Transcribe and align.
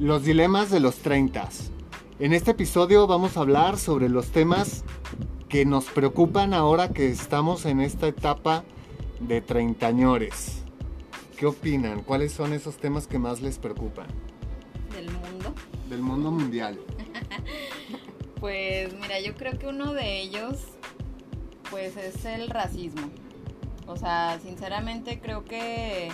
Los 0.00 0.24
dilemas 0.24 0.72
de 0.72 0.80
los 0.80 0.96
30. 0.96 1.48
En 2.18 2.32
este 2.32 2.50
episodio 2.50 3.06
vamos 3.06 3.36
a 3.36 3.40
hablar 3.40 3.78
sobre 3.78 4.08
los 4.08 4.32
temas 4.32 4.82
que 5.48 5.64
nos 5.64 5.84
preocupan 5.84 6.52
ahora 6.52 6.88
que 6.88 7.08
estamos 7.08 7.64
en 7.64 7.80
esta 7.80 8.08
etapa 8.08 8.64
de 9.20 9.40
treintañores. 9.40 10.64
¿Qué 11.36 11.46
opinan? 11.46 12.02
¿Cuáles 12.02 12.32
son 12.32 12.52
esos 12.52 12.76
temas 12.76 13.06
que 13.06 13.20
más 13.20 13.40
les 13.40 13.58
preocupan? 13.58 14.08
Del 14.92 15.12
mundo. 15.12 15.54
Del 15.88 16.00
mundo 16.00 16.30
mundial. 16.30 16.78
Pues 18.40 18.92
mira, 19.00 19.20
yo 19.20 19.34
creo 19.34 19.58
que 19.58 19.66
uno 19.66 19.94
de 19.94 20.20
ellos 20.20 20.58
pues 21.70 21.96
es 21.96 22.26
el 22.26 22.50
racismo. 22.50 23.08
O 23.86 23.96
sea, 23.96 24.38
sinceramente 24.42 25.18
creo 25.18 25.46
que 25.46 26.10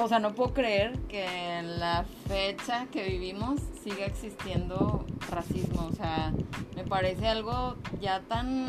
o 0.00 0.08
sea, 0.08 0.18
no 0.18 0.34
puedo 0.34 0.52
creer 0.54 0.98
que 1.08 1.24
en 1.58 1.80
la 1.80 2.04
fecha 2.26 2.86
que 2.86 3.04
vivimos 3.08 3.60
siga 3.82 4.06
existiendo 4.06 5.04
racismo. 5.30 5.88
O 5.90 5.94
sea, 5.94 6.32
me 6.76 6.84
parece 6.84 7.26
algo 7.28 7.76
ya 8.00 8.20
tan, 8.20 8.66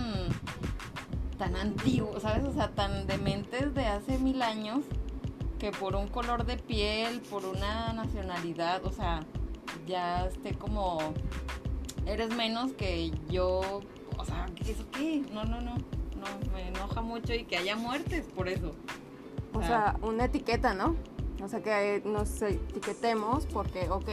tan 1.37 1.55
antiguo, 1.55 2.19
¿sabes? 2.19 2.43
O 2.45 2.53
sea, 2.53 2.69
tan 2.69 3.07
dementes 3.07 3.73
de 3.73 3.85
hace 3.85 4.17
mil 4.17 4.41
años 4.41 4.79
que 5.59 5.71
por 5.71 5.95
un 5.95 6.07
color 6.07 6.45
de 6.45 6.57
piel, 6.57 7.21
por 7.21 7.45
una 7.45 7.93
nacionalidad, 7.93 8.85
o 8.85 8.91
sea, 8.91 9.19
ya 9.85 10.25
esté 10.25 10.53
como, 10.53 11.13
eres 12.05 12.33
menos 12.35 12.71
que 12.73 13.11
yo, 13.29 13.81
o 14.17 14.25
sea, 14.25 14.45
¿eso 14.65 14.89
qué? 14.91 15.23
No, 15.33 15.43
no, 15.43 15.59
no, 15.59 15.75
no, 15.75 16.53
me 16.53 16.69
enoja 16.69 17.01
mucho 17.01 17.33
y 17.33 17.43
que 17.43 17.57
haya 17.57 17.75
muertes 17.75 18.25
por 18.27 18.47
eso. 18.47 18.73
O 19.53 19.61
sea, 19.61 19.97
una 20.01 20.25
etiqueta, 20.25 20.73
¿no? 20.73 20.95
O 21.43 21.47
sea, 21.47 21.61
que 21.61 22.01
nos 22.05 22.41
etiquetemos 22.41 23.45
porque, 23.45 23.89
ok, 23.89 24.09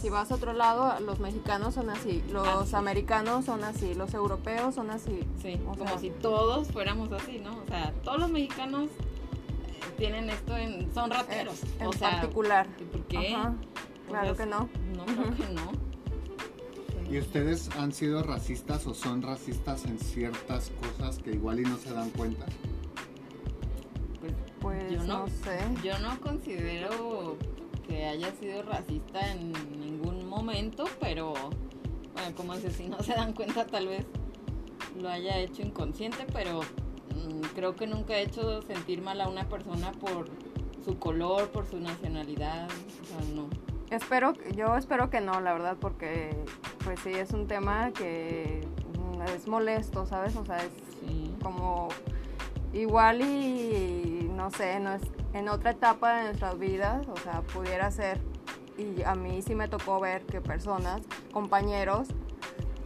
si 0.00 0.10
vas 0.10 0.30
a 0.30 0.34
otro 0.36 0.52
lado, 0.52 0.98
los 1.00 1.20
mexicanos 1.20 1.74
son 1.74 1.90
así, 1.90 2.22
los 2.30 2.72
Ah, 2.74 2.78
americanos 2.78 3.44
son 3.46 3.64
así, 3.64 3.94
los 3.94 4.12
europeos 4.14 4.74
son 4.74 4.90
así. 4.90 5.20
Sí, 5.42 5.58
O 5.66 5.74
como 5.74 5.88
sea, 5.88 5.98
si 5.98 6.10
todos 6.10 6.68
fuéramos 6.68 7.10
así, 7.12 7.38
¿no? 7.38 7.58
O 7.58 7.66
sea, 7.66 7.92
todos 8.04 8.20
los 8.20 8.30
mexicanos 8.30 8.84
eh, 8.90 9.94
tienen 9.98 10.30
esto 10.30 10.56
en... 10.56 10.92
son 10.94 11.10
rateros. 11.10 11.60
en 11.80 11.86
o 11.86 11.92
sea, 11.92 12.20
particular. 12.20 12.66
¿por 12.92 13.00
qué? 13.04 13.34
Ajá, 13.34 13.54
O 14.06 14.10
claro 14.10 14.34
sea, 14.34 14.44
que 14.44 14.50
no. 14.50 14.68
No, 14.96 15.04
creo 15.06 15.34
que 15.36 15.54
no. 15.54 15.72
¿Y 17.10 17.18
ustedes 17.18 17.70
han 17.78 17.92
sido 17.92 18.22
racistas 18.22 18.86
o 18.86 18.92
son 18.94 19.22
racistas 19.22 19.84
en 19.84 19.98
ciertas 19.98 20.72
cosas 20.80 21.18
que 21.18 21.32
igual 21.32 21.60
y 21.60 21.62
no 21.62 21.76
se 21.78 21.92
dan 21.92 22.10
cuenta? 22.10 22.46
Pues, 24.66 24.90
yo 24.90 25.04
no, 25.04 25.18
no, 25.20 25.26
sé. 25.28 25.58
yo 25.82 25.98
no 26.00 26.20
considero 26.20 27.36
que 27.86 28.04
haya 28.04 28.32
sido 28.32 28.62
racista 28.62 29.20
en 29.32 29.52
ningún 29.78 30.28
momento, 30.28 30.84
pero 31.00 31.34
bueno, 32.14 32.34
como 32.36 32.54
si 32.56 32.88
no 32.88 33.00
se 33.02 33.12
dan 33.14 33.32
cuenta 33.32 33.64
tal 33.66 33.86
vez 33.86 34.04
lo 35.00 35.08
haya 35.08 35.38
hecho 35.38 35.62
inconsciente, 35.62 36.26
pero 36.32 36.60
mm, 36.62 37.42
creo 37.54 37.76
que 37.76 37.86
nunca 37.86 38.14
he 38.16 38.22
hecho 38.22 38.60
sentir 38.62 39.02
mal 39.02 39.20
a 39.20 39.28
una 39.28 39.48
persona 39.48 39.92
por 39.92 40.28
su 40.84 40.98
color, 40.98 41.48
por 41.50 41.66
su 41.66 41.78
nacionalidad, 41.78 42.66
o 43.02 43.04
sea, 43.04 43.34
no. 43.34 43.48
Espero, 43.90 44.32
yo 44.56 44.76
espero 44.76 45.10
que 45.10 45.20
no, 45.20 45.40
la 45.40 45.52
verdad, 45.52 45.76
porque 45.80 46.30
pues 46.82 46.98
sí, 47.00 47.10
es 47.10 47.30
un 47.32 47.46
tema 47.46 47.92
que 47.92 48.66
mm, 48.98 49.22
es 49.36 49.46
molesto, 49.46 50.06
¿sabes? 50.06 50.34
O 50.34 50.44
sea, 50.44 50.56
es 50.56 50.72
Sí. 51.06 51.32
como 51.40 51.88
igual 52.72 53.20
y 53.22 54.15
no 54.36 54.50
sé, 54.50 54.78
no 54.80 54.92
es, 54.94 55.02
en 55.32 55.48
otra 55.48 55.70
etapa 55.72 56.16
de 56.18 56.24
nuestras 56.24 56.58
vidas, 56.58 57.06
o 57.08 57.16
sea, 57.16 57.40
pudiera 57.42 57.90
ser, 57.90 58.20
y 58.78 59.02
a 59.02 59.14
mí 59.14 59.40
sí 59.42 59.54
me 59.54 59.68
tocó 59.68 59.98
ver 60.00 60.22
que 60.26 60.40
personas, 60.40 61.00
compañeros, 61.32 62.08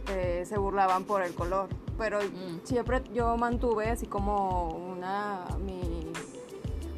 eh, 0.09 0.43
se 0.47 0.57
burlaban 0.57 1.03
por 1.03 1.21
el 1.21 1.33
color, 1.35 1.67
pero 1.97 2.19
Mm. 2.21 2.61
siempre 2.63 3.01
yo 3.13 3.37
mantuve 3.37 3.89
así 3.89 4.07
como 4.07 4.69
una, 4.69 5.45
mi, 5.63 5.81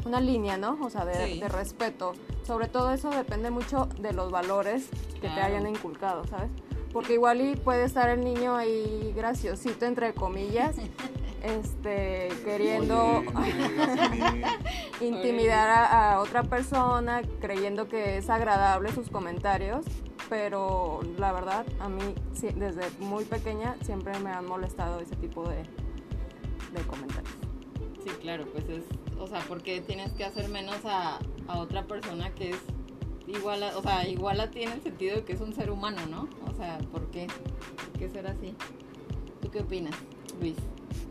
una 0.05 0.19
línea, 0.22 0.57
¿no? 0.57 0.77
O 0.81 0.89
sea, 0.89 1.06
de, 1.06 1.13
Sí. 1.33 1.39
de 1.39 1.50
respeto. 1.50 2.13
Sobre 2.44 2.67
todo 2.67 2.91
eso 2.91 3.09
depende 3.09 3.50
mucho 3.51 3.88
de 4.00 4.13
los 4.13 4.31
valores 4.31 4.89
que 5.22 5.29
te 5.29 5.41
hayan 5.41 5.66
inculcado, 5.67 6.25
¿sabes? 6.27 6.51
Porque 6.91 7.13
igual 7.13 7.41
y 7.41 7.56
puede 7.56 7.85
estar 7.85 8.09
el 8.09 8.22
niño 8.23 8.56
ahí 8.56 9.13
graciosito, 9.16 9.85
entre 9.85 10.13
comillas, 10.13 10.75
este, 11.43 12.29
queriendo 12.45 13.23
intimidar 15.01 15.69
a, 15.69 16.13
a 16.13 16.19
otra 16.19 16.43
persona, 16.43 17.21
creyendo 17.41 17.87
que 17.87 18.17
es 18.17 18.29
agradable 18.29 18.91
sus 18.93 19.09
comentarios, 19.09 19.85
pero 20.29 21.01
la 21.17 21.33
verdad, 21.33 21.65
a 21.79 21.89
mí 21.89 22.15
sí, 22.33 22.47
desde 22.55 22.89
muy 22.99 23.25
pequeña 23.25 23.75
siempre 23.83 24.17
me 24.19 24.31
han 24.31 24.45
molestado 24.45 24.99
ese 25.01 25.15
tipo 25.17 25.47
de, 25.47 25.57
de 25.57 26.81
comentarios. 26.87 27.35
Sí, 28.03 28.09
claro, 28.21 28.45
pues 28.51 28.67
es, 28.69 28.83
o 29.19 29.27
sea, 29.27 29.41
porque 29.47 29.81
tienes 29.81 30.11
que 30.13 30.23
hacer 30.23 30.49
menos 30.49 30.77
a, 30.85 31.19
a 31.47 31.59
otra 31.59 31.83
persona 31.85 32.33
que 32.33 32.51
es 32.51 32.59
igual 33.27 33.63
a, 33.63 33.77
o 33.77 33.81
sea, 33.81 34.07
igual 34.07 34.39
a 34.39 34.49
ti 34.49 34.63
en 34.63 34.71
el 34.71 34.81
sentido 34.81 35.17
de 35.17 35.23
que 35.23 35.33
es 35.33 35.41
un 35.41 35.53
ser 35.53 35.71
humano, 35.71 36.01
¿no? 36.09 36.27
O 36.49 36.55
sea, 36.55 36.77
¿por 36.91 37.11
qué? 37.11 37.27
¿Por 37.27 37.99
qué 37.99 38.09
ser 38.09 38.27
así? 38.27 38.55
¿Tú 39.41 39.51
qué 39.51 39.59
opinas, 39.59 39.95
Luis? 40.39 40.57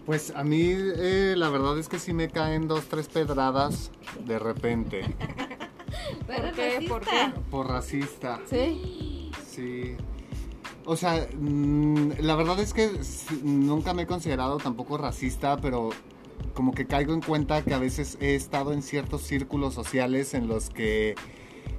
Pues 0.06 0.32
a 0.34 0.43
mí 0.43 0.72
eh, 0.72 1.34
la 1.37 1.48
verdad 1.48 1.78
es 1.78 1.88
que 1.88 1.98
sí 1.98 2.12
me 2.12 2.28
caen 2.28 2.69
dos, 2.69 2.84
tres 2.87 3.09
pedradas 3.09 3.91
de 4.25 4.38
repente. 4.38 5.03
¿Por 6.26 6.53
qué? 6.53 6.87
¿Por 6.88 7.00
qué? 7.03 7.32
Por 7.50 7.69
racista. 7.69 8.41
¿Sí? 8.48 9.31
Sí. 9.48 9.97
O 10.84 10.97
sea, 10.97 11.28
mm, 11.38 12.12
la 12.21 12.34
verdad 12.34 12.59
es 12.59 12.75
que 12.75 12.91
nunca 13.42 13.94
me 13.94 14.03
he 14.03 14.06
considerado 14.06 14.56
tampoco 14.56 14.98
racista, 14.98 15.56
pero 15.59 15.91
como 16.54 16.72
que 16.72 16.87
caigo 16.87 17.15
en 17.15 17.21
cuenta 17.21 17.62
que 17.62 17.72
a 17.75 17.78
veces 17.78 18.19
he 18.21 18.34
estado 18.34 18.72
en 18.72 18.82
ciertos 18.82 19.22
círculos 19.22 19.75
sociales 19.75 20.34
en 20.34 20.48
los 20.48 20.71
que 20.71 21.15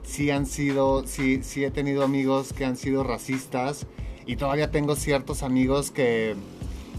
sí 0.03 0.29
han 0.29 0.45
sido, 0.45 1.05
sí, 1.05 1.41
sí 1.43 1.65
he 1.65 1.71
tenido 1.71 2.03
amigos 2.03 2.53
que 2.53 2.65
han 2.65 2.77
sido 2.77 3.03
racistas 3.03 3.87
y 4.25 4.37
todavía 4.37 4.71
tengo 4.71 4.95
ciertos 4.95 5.43
amigos 5.43 5.91
que, 5.91 6.35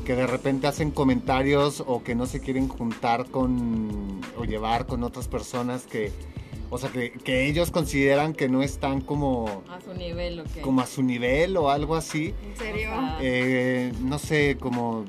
que 0.04 0.15
de 0.15 0.26
repente 0.26 0.66
hacen 0.66 0.91
comentarios 0.91 1.82
o 1.87 2.03
que 2.03 2.15
no 2.15 2.26
se 2.26 2.41
quieren 2.41 2.69
juntar 2.69 3.26
con 3.26 4.20
o 4.37 4.44
llevar 4.44 4.87
con 4.87 5.03
otras 5.03 5.28
personas 5.28 5.87
que, 5.87 6.12
o 6.70 6.78
sea, 6.78 6.91
que, 6.91 7.12
que 7.12 7.47
ellos 7.47 7.70
consideran 7.70 8.34
que 8.34 8.48
no 8.48 8.62
están 8.62 9.00
como 9.00 9.62
A 9.69 9.81
su 9.81 9.94
nivel, 9.94 10.41
¿o 10.41 10.44
qué? 10.44 10.60
como 10.60 10.81
a 10.81 10.87
su 10.87 11.03
nivel 11.03 11.56
o 11.56 11.70
algo 11.70 11.97
así. 11.97 12.34
¿En 12.44 12.56
serio? 12.56 12.91
Eh, 13.20 13.93
no 14.00 14.19
sé, 14.19 14.56
como 14.60 15.04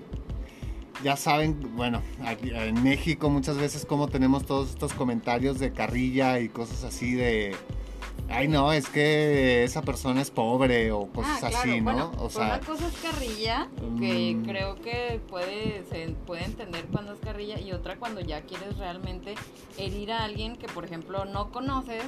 ya 1.03 1.17
saben, 1.17 1.59
bueno, 1.75 2.01
aquí 2.25 2.51
en 2.53 2.81
México 2.83 3.29
muchas 3.29 3.57
veces 3.57 3.85
como 3.85 4.07
tenemos 4.07 4.45
todos 4.45 4.69
estos 4.69 4.93
comentarios 4.93 5.59
de 5.59 5.71
carrilla 5.71 6.39
y 6.39 6.49
cosas 6.49 6.83
así 6.83 7.13
de, 7.13 7.53
ay 8.29 8.47
no, 8.47 8.71
es 8.73 8.89
que 8.89 9.63
esa 9.63 9.81
persona 9.81 10.21
es 10.21 10.31
pobre 10.31 10.91
o 10.91 11.07
cosas 11.07 11.43
ah, 11.43 11.47
claro, 11.49 11.57
así, 11.71 11.77
¿no? 11.77 11.83
bueno, 11.83 12.11
o 12.15 12.17
pues 12.23 12.33
sea, 12.33 12.45
una 12.45 12.59
cosa 12.59 12.87
es 12.87 12.93
carrilla, 12.97 13.67
que 13.99 14.35
Mm. 14.35 14.45
creo 14.45 14.75
que 14.75 15.21
puede, 15.29 15.83
se 15.89 16.09
puede 16.25 16.45
entender 16.45 16.85
cuando 16.91 17.13
es 17.13 17.19
carrilla, 17.19 17.59
y 17.59 17.71
otra 17.71 17.97
cuando 17.97 18.21
ya 18.21 18.41
quieres 18.41 18.77
realmente 18.77 19.35
herir 19.77 20.11
a 20.11 20.23
alguien 20.25 20.55
que, 20.55 20.67
por 20.67 20.85
ejemplo, 20.85 21.25
no 21.25 21.51
conoces, 21.51 22.03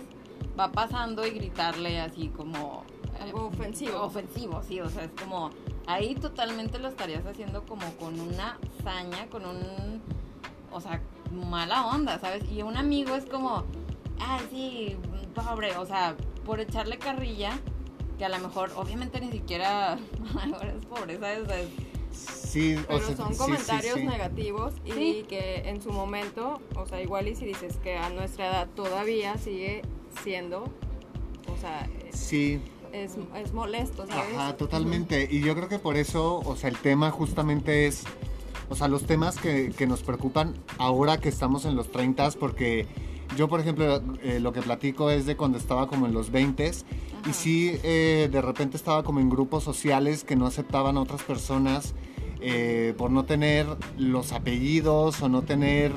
va 0.59 0.72
pasando 0.72 1.25
y 1.25 1.31
gritarle 1.31 2.00
así 2.00 2.29
como... 2.29 2.83
eh, 3.19 3.23
Algo 3.23 3.45
ofensivo. 3.47 4.01
Ofensivo, 4.01 4.61
sí, 4.67 4.79
o 4.81 4.89
sea, 4.89 5.03
es 5.06 5.11
como... 5.22 5.51
Ahí 5.85 6.16
totalmente 6.16 6.79
lo 6.79 6.89
estarías 6.89 7.25
haciendo 7.25 7.63
como 7.63 7.89
con 7.97 8.19
una 8.19 8.57
saña, 8.83 9.27
con 9.29 9.45
un... 9.45 10.01
O 10.72 10.81
sea, 10.81 11.01
mala 11.31 11.85
onda, 11.88 12.19
¿sabes? 12.19 12.44
Y 12.51 12.61
un 12.61 12.75
amigo 12.75 13.16
es 13.16 13.25
como... 13.25 13.63
Ay, 14.19 14.41
sí, 14.51 14.97
pobre, 15.35 15.75
o 15.77 15.85
sea, 15.85 16.15
por 16.45 16.59
echarle 16.59 16.97
carrilla, 16.97 17.57
que 18.17 18.25
a 18.25 18.29
lo 18.29 18.39
mejor, 18.39 18.71
obviamente 18.75 19.19
ni 19.21 19.31
siquiera 19.31 19.97
es 20.77 20.85
pobre, 20.85 21.19
¿sabes? 21.19 21.39
O 21.43 21.45
sea, 21.45 21.59
es- 21.59 21.69
sí, 22.11 22.75
o 22.75 22.87
Pero 22.87 22.99
sea, 23.07 23.17
son 23.17 23.27
sí, 23.27 23.33
sí, 23.33 23.39
comentarios 23.39 23.95
sí. 23.95 24.03
negativos 24.05 24.73
y 24.85 24.91
Sí. 24.91 25.25
que 25.27 25.69
en 25.69 25.81
su 25.81 25.91
momento, 25.91 26.59
o 26.75 26.85
sea, 26.85 27.01
igual 27.01 27.27
y 27.27 27.35
si 27.35 27.45
dices 27.45 27.77
que 27.77 27.97
a 27.97 28.09
nuestra 28.09 28.47
edad 28.47 28.67
todavía 28.75 29.37
sigue 29.37 29.81
siendo, 30.23 30.63
o 30.63 31.57
sea, 31.61 31.87
es, 32.09 32.17
Sí, 32.17 32.59
es, 32.91 33.17
es 33.35 33.53
molesto, 33.53 34.07
¿sabes? 34.07 34.33
Ajá, 34.35 34.55
totalmente. 34.57 35.27
Y 35.29 35.41
yo 35.41 35.55
creo 35.55 35.67
que 35.69 35.77
por 35.77 35.97
eso, 35.97 36.39
o 36.39 36.55
sea, 36.55 36.69
el 36.69 36.77
tema 36.77 37.11
justamente 37.11 37.85
es, 37.85 38.03
o 38.69 38.75
sea, 38.75 38.87
los 38.87 39.05
temas 39.05 39.37
que, 39.37 39.71
que 39.77 39.85
nos 39.85 40.01
preocupan 40.01 40.55
ahora 40.79 41.19
que 41.19 41.29
estamos 41.29 41.65
en 41.65 41.75
los 41.75 41.91
30, 41.91 42.31
porque 42.39 42.87
yo, 43.35 43.47
por 43.47 43.59
ejemplo, 43.59 44.01
eh, 44.24 44.39
lo 44.39 44.53
que 44.53 44.62
platico 44.62 45.09
es 45.09 45.25
de 45.25 45.35
cuando 45.35 45.57
estaba 45.57 45.88
como 45.88 46.06
en 46.06 46.13
los 46.13 46.31
20 46.31 46.71
y 47.29 47.33
sí, 47.33 47.71
eh, 47.83 48.29
de 48.31 48.41
repente 48.41 48.77
estaba 48.77 49.03
como 49.03 49.19
en 49.19 49.29
grupos 49.29 49.63
sociales 49.63 50.24
que 50.24 50.35
no 50.35 50.45
aceptaban 50.45 50.97
a 50.97 51.01
otras 51.01 51.24
personas 51.24 51.94
eh, 52.39 52.94
por 52.97 53.12
no 53.12 53.25
tener 53.25 53.68
los 53.97 54.31
apellidos 54.31 55.21
o 55.21 55.29
no 55.29 55.41
tener... 55.41 55.91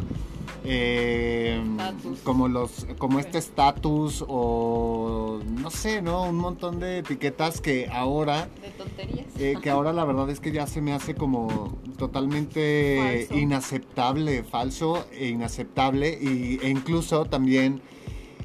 como 2.22 2.48
los 2.48 2.86
como 2.98 3.18
este 3.18 3.38
estatus 3.38 4.22
o 4.28 5.40
no 5.46 5.70
sé 5.70 6.02
no 6.02 6.24
un 6.24 6.36
montón 6.36 6.78
de 6.78 6.98
etiquetas 6.98 7.62
que 7.62 7.88
ahora 7.90 8.50
de 8.60 8.68
tonterías. 8.76 9.60
que 9.62 9.70
ahora 9.70 9.94
la 9.94 10.04
verdad 10.10 10.28
es 10.28 10.38
que 10.38 10.52
ya 10.52 10.66
se 10.66 10.82
me 10.82 10.92
hace 10.92 11.14
como 11.14 11.78
totalmente 12.00 13.28
inaceptable 13.30 14.42
falso 14.42 15.06
e 15.12 15.28
inaceptable. 15.28 16.18
Y, 16.18 16.58
e 16.62 16.70
incluso 16.70 17.26
también 17.26 17.82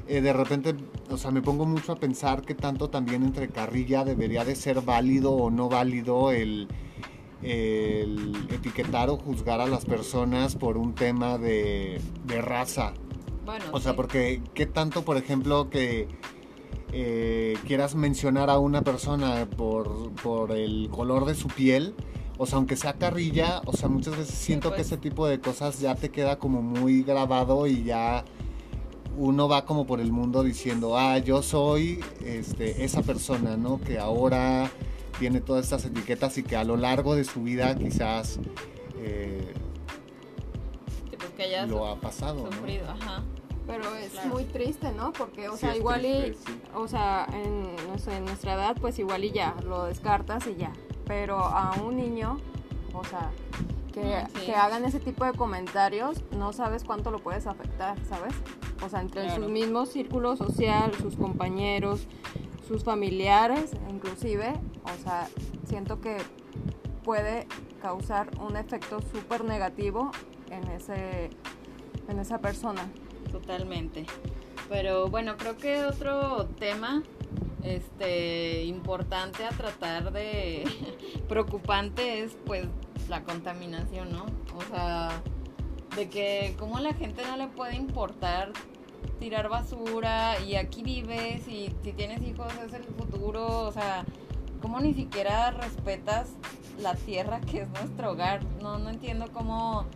eh, 0.06 0.20
de 0.20 0.32
repente 0.34 0.74
o 1.08 1.16
sea 1.16 1.30
me 1.30 1.40
pongo 1.40 1.64
mucho 1.64 1.92
a 1.92 1.96
pensar 1.96 2.42
que 2.42 2.54
tanto 2.54 2.90
también 2.90 3.22
entre 3.22 3.48
carrilla 3.48 4.04
debería 4.04 4.44
de 4.44 4.54
ser 4.54 4.82
válido 4.82 5.32
o 5.32 5.50
no 5.50 5.70
válido 5.70 6.32
el 6.32 6.68
el 7.42 8.34
etiquetar 8.50 9.08
o 9.08 9.16
juzgar 9.16 9.60
a 9.60 9.66
las 9.66 9.84
personas 9.84 10.54
por 10.56 10.76
un 10.76 10.94
tema 10.94 11.38
de, 11.38 12.00
raza. 12.26 12.92
Bueno, 13.44 13.66
o 13.72 13.78
sea, 13.78 13.94
porque 13.94 14.42
qué 14.54 14.66
tanto, 14.66 15.04
por 15.04 15.16
ejemplo, 15.16 15.70
que 15.70 16.08
eh, 16.92 17.56
quieras 17.66 17.94
mencionar 17.94 18.50
a 18.50 18.58
una 18.58 18.82
persona 18.82 19.46
por, 19.56 20.12
por 20.14 20.50
el 20.50 20.88
color 20.90 21.26
de 21.26 21.34
su 21.34 21.46
piel, 21.48 21.94
o 22.38 22.46
sea, 22.46 22.56
aunque 22.56 22.76
sea 22.76 22.94
carrilla, 22.94 23.62
o 23.66 23.72
sea, 23.72 23.88
muchas 23.88 24.16
veces 24.16 24.34
siento 24.34 24.70
que 24.70 24.76
pues. 24.76 24.88
ese 24.88 24.96
tipo 24.96 25.26
de 25.26 25.40
cosas 25.40 25.80
ya 25.80 25.94
te 25.94 26.10
queda 26.10 26.38
como 26.38 26.62
muy 26.62 27.02
grabado 27.02 27.66
y 27.66 27.84
ya 27.84 28.24
uno 29.16 29.48
va 29.48 29.64
como 29.64 29.86
por 29.86 30.00
el 30.00 30.12
mundo 30.12 30.42
diciendo, 30.42 30.98
ah, 30.98 31.18
yo 31.18 31.42
soy 31.42 32.04
este, 32.24 32.84
esa 32.84 33.02
persona, 33.02 33.56
¿no? 33.56 33.80
Que 33.80 33.98
ahora 33.98 34.70
tiene 35.18 35.40
todas 35.40 35.64
estas 35.64 35.86
etiquetas 35.86 36.36
y 36.36 36.42
que 36.42 36.56
a 36.56 36.64
lo 36.64 36.76
largo 36.76 37.14
de 37.14 37.24
su 37.24 37.42
vida 37.42 37.74
quizás 37.74 38.38
eh, 38.98 39.54
pues 41.36 41.68
lo 41.68 41.86
ha 41.86 41.96
pasado. 41.96 42.48
Pero 43.66 43.96
es 43.96 44.26
muy 44.26 44.44
triste, 44.44 44.92
¿no? 44.92 45.12
Porque, 45.12 45.48
o 45.48 45.56
sea, 45.56 45.76
igual 45.76 46.04
y, 46.04 46.36
o 46.74 46.86
sea, 46.86 47.26
en, 47.32 47.74
en 48.12 48.24
nuestra 48.24 48.54
edad, 48.54 48.76
pues 48.80 48.98
igual 49.00 49.24
y 49.24 49.32
ya, 49.32 49.56
lo 49.64 49.86
descartas 49.86 50.46
y 50.46 50.54
ya. 50.54 50.72
Pero 51.06 51.38
a 51.38 51.74
un 51.82 51.96
niño, 51.96 52.38
o 52.92 53.04
sea, 53.04 53.30
que, 53.92 54.24
que, 54.44 54.54
hagan 54.54 54.84
ese 54.84 55.00
tipo 55.00 55.24
de 55.24 55.32
comentarios, 55.32 56.22
no 56.32 56.52
sabes 56.52 56.84
cuánto 56.84 57.10
lo 57.10 57.20
puedes 57.20 57.46
afectar, 57.46 57.96
¿sabes? 58.04 58.34
O 58.84 58.88
sea, 58.88 59.00
entre 59.00 59.34
su 59.34 59.48
mismo 59.48 59.86
círculo 59.86 60.36
social, 60.36 60.92
sus 60.94 61.16
compañeros, 61.16 62.06
sus 62.66 62.84
familiares, 62.84 63.72
inclusive, 63.88 64.52
o 64.84 65.02
sea, 65.02 65.28
siento 65.66 66.00
que 66.00 66.18
puede 67.04 67.46
causar 67.80 68.28
un 68.40 68.56
efecto 68.56 69.00
súper 69.00 69.44
negativo 69.44 70.10
en, 70.50 70.66
ese, 70.68 71.30
en 72.08 72.18
esa 72.18 72.38
persona. 72.38 72.86
Totalmente. 73.30 74.06
Pero 74.68 75.08
bueno, 75.08 75.36
creo 75.36 75.56
que 75.56 75.84
otro 75.84 76.46
tema 76.58 77.02
este 77.66 78.64
importante 78.64 79.44
a 79.44 79.50
tratar 79.50 80.12
de 80.12 80.64
preocupante 81.28 82.22
es 82.22 82.36
pues 82.46 82.66
la 83.08 83.24
contaminación, 83.24 84.12
¿no? 84.12 84.26
O 84.56 84.62
sea, 84.70 85.22
de 85.96 86.08
que 86.08 86.54
como 86.58 86.78
la 86.78 86.94
gente 86.94 87.22
no 87.26 87.36
le 87.36 87.48
puede 87.48 87.74
importar 87.74 88.52
tirar 89.18 89.48
basura 89.48 90.38
y 90.40 90.56
aquí 90.56 90.82
vives 90.82 91.46
y 91.48 91.72
si 91.82 91.92
tienes 91.92 92.22
hijos 92.22 92.52
es 92.66 92.72
el 92.74 92.84
futuro, 92.84 93.66
o 93.66 93.72
sea, 93.72 94.04
¿cómo 94.60 94.80
ni 94.80 94.94
siquiera 94.94 95.50
respetas 95.50 96.28
la 96.80 96.94
tierra 96.94 97.40
que 97.40 97.62
es 97.62 97.68
nuestro 97.68 98.12
hogar? 98.12 98.44
No, 98.62 98.78
no 98.78 98.90
entiendo 98.90 99.26
cómo, 99.32 99.86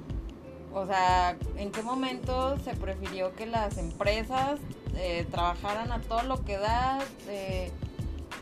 o 0.72 0.86
sea, 0.86 1.36
en 1.56 1.70
qué 1.70 1.82
momento 1.82 2.58
se 2.58 2.74
prefirió 2.74 3.34
que 3.34 3.46
las 3.46 3.76
empresas 3.78 4.58
eh, 4.96 5.26
trabajaran 5.30 5.92
a 5.92 6.00
todo 6.00 6.22
lo 6.22 6.44
que 6.44 6.58
da, 6.58 6.98
eh, 7.28 7.70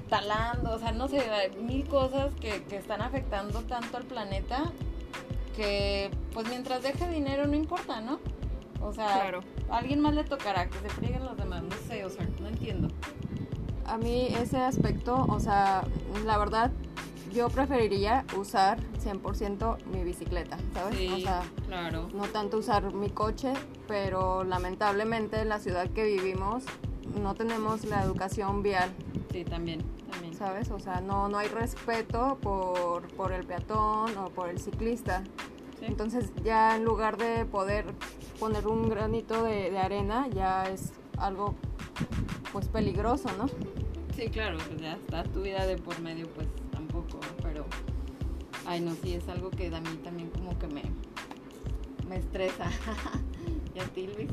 talando, 0.08 0.72
o 0.72 0.78
sea, 0.78 0.92
no 0.92 1.08
sé, 1.08 1.22
mil 1.60 1.86
cosas 1.86 2.32
que, 2.40 2.62
que 2.64 2.76
están 2.76 3.02
afectando 3.02 3.60
tanto 3.62 3.96
al 3.96 4.04
planeta 4.04 4.72
que 5.58 6.10
pues 6.32 6.48
mientras 6.48 6.84
deje 6.84 7.08
dinero 7.08 7.48
no 7.48 7.56
importa, 7.56 8.00
¿no? 8.00 8.20
O 8.80 8.92
sea, 8.92 9.28
a 9.68 9.76
alguien 9.76 10.00
más 10.00 10.14
le 10.14 10.22
tocará 10.22 10.68
que 10.68 10.78
se 10.78 10.88
frieguen 10.88 11.24
los 11.24 11.36
demás, 11.36 11.64
no 11.64 11.76
sé, 11.88 12.04
o 12.04 12.10
sea, 12.10 12.24
no 12.40 12.46
entiendo. 12.46 12.88
A 13.84 13.98
mí 13.98 14.28
ese 14.28 14.58
aspecto, 14.58 15.26
o 15.28 15.40
sea, 15.40 15.82
la 16.24 16.38
verdad, 16.38 16.70
yo 17.38 17.48
preferiría 17.50 18.24
usar 18.36 18.80
100% 19.04 19.84
mi 19.92 20.02
bicicleta, 20.02 20.58
¿sabes? 20.74 20.98
Sí, 20.98 21.08
o 21.08 21.18
sea, 21.20 21.42
claro. 21.68 22.08
no 22.12 22.24
tanto 22.24 22.58
usar 22.58 22.92
mi 22.92 23.10
coche, 23.10 23.52
pero 23.86 24.42
lamentablemente 24.42 25.40
en 25.40 25.48
la 25.48 25.60
ciudad 25.60 25.88
que 25.88 26.02
vivimos 26.02 26.64
no 27.22 27.36
tenemos 27.36 27.84
la 27.84 28.02
educación 28.02 28.64
vial. 28.64 28.90
Sí, 29.30 29.44
también, 29.44 29.82
también. 30.10 30.34
¿Sabes? 30.34 30.72
O 30.72 30.80
sea, 30.80 31.00
no, 31.00 31.28
no 31.28 31.38
hay 31.38 31.46
respeto 31.46 32.38
por, 32.42 33.06
por 33.14 33.30
el 33.30 33.46
peatón 33.46 34.16
o 34.18 34.30
por 34.30 34.48
el 34.48 34.58
ciclista. 34.58 35.22
Entonces 35.80 36.32
ya 36.42 36.74
en 36.74 36.84
lugar 36.84 37.18
de 37.18 37.44
poder 37.44 37.84
poner 38.40 38.66
un 38.66 38.88
granito 38.88 39.44
de, 39.44 39.78
arena, 39.78 40.26
ya 40.26 40.64
es 40.64 40.92
algo 41.16 41.54
pues 42.52 42.66
peligroso, 42.66 43.28
¿no? 43.38 43.46
Sí, 44.16 44.28
claro, 44.28 44.58
pues 44.66 44.80
ya 44.80 44.94
está 44.94 45.22
tu 45.22 45.42
vida 45.42 45.64
de 45.66 45.76
por 45.76 46.00
medio, 46.00 46.26
pues 46.30 46.48
tampoco, 46.88 47.20
pero 47.42 47.64
ay 48.66 48.80
no, 48.80 48.94
sí 49.02 49.14
es 49.14 49.28
algo 49.28 49.50
que 49.50 49.66
a 49.74 49.80
mí 49.80 49.96
también 50.02 50.30
como 50.30 50.58
que 50.58 50.66
me, 50.68 50.82
me 52.08 52.16
estresa. 52.16 52.70
¿Y 53.74 53.80
a 53.80 53.84
ti, 53.84 54.08
Luis? 54.16 54.30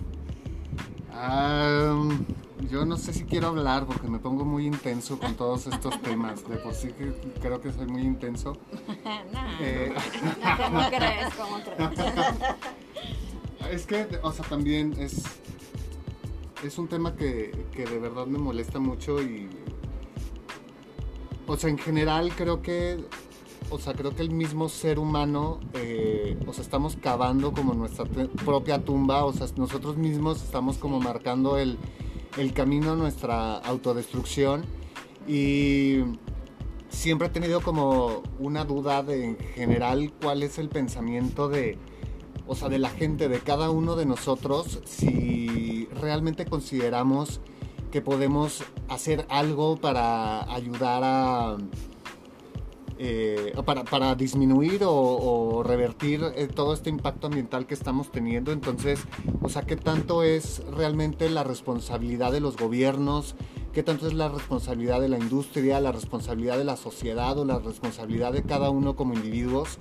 yo 2.70 2.86
no 2.86 2.98
sé 2.98 3.14
si 3.14 3.24
quiero 3.24 3.48
hablar 3.48 3.86
porque 3.86 4.08
me 4.10 4.20
pongo 4.20 4.44
muy 4.44 4.66
intenso 4.66 5.18
con 5.18 5.36
todos 5.36 5.68
estos 5.68 6.02
temas. 6.02 6.48
De 6.48 6.58
por 6.58 6.74
sí 6.74 6.90
que 6.90 7.14
creo 7.40 7.62
que 7.62 7.72
soy 7.72 7.88
muy 7.88 8.02
intenso. 8.02 8.58
Eh, 9.62 9.94
¿Cómo 10.58 10.82
crees? 10.90 11.34
¿Cómo 11.36 11.58
crees? 11.64 12.00
es 13.72 13.86
que, 13.86 14.08
o 14.22 14.32
sea, 14.32 14.44
también 14.46 14.94
es, 15.00 15.24
es 16.64 16.78
un 16.78 16.88
tema 16.88 17.16
que, 17.16 17.66
que 17.72 17.86
de 17.86 18.00
verdad 18.00 18.26
me 18.26 18.38
molesta 18.38 18.80
mucho 18.80 19.22
y... 19.22 19.50
O 21.48 21.58
sea, 21.58 21.70
en 21.70 21.78
general 21.78 22.32
creo 22.36 22.62
que 22.62 23.04
o 23.70 23.80
sea, 23.80 23.94
creo 23.94 24.16
que 24.16 24.22
el 24.22 24.32
mismo 24.32 24.70
ser 24.70 25.00
humano, 25.00 25.60
eh, 25.74 26.38
o 26.46 26.54
sea, 26.54 26.64
estamos 26.64 26.98
cavando 26.98 27.52
como 27.52 27.74
nuestra 27.74 28.06
propia 28.46 28.84
tumba, 28.84 29.26
o 29.26 29.34
sea, 29.34 29.48
nosotros 29.58 29.98
mismos 29.98 30.44
estamos 30.44 30.78
como 30.78 31.00
marcando 31.00 31.58
el, 31.58 31.78
el 32.38 32.54
camino 32.54 32.92
a 32.92 32.96
nuestra 32.96 33.58
autodestrucción. 33.58 34.64
Y 35.28 36.02
siempre 36.90 37.28
he 37.28 37.32
tenido 37.32 37.62
como 37.62 38.22
una 38.40 38.66
duda 38.66 39.02
de 39.02 39.26
en 39.26 39.38
general 39.38 40.14
cuál 40.22 40.44
es 40.44 40.60
el 40.60 40.70
pensamiento 40.70 41.50
de, 41.50 41.80
o 42.48 42.56
sea, 42.56 42.70
de 42.70 42.78
la 42.78 42.90
gente, 42.90 43.30
de 43.30 43.40
cada 43.40 43.72
uno 43.72 43.96
de 43.96 44.06
nosotros, 44.06 44.80
si 44.86 45.88
realmente 46.00 46.46
consideramos 46.46 47.42
que 47.92 48.02
podemos 48.02 48.64
hacer 48.90 49.26
algo 49.30 49.78
para 49.78 50.54
ayudar 50.54 51.02
a 51.04 51.58
eh, 52.98 53.54
para, 53.66 53.84
para, 53.84 54.16
disminuir 54.16 54.82
o, 54.86 55.64
revertir 55.66 56.22
eh, 56.36 56.48
todo 56.48 56.74
este 56.74 56.90
impacto 56.90 57.28
ambiental 57.28 57.68
que 57.68 57.74
estamos 57.74 58.10
teniendo. 58.10 58.54
Entonces, 58.54 59.02
o 59.42 59.50
sea, 59.50 59.64
¿qué 59.64 59.76
tanto 59.76 60.24
es 60.24 60.64
realmente 60.72 61.30
la 61.30 61.44
responsabilidad 61.44 62.32
de 62.32 62.40
los 62.40 62.56
gobiernos? 62.56 63.36
¿Qué 63.74 63.84
tanto 63.84 64.08
es 64.08 64.14
la 64.14 64.30
responsabilidad 64.30 65.02
de 65.02 65.10
la 65.10 65.18
industria, 65.18 65.82
la 65.82 65.92
responsabilidad 65.92 66.58
de 66.58 66.64
la 66.64 66.78
sociedad 66.78 67.38
o 67.38 67.44
la 67.44 67.60
responsabilidad 67.60 68.32
de 68.32 68.44
cada 68.44 68.70
uno 68.70 68.96
como 68.96 69.14
individuos? 69.14 69.78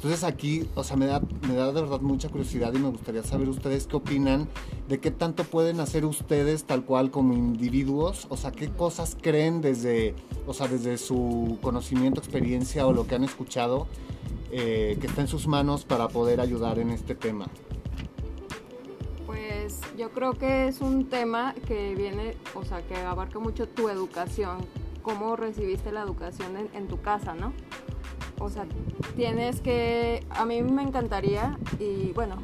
Entonces 0.00 0.24
aquí, 0.24 0.66
o 0.76 0.82
sea, 0.82 0.96
me 0.96 1.04
da, 1.04 1.20
me 1.46 1.54
da 1.54 1.66
de 1.72 1.82
verdad 1.82 2.00
mucha 2.00 2.30
curiosidad 2.30 2.72
y 2.72 2.78
me 2.78 2.88
gustaría 2.88 3.22
saber 3.22 3.50
ustedes 3.50 3.86
qué 3.86 3.96
opinan 3.96 4.48
de 4.88 4.98
qué 4.98 5.10
tanto 5.10 5.44
pueden 5.44 5.78
hacer 5.78 6.06
ustedes 6.06 6.64
tal 6.64 6.86
cual 6.86 7.10
como 7.10 7.34
individuos, 7.34 8.26
o 8.30 8.38
sea, 8.38 8.50
qué 8.50 8.70
cosas 8.70 9.14
creen 9.20 9.60
desde, 9.60 10.14
o 10.46 10.54
sea, 10.54 10.68
desde 10.68 10.96
su 10.96 11.58
conocimiento, 11.60 12.18
experiencia 12.18 12.86
o 12.86 12.94
lo 12.94 13.06
que 13.06 13.16
han 13.16 13.24
escuchado 13.24 13.88
eh, 14.50 14.96
que 15.02 15.06
está 15.06 15.20
en 15.20 15.28
sus 15.28 15.46
manos 15.46 15.84
para 15.84 16.08
poder 16.08 16.40
ayudar 16.40 16.78
en 16.78 16.92
este 16.92 17.14
tema. 17.14 17.48
Pues 19.26 19.82
yo 19.98 20.12
creo 20.12 20.32
que 20.32 20.68
es 20.68 20.80
un 20.80 21.10
tema 21.10 21.54
que 21.68 21.94
viene, 21.94 22.38
o 22.54 22.64
sea, 22.64 22.80
que 22.80 22.96
abarca 22.96 23.38
mucho 23.38 23.68
tu 23.68 23.90
educación, 23.90 24.66
cómo 25.02 25.36
recibiste 25.36 25.92
la 25.92 26.00
educación 26.00 26.56
en, 26.56 26.70
en 26.72 26.88
tu 26.88 27.02
casa, 27.02 27.34
¿no? 27.34 27.52
O 28.40 28.50
sea, 28.50 28.66
tienes 29.16 29.60
que, 29.60 30.26
a 30.30 30.44
mí 30.44 30.62
me 30.62 30.82
encantaría 30.82 31.58
y 31.78 32.12
bueno, 32.12 32.36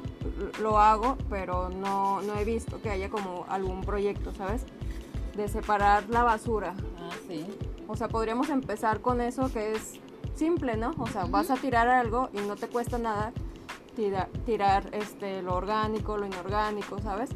lo 0.60 0.78
hago, 0.78 1.16
pero 1.28 1.70
no, 1.70 2.22
no 2.22 2.36
he 2.36 2.44
visto 2.44 2.80
que 2.80 2.90
haya 2.90 3.08
como 3.08 3.46
algún 3.48 3.80
proyecto, 3.80 4.32
¿sabes? 4.34 4.64
De 5.34 5.48
separar 5.48 6.08
la 6.08 6.22
basura. 6.22 6.74
Ah, 6.98 7.10
sí. 7.26 7.46
O 7.88 7.96
sea, 7.96 8.08
podríamos 8.08 8.50
empezar 8.50 9.00
con 9.00 9.20
eso 9.20 9.52
que 9.52 9.72
es 9.72 10.00
simple, 10.34 10.76
¿no? 10.76 10.94
O 10.98 11.06
sea, 11.06 11.24
vas 11.24 11.50
a 11.50 11.56
tirar 11.56 11.88
algo 11.88 12.28
y 12.32 12.38
no 12.46 12.56
te 12.56 12.68
cuesta 12.68 12.98
nada 12.98 13.32
tirar, 13.94 14.28
tirar 14.44 14.90
este, 14.92 15.42
lo 15.42 15.54
orgánico, 15.54 16.18
lo 16.18 16.26
inorgánico, 16.26 17.00
¿sabes? 17.00 17.30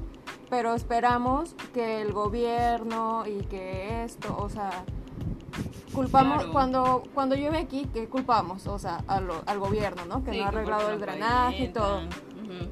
pero 0.51 0.75
esperamos 0.75 1.55
que 1.73 2.03
el 2.03 2.13
gobierno 2.13 3.25
y 3.25 3.45
que 3.45 4.05
esto, 4.05 4.37
o 4.37 4.49
sea, 4.49 4.85
culpamos 5.95 6.37
Claro. 6.39 6.53
cuando 6.53 7.03
cuando 7.15 7.35
llueve 7.35 7.59
aquí, 7.59 7.89
¿qué 7.93 8.09
culpamos? 8.09 8.67
O 8.67 8.79
sea, 8.79 9.03
lo- 9.21 9.43
al 9.47 9.59
gobierno, 9.59 10.05
¿no? 10.07 10.25
Que 10.25 10.33
Sí, 10.33 10.39
no 10.39 10.47
ha 10.47 10.51
que 10.51 10.57
arreglado 10.57 10.91
el 10.91 11.01
drenaje 11.01 11.65
y 11.65 11.69
todo. 11.69 12.01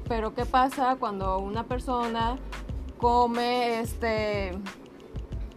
Pero 0.07 0.33
¿qué 0.33 0.45
pasa 0.45 0.97
cuando 0.99 1.39
una 1.39 1.63
persona 1.63 2.37
come 2.97 3.79
este 3.79 4.57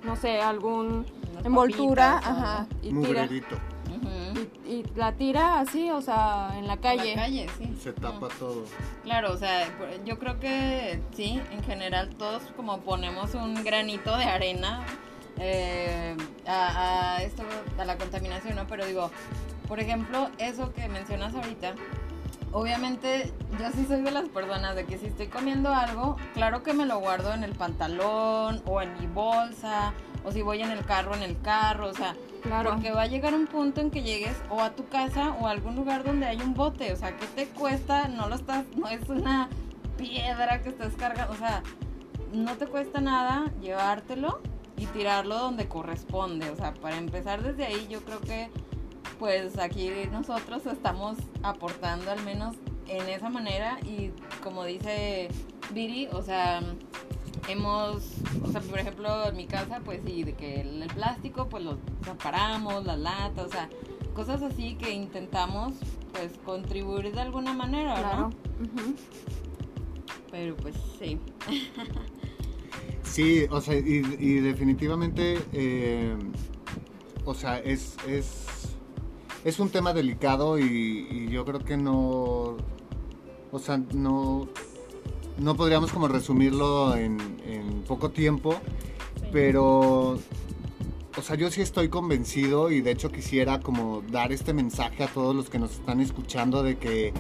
no 0.04 0.16
sé, 0.16 0.40
algún 0.40 1.06
Unas 1.32 1.44
envoltura, 1.46 2.14
papitas, 2.14 2.36
¿no? 2.38 2.42
ajá, 2.44 2.66
y 2.82 2.92
tira 2.92 3.28
y, 4.66 4.70
y 4.70 4.84
la 4.96 5.12
tira 5.12 5.60
así, 5.60 5.90
o 5.90 6.00
sea, 6.00 6.50
en 6.58 6.66
la 6.66 6.78
calle. 6.78 7.12
En 7.12 7.16
la 7.16 7.22
calle, 7.22 7.46
sí. 7.58 7.72
Se 7.80 7.92
tapa 7.92 8.28
todo. 8.38 8.64
Claro, 9.04 9.32
o 9.32 9.36
sea, 9.36 9.68
yo 10.04 10.18
creo 10.18 10.40
que 10.40 11.00
sí, 11.14 11.40
en 11.52 11.62
general 11.62 12.10
todos 12.16 12.42
como 12.56 12.78
ponemos 12.80 13.34
un 13.34 13.62
granito 13.62 14.16
de 14.16 14.24
arena 14.24 14.80
eh, 15.38 16.16
a, 16.46 17.14
a 17.16 17.22
esto, 17.22 17.42
a 17.78 17.84
la 17.84 17.96
contaminación, 17.96 18.56
¿no? 18.56 18.66
Pero 18.66 18.86
digo, 18.86 19.10
por 19.68 19.80
ejemplo, 19.80 20.30
eso 20.38 20.72
que 20.72 20.88
mencionas 20.88 21.34
ahorita, 21.34 21.74
obviamente 22.52 23.32
yo 23.58 23.70
sí 23.74 23.86
soy 23.86 24.02
de 24.02 24.10
las 24.10 24.28
personas 24.28 24.76
de 24.76 24.84
que 24.84 24.98
si 24.98 25.06
estoy 25.06 25.28
comiendo 25.28 25.72
algo, 25.74 26.16
claro 26.34 26.62
que 26.62 26.72
me 26.74 26.86
lo 26.86 26.98
guardo 26.98 27.32
en 27.32 27.44
el 27.44 27.52
pantalón 27.52 28.62
o 28.66 28.82
en 28.82 28.98
mi 29.00 29.06
bolsa, 29.06 29.92
o 30.24 30.30
si 30.32 30.42
voy 30.42 30.62
en 30.62 30.70
el 30.70 30.84
carro, 30.84 31.14
en 31.14 31.22
el 31.22 31.40
carro, 31.40 31.88
o 31.88 31.94
sea, 31.94 32.14
Claro. 32.42 32.70
porque 32.72 32.90
va 32.90 33.02
a 33.02 33.06
llegar 33.06 33.34
un 33.34 33.46
punto 33.46 33.80
en 33.80 33.90
que 33.92 34.02
llegues 34.02 34.34
o 34.50 34.60
a 34.60 34.70
tu 34.70 34.88
casa 34.88 35.30
o 35.40 35.46
a 35.46 35.52
algún 35.52 35.76
lugar 35.76 36.02
donde 36.02 36.26
hay 36.26 36.40
un 36.40 36.54
bote. 36.54 36.92
O 36.92 36.96
sea, 36.96 37.16
¿qué 37.16 37.26
te 37.26 37.46
cuesta? 37.46 38.08
No 38.08 38.28
lo 38.28 38.34
estás, 38.34 38.64
no 38.76 38.88
es 38.88 39.08
una 39.08 39.48
piedra 39.96 40.60
que 40.60 40.70
estás 40.70 40.92
cargando. 40.94 41.32
O 41.32 41.36
sea, 41.36 41.62
no 42.32 42.56
te 42.56 42.66
cuesta 42.66 43.00
nada 43.00 43.44
llevártelo 43.60 44.40
y 44.76 44.86
tirarlo 44.86 45.38
donde 45.38 45.68
corresponde. 45.68 46.50
O 46.50 46.56
sea, 46.56 46.74
para 46.74 46.98
empezar 46.98 47.42
desde 47.42 47.64
ahí, 47.64 47.86
yo 47.88 48.02
creo 48.04 48.20
que 48.20 48.50
pues 49.18 49.58
aquí 49.58 49.90
nosotros 50.10 50.66
estamos 50.66 51.16
aportando 51.42 52.10
al 52.10 52.22
menos 52.24 52.56
en 52.88 53.08
esa 53.08 53.28
manera 53.28 53.78
y 53.84 54.10
como 54.42 54.64
dice 54.64 55.28
Viri, 55.72 56.08
o 56.08 56.22
sea, 56.22 56.60
hemos, 57.48 58.02
o 58.42 58.50
sea, 58.50 58.60
por 58.60 58.78
ejemplo, 58.78 59.28
en 59.28 59.36
mi 59.36 59.46
casa, 59.46 59.80
pues 59.84 60.00
sí, 60.04 60.24
de 60.24 60.34
que 60.34 60.60
el, 60.60 60.86
plástico, 60.94 61.48
pues 61.48 61.64
lo 61.64 61.78
separamos, 62.04 62.84
las 62.84 62.98
latas, 62.98 63.46
o 63.46 63.48
sea, 63.48 63.68
cosas 64.14 64.42
así 64.42 64.74
que 64.74 64.92
intentamos, 64.92 65.74
pues, 66.12 66.32
contribuir 66.44 67.12
de 67.12 67.20
alguna 67.20 67.52
manera, 67.54 67.94
Claro. 67.94 68.18
¿no? 68.18 68.26
Ujú. 68.64 68.94
Pero 70.30 70.56
pues 70.56 70.74
sí. 70.98 71.20
Sí, 73.12 73.46
o 73.50 73.60
sea, 73.60 73.76
y, 73.76 74.02
y 74.18 74.34
definitivamente, 74.40 75.38
eh, 75.52 76.16
o 77.26 77.34
sea, 77.34 77.58
es, 77.58 77.94
es, 78.08 78.46
es 79.44 79.60
un 79.60 79.68
tema 79.68 79.92
delicado 79.92 80.58
y, 80.58 81.08
y 81.10 81.28
yo 81.28 81.44
creo 81.44 81.58
que 81.58 81.76
no, 81.76 82.56
o 83.52 83.58
sea, 83.58 83.76
no, 83.92 84.48
no 85.36 85.56
podríamos 85.56 85.92
como 85.92 86.08
resumirlo 86.08 86.96
en, 86.96 87.18
en 87.44 87.82
poco 87.82 88.12
tiempo, 88.12 88.54
pero, 89.30 90.12
o 91.14 91.22
sea, 91.22 91.36
yo 91.36 91.50
sí 91.50 91.60
estoy 91.60 91.90
convencido 91.90 92.70
y 92.70 92.80
de 92.80 92.92
hecho 92.92 93.12
quisiera 93.12 93.60
como 93.60 94.00
dar 94.10 94.32
este 94.32 94.54
mensaje 94.54 95.04
a 95.04 95.08
todos 95.08 95.36
los 95.36 95.50
que 95.50 95.58
nos 95.58 95.72
están 95.72 96.00
escuchando 96.00 96.62
de 96.62 96.78
que, 96.78 97.12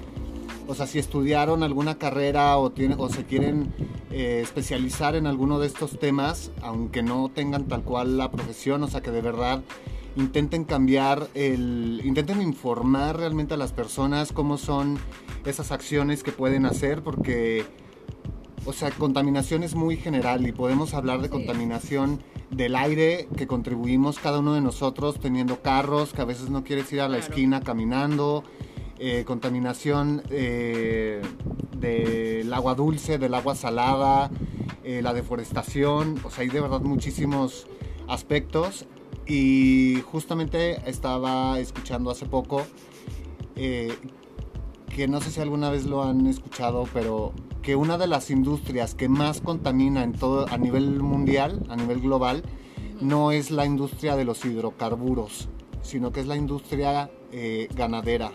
o 0.68 0.74
sea, 0.74 0.86
si 0.86 0.98
estudiaron 0.98 1.62
alguna 1.62 1.96
carrera 1.98 2.56
o, 2.58 2.70
tiene- 2.70 2.96
o 2.98 3.08
se 3.08 3.24
quieren 3.24 3.72
eh, 4.10 4.40
especializar 4.42 5.16
en 5.16 5.26
alguno 5.26 5.58
de 5.58 5.66
estos 5.66 5.98
temas, 5.98 6.50
aunque 6.62 7.02
no 7.02 7.30
tengan 7.34 7.64
tal 7.64 7.82
cual 7.82 8.18
la 8.18 8.30
profesión, 8.30 8.82
o 8.82 8.88
sea, 8.88 9.00
que 9.00 9.10
de 9.10 9.20
verdad 9.22 9.62
intenten 10.16 10.64
cambiar 10.64 11.28
el, 11.34 12.02
intenten 12.04 12.42
informar 12.42 13.16
realmente 13.16 13.54
a 13.54 13.56
las 13.56 13.72
personas 13.72 14.32
cómo 14.32 14.58
son 14.58 14.98
esas 15.46 15.72
acciones 15.72 16.22
que 16.22 16.32
pueden 16.32 16.66
hacer, 16.66 17.02
porque, 17.02 17.64
o 18.66 18.72
sea, 18.74 18.90
contaminación 18.90 19.62
es 19.62 19.74
muy 19.74 19.96
general 19.96 20.46
y 20.46 20.52
podemos 20.52 20.92
hablar 20.94 21.20
de 21.20 21.28
Sí. 21.28 21.32
contaminación 21.32 22.20
del 22.50 22.76
aire 22.76 23.28
que 23.38 23.46
contribuimos 23.46 24.18
cada 24.18 24.40
uno 24.40 24.52
de 24.52 24.60
nosotros 24.60 25.18
teniendo 25.18 25.62
carros, 25.62 26.12
que 26.12 26.20
a 26.20 26.26
veces 26.26 26.50
no 26.50 26.62
quieres 26.64 26.92
ir 26.92 27.00
a 27.00 27.08
la 27.08 27.16
Claro. 27.16 27.32
esquina 27.32 27.60
caminando, 27.62 28.44
eh, 29.04 29.24
contaminación 29.24 30.22
eh, 30.30 31.20
del 31.76 32.52
agua 32.54 32.76
dulce, 32.76 33.18
del 33.18 33.34
agua 33.34 33.56
salada, 33.56 34.30
eh, 34.84 35.02
la 35.02 35.12
deforestación, 35.12 36.20
o 36.22 36.30
sea, 36.30 36.42
hay 36.42 36.50
de 36.50 36.60
verdad 36.60 36.82
muchísimos 36.82 37.66
aspectos 38.06 38.86
y 39.26 40.00
justamente 40.06 40.88
estaba 40.88 41.58
escuchando 41.58 42.12
hace 42.12 42.26
poco 42.26 42.64
eh, 43.56 43.92
que 44.94 45.08
no 45.08 45.20
sé 45.20 45.32
si 45.32 45.40
alguna 45.40 45.68
vez 45.70 45.84
lo 45.84 46.04
han 46.04 46.28
escuchado, 46.28 46.84
pero 46.94 47.32
que 47.60 47.74
una 47.74 47.98
de 47.98 48.06
las 48.06 48.30
industrias 48.30 48.94
que 48.94 49.08
más 49.08 49.40
contamina 49.40 50.04
en 50.04 50.12
todo 50.12 50.46
a 50.48 50.58
nivel 50.58 51.02
mundial, 51.02 51.66
a 51.70 51.74
nivel 51.74 52.02
global, 52.02 52.44
no 53.00 53.32
es 53.32 53.50
la 53.50 53.66
industria 53.66 54.14
de 54.14 54.24
los 54.24 54.44
hidrocarburos, 54.44 55.48
sino 55.82 56.12
que 56.12 56.20
es 56.20 56.28
la 56.28 56.36
industria 56.36 57.10
ganadera. 57.74 58.30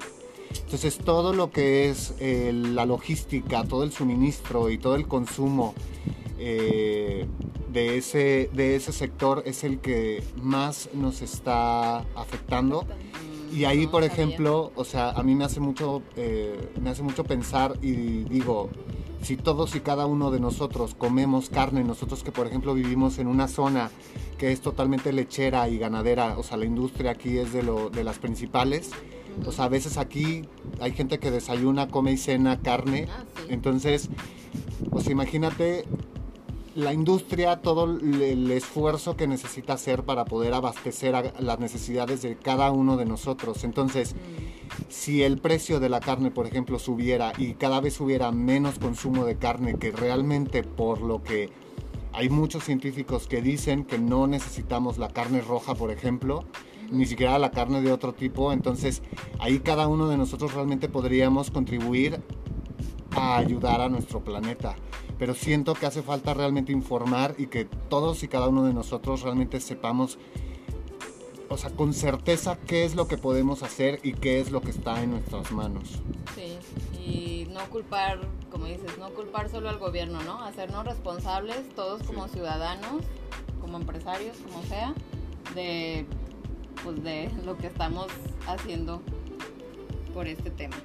Entonces 0.64 0.98
todo 0.98 1.34
lo 1.34 1.52
que 1.52 1.90
es 1.90 2.14
eh, 2.20 2.52
la 2.54 2.86
logística, 2.86 3.64
todo 3.64 3.84
el 3.84 3.92
suministro 3.92 4.70
y 4.70 4.78
todo 4.78 4.96
el 4.96 5.08
consumo 5.08 5.74
eh, 6.40 7.26
de, 7.72 7.98
ese, 7.98 8.50
de 8.54 8.76
ese 8.76 8.92
sector 8.92 9.44
es 9.46 9.64
el 9.64 9.80
que 9.80 10.24
más 10.42 10.90
nos 10.94 11.22
está 11.22 12.00
afectando. 12.16 12.86
Y 13.52 13.64
ahí, 13.64 13.88
por 13.88 14.04
ejemplo, 14.04 14.72
o 14.76 14.84
sea, 14.84 15.12
a 15.12 15.24
mí 15.24 15.34
me 15.34 15.46
hace 15.46 15.60
mucho, 15.60 16.02
eh, 16.16 16.70
me 16.82 16.90
hace 16.90 17.02
mucho 17.02 17.24
pensar 17.24 17.78
y 17.82 18.24
digo, 18.26 18.70
si 19.22 19.38
todos 19.38 19.76
y 19.76 19.80
cada 19.80 20.06
uno 20.06 20.32
de 20.32 20.40
nosotros 20.40 20.96
comemos 20.96 21.50
carne, 21.50 21.84
nosotros 21.84 22.24
que 22.24 22.32
por 22.32 22.48
ejemplo 22.48 22.74
vivimos 22.74 23.20
en 23.20 23.28
una 23.28 23.48
zona 23.48 23.90
que 24.38 24.52
es 24.52 24.62
totalmente 24.62 25.12
lechera 25.14 25.68
y 25.70 25.78
ganadera, 25.78 26.38
o 26.38 26.44
sea, 26.44 26.58
la 26.58 26.66
industria 26.66 27.12
aquí 27.12 27.38
es 27.38 27.54
de, 27.54 27.64
lo, 27.64 27.90
de 27.90 28.04
las 28.04 28.20
principales, 28.20 28.92
o 29.46 29.52
sea, 29.52 29.66
a 29.66 29.70
veces 29.70 29.98
aquí 29.98 30.44
hay 30.80 30.92
gente 30.94 31.20
que 31.20 31.32
desayuna, 31.32 31.88
come 31.90 32.12
y 32.14 32.18
cena 32.18 32.60
carne, 32.62 33.08
Ah, 33.10 33.24
sí. 33.36 33.44
entonces, 33.50 34.10
sea, 35.00 35.12
imagínate 35.12 35.86
la 36.76 36.94
industria, 36.94 37.56
todo 37.58 37.86
el 37.86 38.52
esfuerzo 38.52 39.18
que 39.18 39.26
necesita 39.28 39.74
hacer 39.74 40.04
para 40.04 40.26
poder 40.26 40.54
abastecer 40.54 41.16
a 41.16 41.34
las 41.40 41.60
necesidades 41.60 42.22
de 42.22 42.36
cada 42.36 42.72
uno 42.72 42.98
de 42.98 43.06
nosotros. 43.06 43.64
Entonces, 43.64 44.16
si 44.88 45.24
el 45.24 45.40
precio 45.40 45.80
de 45.80 45.90
la 45.90 46.00
carne, 46.00 46.30
por 46.30 46.46
ejemplo, 46.46 46.78
subiera 46.78 47.34
y 47.38 47.54
cada 47.56 47.82
vez 47.82 48.00
hubiera 48.00 48.32
menos 48.32 48.78
consumo 48.78 49.26
de 49.26 49.38
carne, 49.38 49.80
que 49.80 49.92
realmente 49.92 50.62
por 50.62 51.02
lo 51.02 51.24
que 51.24 51.50
hay 52.14 52.30
muchos 52.30 52.64
científicos 52.64 53.28
que 53.28 53.42
dicen 53.42 53.84
que 53.84 53.98
no 53.98 54.28
necesitamos 54.28 55.00
la 55.00 55.10
carne 55.10 55.42
roja, 55.42 55.74
por 55.74 55.90
ejemplo, 55.90 56.46
ni 56.92 57.06
siquiera 57.06 57.38
la 57.40 57.52
carne 57.52 57.82
de 57.82 57.92
otro 57.92 58.14
tipo, 58.14 58.52
entonces 58.54 59.02
ahí 59.40 59.60
cada 59.60 59.88
uno 59.88 60.08
de 60.08 60.18
nosotros 60.18 60.54
realmente 60.54 60.90
podríamos 60.90 61.52
contribuir 61.52 62.22
a 63.12 63.38
ayudar 63.38 63.82
a 63.82 63.90
nuestro 63.90 64.24
planeta. 64.24 64.76
Pero 65.18 65.34
siento 65.34 65.74
que 65.74 65.88
hace 65.88 66.04
falta 66.04 66.34
realmente 66.34 66.72
informar 66.72 67.34
y 67.38 67.48
que 67.48 67.66
todos 67.66 68.22
y 68.24 68.28
cada 68.28 68.48
uno 68.50 68.64
de 68.64 68.74
nosotros 68.74 69.24
realmente 69.24 69.60
sepamos, 69.60 70.20
o 71.50 71.58
sea, 71.58 71.72
con 71.72 71.94
certeza 71.94 72.58
qué 72.68 72.86
es 72.86 72.94
lo 72.96 73.08
que 73.08 73.18
podemos 73.18 73.64
hacer 73.64 74.00
y 74.04 74.14
qué 74.14 74.40
es 74.40 74.52
lo 74.52 74.62
que 74.62 74.70
está 74.70 75.02
en 75.02 75.12
nuestras 75.12 75.52
manos. 75.52 76.02
Sí, 76.36 76.60
y 77.04 77.48
no 77.52 77.62
culpar, 77.72 78.20
como 78.52 78.66
dices, 78.66 78.96
no 79.00 79.10
culpar 79.10 79.50
solo 79.50 79.70
al 79.70 79.80
gobierno, 79.80 80.22
¿no? 80.22 80.44
Hacernos 80.44 80.86
responsables 80.86 81.68
todos 81.76 82.04
como 82.04 82.28
Sí. 82.28 82.34
ciudadanos, 82.36 83.04
como 83.60 83.78
empresarios, 83.78 84.38
como 84.38 84.62
sea, 84.66 84.94
de 85.56 86.06
pues 86.84 87.04
de 87.04 87.30
lo 87.46 87.58
que 87.58 87.68
estamos 87.68 88.08
haciendo 88.48 89.02
por 90.14 90.28
este 90.28 90.50
tema. 90.50 90.76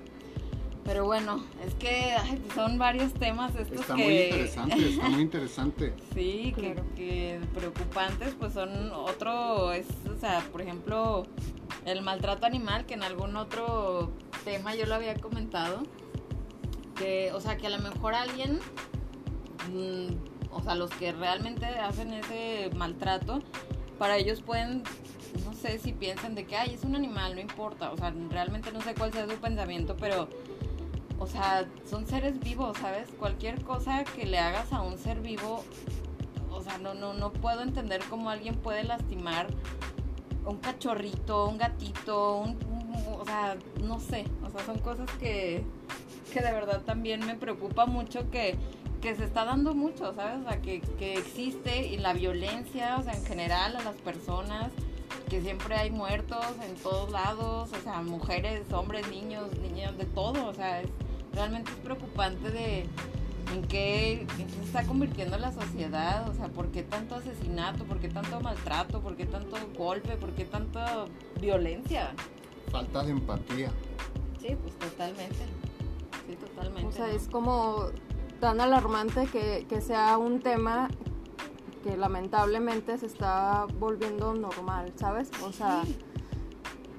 Pero 0.84 1.04
bueno, 1.04 1.44
es 1.64 1.74
que 1.74 2.14
ay, 2.18 2.42
pues, 2.42 2.54
son 2.54 2.76
varios 2.76 3.14
temas 3.14 3.54
estos 3.54 3.82
Está 3.82 3.94
que 3.94 4.02
muy 4.04 4.18
interesante, 4.18 4.88
está 4.88 5.08
muy 5.08 5.22
interesante. 5.22 5.94
Sí, 6.14 6.52
que, 6.56 6.72
Claro. 6.74 6.84
que 6.96 7.40
preocupantes, 7.54 8.34
pues 8.34 8.52
son 8.54 8.90
otro, 8.92 9.72
es, 9.72 9.86
o 10.12 10.18
sea, 10.18 10.40
por 10.50 10.60
ejemplo, 10.60 11.24
el 11.84 12.02
maltrato 12.02 12.46
animal, 12.46 12.84
que 12.84 12.94
en 12.94 13.04
algún 13.04 13.36
otro 13.36 14.10
tema 14.44 14.74
yo 14.74 14.86
lo 14.86 14.96
había 14.96 15.14
comentado, 15.14 15.82
que, 16.96 17.32
o 17.32 17.40
sea, 17.40 17.56
que 17.56 17.68
a 17.68 17.70
lo 17.70 17.78
mejor 17.78 18.14
alguien, 18.14 18.58
mm, 19.72 20.52
o 20.52 20.62
sea, 20.62 20.74
los 20.74 20.90
que 20.90 21.12
realmente 21.12 21.64
hacen 21.66 22.12
ese 22.12 22.70
maltrato, 22.74 23.40
para 23.98 24.16
ellos 24.16 24.42
pueden, 24.42 24.82
no 25.44 25.52
sé 25.54 25.78
si 25.78 25.92
piensan 25.92 26.34
de 26.34 26.44
que, 26.44 26.56
ay, 26.56 26.74
es 26.74 26.84
un 26.84 26.94
animal, 26.94 27.34
no 27.34 27.40
importa, 27.40 27.92
o 27.92 27.96
sea, 27.96 28.12
realmente 28.30 28.72
no 28.72 28.80
sé 28.80 28.94
cuál 28.94 29.12
sea 29.12 29.28
su 29.28 29.36
pensamiento, 29.36 29.96
pero 29.96 30.28
o 31.22 31.26
sea, 31.28 31.66
son 31.88 32.04
seres 32.06 32.40
vivos, 32.40 32.76
¿sabes? 32.78 33.08
Cualquier 33.16 33.62
cosa 33.62 34.02
que 34.02 34.26
le 34.26 34.40
hagas 34.40 34.72
a 34.72 34.82
un 34.82 34.98
ser 34.98 35.20
vivo, 35.20 35.62
o 36.50 36.60
sea, 36.62 36.78
no, 36.78 36.94
no, 36.94 37.14
no 37.14 37.32
puedo 37.32 37.62
entender 37.62 38.02
cómo 38.10 38.28
alguien 38.28 38.56
puede 38.56 38.82
lastimar 38.82 39.46
un 40.44 40.56
cachorrito, 40.56 41.48
un 41.48 41.58
gatito, 41.58 42.38
un, 42.38 42.58
o 43.20 43.24
sea, 43.24 43.56
no 43.80 44.00
sé, 44.00 44.24
o 44.44 44.50
sea, 44.50 44.66
son 44.66 44.78
cosas 44.80 45.08
que, 45.20 45.62
que 46.32 46.40
de 46.40 46.52
verdad 46.52 46.82
también 46.82 47.24
me 47.24 47.36
preocupa 47.36 47.86
mucho 47.86 48.28
que, 48.30 48.56
que 49.00 49.14
se 49.14 49.24
está 49.24 49.44
dando 49.44 49.74
mucho, 49.74 50.12
¿sabes? 50.14 50.44
O 50.44 50.48
sea, 50.48 50.60
que, 50.60 50.80
que 50.98 51.14
existe 51.14 51.86
y 51.86 51.98
la 51.98 52.14
violencia, 52.14 52.96
o 52.98 53.02
sea, 53.04 53.12
en 53.12 53.24
general 53.24 53.76
a 53.76 53.82
las 53.84 53.96
personas, 53.96 54.72
que 55.32 55.40
siempre 55.40 55.74
hay 55.74 55.90
muertos 55.90 56.44
en 56.68 56.74
todos 56.74 57.10
lados, 57.10 57.70
o 57.72 57.82
sea, 57.82 58.02
mujeres, 58.02 58.70
hombres, 58.70 59.08
niños, 59.08 59.48
niños, 59.62 59.96
de 59.96 60.04
todo, 60.04 60.46
o 60.46 60.52
sea, 60.52 60.82
es, 60.82 60.90
realmente 61.32 61.70
es 61.70 61.78
preocupante 61.78 62.50
de 62.50 62.80
en 63.54 63.62
qué, 63.62 64.20
en 64.20 64.26
qué 64.26 64.50
se 64.50 64.62
está 64.62 64.84
convirtiendo 64.84 65.38
la 65.38 65.50
sociedad, 65.50 66.28
o 66.28 66.34
sea, 66.34 66.48
por 66.48 66.70
qué 66.70 66.82
tanto 66.82 67.14
asesinato, 67.14 67.84
por 67.84 67.98
qué 67.98 68.08
tanto 68.08 68.42
maltrato, 68.42 69.00
por 69.00 69.16
qué 69.16 69.24
tanto 69.24 69.56
golpe, 69.74 70.18
por 70.18 70.32
qué 70.32 70.44
tanta 70.44 71.06
violencia. 71.40 72.12
Falta 72.70 73.02
de 73.02 73.12
empatía. 73.12 73.70
Sí, 74.38 74.54
pues 74.60 74.78
totalmente. 74.78 75.46
Sí, 76.28 76.36
totalmente. 76.36 76.88
O 76.88 76.92
sea, 76.92 77.06
¿no? 77.06 77.12
es 77.12 77.26
como 77.28 77.86
tan 78.38 78.60
alarmante 78.60 79.26
que, 79.28 79.64
que 79.66 79.80
sea 79.80 80.18
un 80.18 80.40
tema 80.40 80.90
que 81.82 81.96
lamentablemente 81.96 82.96
se 82.98 83.06
está 83.06 83.66
volviendo 83.78 84.34
normal, 84.34 84.92
¿sabes? 84.96 85.30
O 85.44 85.52
sea, 85.52 85.82
Sí. 85.84 85.96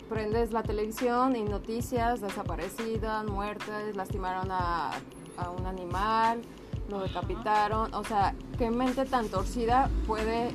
prendes 0.09 0.51
la 0.51 0.61
televisión 0.63 1.35
y 1.35 1.43
noticias, 1.43 2.21
desaparecidas, 2.21 3.25
muertes, 3.25 3.95
lastimaron 3.95 4.51
a, 4.51 4.91
a 5.37 5.49
un 5.49 5.65
animal, 5.65 6.41
lo 6.89 6.99
decapitaron, 6.99 7.93
o 7.93 8.03
sea, 8.03 8.35
¿qué 8.57 8.69
mente 8.69 9.05
tan 9.05 9.29
torcida 9.29 9.89
puede 10.05 10.49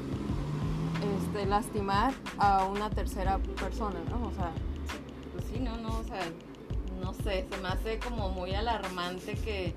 este, 1.16 1.46
lastimar 1.46 2.12
a 2.38 2.64
una 2.66 2.90
tercera 2.90 3.38
persona, 3.38 3.98
¿no? 4.10 4.28
O 4.28 4.32
sea, 4.32 4.52
Pues 5.32 5.44
sí, 5.52 5.58
no, 5.60 5.76
no, 5.78 5.98
o 5.98 6.04
sea, 6.04 6.20
no 7.02 7.14
sé, 7.14 7.46
se 7.50 7.56
me 7.62 7.68
hace 7.68 7.98
como 7.98 8.28
muy 8.30 8.54
alarmante 8.54 9.34
que, 9.34 9.74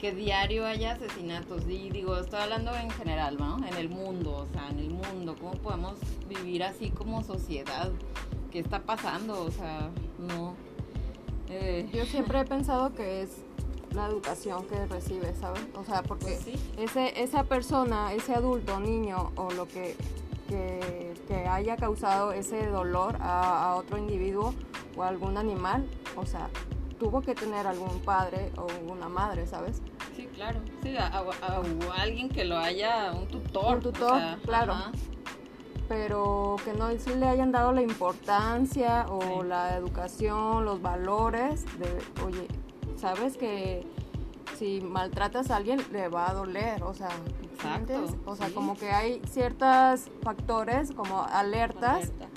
que 0.00 0.12
diario 0.12 0.66
haya 0.66 0.92
asesinatos. 0.92 1.68
Y 1.68 1.90
digo, 1.90 2.16
estoy 2.16 2.40
hablando 2.40 2.74
en 2.74 2.90
general, 2.90 3.36
¿no? 3.38 3.58
En 3.66 3.76
el 3.76 3.88
mundo, 3.90 4.48
o 4.48 4.52
sea, 4.52 4.68
en 4.70 4.78
el 4.78 4.90
mundo, 4.90 5.36
¿cómo 5.38 5.52
podemos 5.52 5.94
vivir 6.28 6.64
así 6.64 6.90
como 6.90 7.22
sociedad? 7.22 7.90
¿Qué 8.50 8.60
está 8.60 8.82
pasando? 8.82 9.42
O 9.42 9.50
sea, 9.50 9.90
no. 10.18 10.54
Eh, 11.50 11.88
yo 11.92 12.04
siempre 12.06 12.40
he 12.40 12.44
pensado 12.44 12.94
que 12.94 13.22
es 13.22 13.30
la 13.92 14.06
educación 14.06 14.66
que 14.66 14.86
recibe, 14.86 15.34
¿sabes? 15.34 15.62
O 15.74 15.84
sea, 15.84 16.02
porque 16.02 16.26
pues 16.26 16.40
sí, 16.44 16.54
ese, 16.78 17.22
esa 17.22 17.44
persona, 17.44 18.12
ese 18.14 18.34
adulto, 18.34 18.78
niño 18.80 19.32
o 19.36 19.50
lo 19.50 19.66
que, 19.66 19.96
que, 20.48 21.12
que 21.26 21.34
haya 21.48 21.76
causado 21.76 22.32
ese 22.32 22.66
dolor 22.68 23.16
a, 23.20 23.72
a 23.72 23.76
otro 23.76 23.98
individuo 23.98 24.54
o 24.96 25.02
a 25.02 25.08
algún 25.08 25.36
animal, 25.36 25.84
o 26.16 26.24
sea, 26.24 26.48
tuvo 27.00 27.20
que 27.22 27.34
tener 27.34 27.66
algún 27.66 27.98
padre 28.00 28.52
o 28.56 28.66
una 28.92 29.08
madre, 29.08 29.46
¿sabes? 29.46 29.82
sí, 30.14 30.28
claro. 30.34 30.60
Sí, 30.82 30.96
a, 30.96 31.06
a- 31.06 31.18
a- 31.20 31.60
o 31.60 31.92
alguien 31.96 32.28
que 32.28 32.44
lo 32.44 32.58
haya, 32.58 33.10
un 33.12 33.26
tutor. 33.26 33.76
Un 33.76 33.82
tutor, 33.82 34.20
claro. 34.44 34.72
ajá. 34.74 34.92
Pero 35.88 36.56
que 36.64 36.72
no 36.74 36.88
se 36.98 37.16
le 37.16 37.26
hayan 37.26 37.50
dado 37.50 37.72
la 37.72 37.82
importancia 37.82 39.06
o 39.08 39.42
Sí. 39.42 39.48
la 39.48 39.76
educación, 39.76 40.64
los 40.64 40.80
valores 40.82 41.64
de, 41.78 41.98
oye, 42.24 42.46
sabes 42.96 43.36
que 43.36 43.84
si 44.56 44.80
maltratas 44.82 45.50
a 45.50 45.56
alguien 45.56 45.80
le 45.90 46.08
va 46.08 46.30
a 46.30 46.34
doler, 46.34 46.82
o 46.84 46.94
sea, 46.94 47.08
¿sí 47.08 47.46
Exacto? 47.54 48.04
O 48.26 48.36
sea, 48.36 48.48
sí. 48.48 48.52
como 48.54 48.76
que 48.76 48.90
hay 48.90 49.20
ciertos 49.28 50.10
factores 50.22 50.92
como 50.92 51.22
alertas 51.24 52.10
Alerta, 52.10 52.28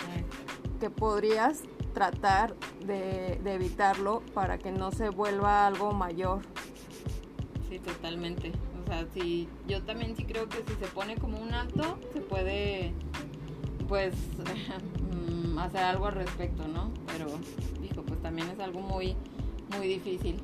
que 0.79 0.89
podrías 0.89 1.61
tratar 1.93 2.55
de, 2.85 3.39
de 3.43 3.53
evitarlo 3.53 4.21
para 4.33 4.57
que 4.57 4.71
no 4.71 4.91
se 4.91 5.09
vuelva 5.09 5.67
algo 5.67 5.91
mayor. 5.93 6.41
Sí, 7.69 7.79
totalmente. 7.79 8.51
O 8.83 8.87
sea, 8.87 9.07
sí, 9.13 9.47
yo 9.67 9.81
también 9.83 10.15
sí 10.15 10.25
creo 10.25 10.49
que 10.49 10.57
si 10.57 10.73
se 10.79 10.87
pone 10.93 11.15
como 11.15 11.39
un 11.39 11.53
alto, 11.53 11.97
se 12.13 12.19
puede, 12.19 12.93
pues, 13.87 14.13
mm, 15.15 15.57
hacer 15.57 15.81
algo 15.81 16.07
al 16.07 16.15
respecto, 16.15 16.67
¿no? 16.67 16.91
Pero, 17.07 17.27
hijo, 17.83 18.03
pues 18.03 18.21
también 18.21 18.49
es 18.49 18.59
algo 18.59 18.81
muy, 18.81 19.15
muy 19.77 19.87
difícil. 19.87 20.37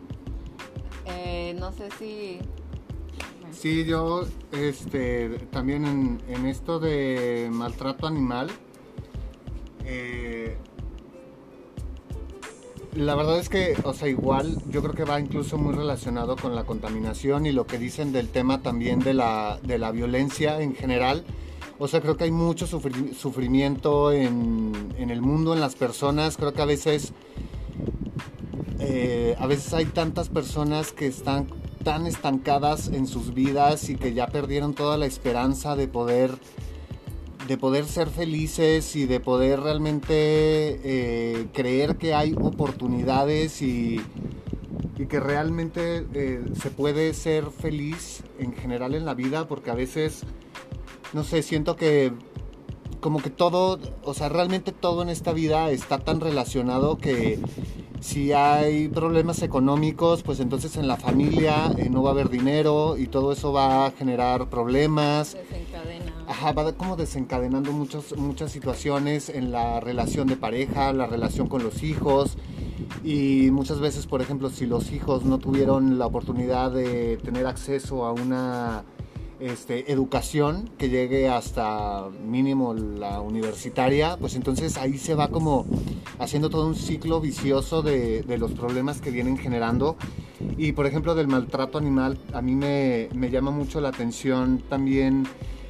Eh, 1.06 1.56
no 1.60 1.72
sé 1.72 1.90
si... 1.98 2.40
Sí, 3.52 3.84
yo 3.84 4.26
este, 4.52 5.30
también 5.52 5.86
en, 5.86 6.22
en 6.30 6.46
esto 6.46 6.80
de 6.80 7.50
maltrato 7.52 8.08
animal, 8.08 8.50
eh, 9.84 10.56
la 12.96 13.16
verdad 13.16 13.40
es 13.40 13.50
que, 13.50 13.76
o 13.84 13.94
sea, 13.94 14.08
igual 14.08 14.58
yo 14.70 14.82
creo 14.82 14.94
que 14.94 15.04
va 15.04 15.20
incluso 15.20 15.58
muy 15.58 15.74
relacionado 15.74 16.36
con 16.36 16.56
la 16.56 16.64
contaminación 16.64 17.46
y 17.46 17.52
lo 17.52 17.68
que 17.68 17.78
dicen 17.78 18.12
del 18.12 18.30
tema 18.30 18.62
también 18.62 19.00
de 19.00 19.14
la, 19.14 19.60
de 19.64 19.78
la 19.78 19.92
violencia 19.92 20.62
en 20.62 20.76
general. 20.76 21.24
O 21.78 21.88
sea, 21.88 22.02
creo 22.02 22.18
que 22.18 22.26
hay 22.26 22.32
mucho 22.32 22.68
sufri- 22.68 23.14
sufrimiento 23.14 24.12
en, 24.12 24.74
en 24.98 25.10
el 25.12 25.22
mundo, 25.22 25.54
en 25.54 25.62
las 25.62 25.76
personas. 25.76 26.36
Creo 26.36 26.54
que 26.54 26.62
a 26.62 26.66
veces 26.66 27.14
eh, 28.80 29.36
a 29.40 29.48
veces 29.48 29.74
hay 29.74 29.86
tantas 29.86 30.30
personas 30.30 30.92
que 30.92 31.08
están 31.08 31.48
tan 31.84 32.08
estancadas 32.08 32.90
en 32.90 33.08
sus 33.08 33.34
vidas 33.34 33.90
y 33.90 33.96
que 33.96 34.14
ya 34.14 34.28
perdieron 34.28 34.74
toda 34.74 34.98
la 34.98 35.06
esperanza 35.06 35.78
de 35.78 35.88
poder 35.88 36.32
de 37.50 37.58
poder 37.58 37.86
ser 37.86 38.10
felices 38.10 38.96
y 38.96 39.08
de 39.08 39.20
poder 39.20 39.62
realmente 39.62 40.14
eh, 40.14 41.48
creer 41.52 41.98
que 41.98 42.14
hay 42.14 42.36
oportunidades 42.40 43.64
y, 43.64 44.00
que 45.10 45.20
realmente 45.20 46.06
eh, 46.14 46.44
se 46.62 46.70
puede 46.70 47.16
ser 47.16 47.50
feliz 47.50 48.22
en 48.38 48.54
general 48.54 48.94
en 48.94 49.06
la 49.06 49.16
vida 49.16 49.48
porque 49.48 49.72
a 49.72 49.74
veces 49.74 50.22
no 51.14 51.24
sé 51.24 51.42
siento 51.42 51.76
que 51.76 52.12
como 53.00 53.20
que 53.20 53.30
todo 53.32 53.80
o 54.04 54.14
sea 54.14 54.30
realmente 54.30 54.72
todo 54.74 55.02
en 55.02 55.10
esta 55.10 55.32
vida 55.32 55.72
está 55.72 56.00
tan 56.00 56.20
relacionado 56.20 56.98
que 56.98 57.40
si 58.02 58.32
hay 58.34 58.88
problemas 58.88 59.42
económicos, 59.42 60.24
pues 60.24 60.40
entonces 60.40 60.78
en 60.78 60.88
la 60.88 60.98
familia 60.98 61.74
eh, 61.78 61.90
no 61.90 62.04
va 62.04 62.12
a 62.12 62.14
haber 62.14 62.30
dinero 62.30 62.98
y 62.98 63.08
todo 63.08 63.32
eso 63.32 63.52
va 63.52 63.88
a 63.88 63.92
generar 63.92 64.50
problemas. 64.50 65.36
Ajá, 66.30 66.52
va 66.52 66.72
como 66.74 66.96
desencadenando 66.96 67.72
muchos, 67.72 68.16
muchas 68.16 68.52
situaciones 68.52 69.30
en 69.30 69.52
la 69.52 69.80
relación 69.80 70.28
de 70.28 70.36
pareja, 70.36 70.94
la 70.94 71.08
relación 71.08 71.48
con 71.48 71.64
los 71.64 71.82
hijos. 71.82 72.38
Y 73.04 73.50
muchas 73.50 73.80
veces, 73.80 74.06
por 74.06 74.22
ejemplo, 74.22 74.52
si 74.52 74.68
los 74.68 74.92
hijos 74.92 75.26
no 75.26 75.40
tuvieron 75.40 75.98
la 75.98 76.06
oportunidad 76.06 76.70
de 76.70 77.18
tener 77.18 77.48
acceso 77.48 78.06
a 78.06 78.14
una 78.14 78.84
este, 79.40 79.92
educación 79.92 80.70
que 80.78 80.90
llegue 80.90 81.28
hasta 81.30 82.10
mínimo 82.24 82.76
la 82.76 83.22
universitaria, 83.22 84.16
pues 84.18 84.36
entonces 84.36 84.78
ahí 84.78 85.00
se 85.00 85.16
va 85.16 85.30
como 85.30 85.66
haciendo 86.20 86.52
todo 86.52 86.68
un 86.68 86.76
ciclo 86.76 87.22
vicioso 87.22 87.82
de, 87.82 88.22
de 88.22 88.38
los 88.38 88.52
problemas 88.52 89.02
que 89.02 89.10
vienen 89.10 89.36
generando. 89.36 89.98
Y 90.60 90.74
por 90.74 90.86
ejemplo 90.86 91.16
del 91.16 91.28
maltrato 91.28 91.80
animal, 91.80 92.20
a 92.34 92.44
mí 92.44 92.54
me, 92.54 93.10
me 93.16 93.32
llama 93.32 93.50
mucho 93.50 93.82
la 93.82 93.90
atención 93.90 94.62
también 94.70 95.26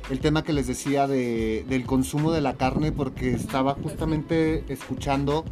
el 0.10 0.20
tema 0.20 0.44
que 0.44 0.54
les 0.54 0.68
decía 0.68 1.08
de, 1.08 1.66
del 1.68 1.86
consumo 1.86 2.32
de 2.32 2.42
la 2.42 2.56
carne, 2.56 2.92
porque 2.92 3.32
estaba 3.32 3.76
justamente 3.76 4.64
escuchando 4.68 5.46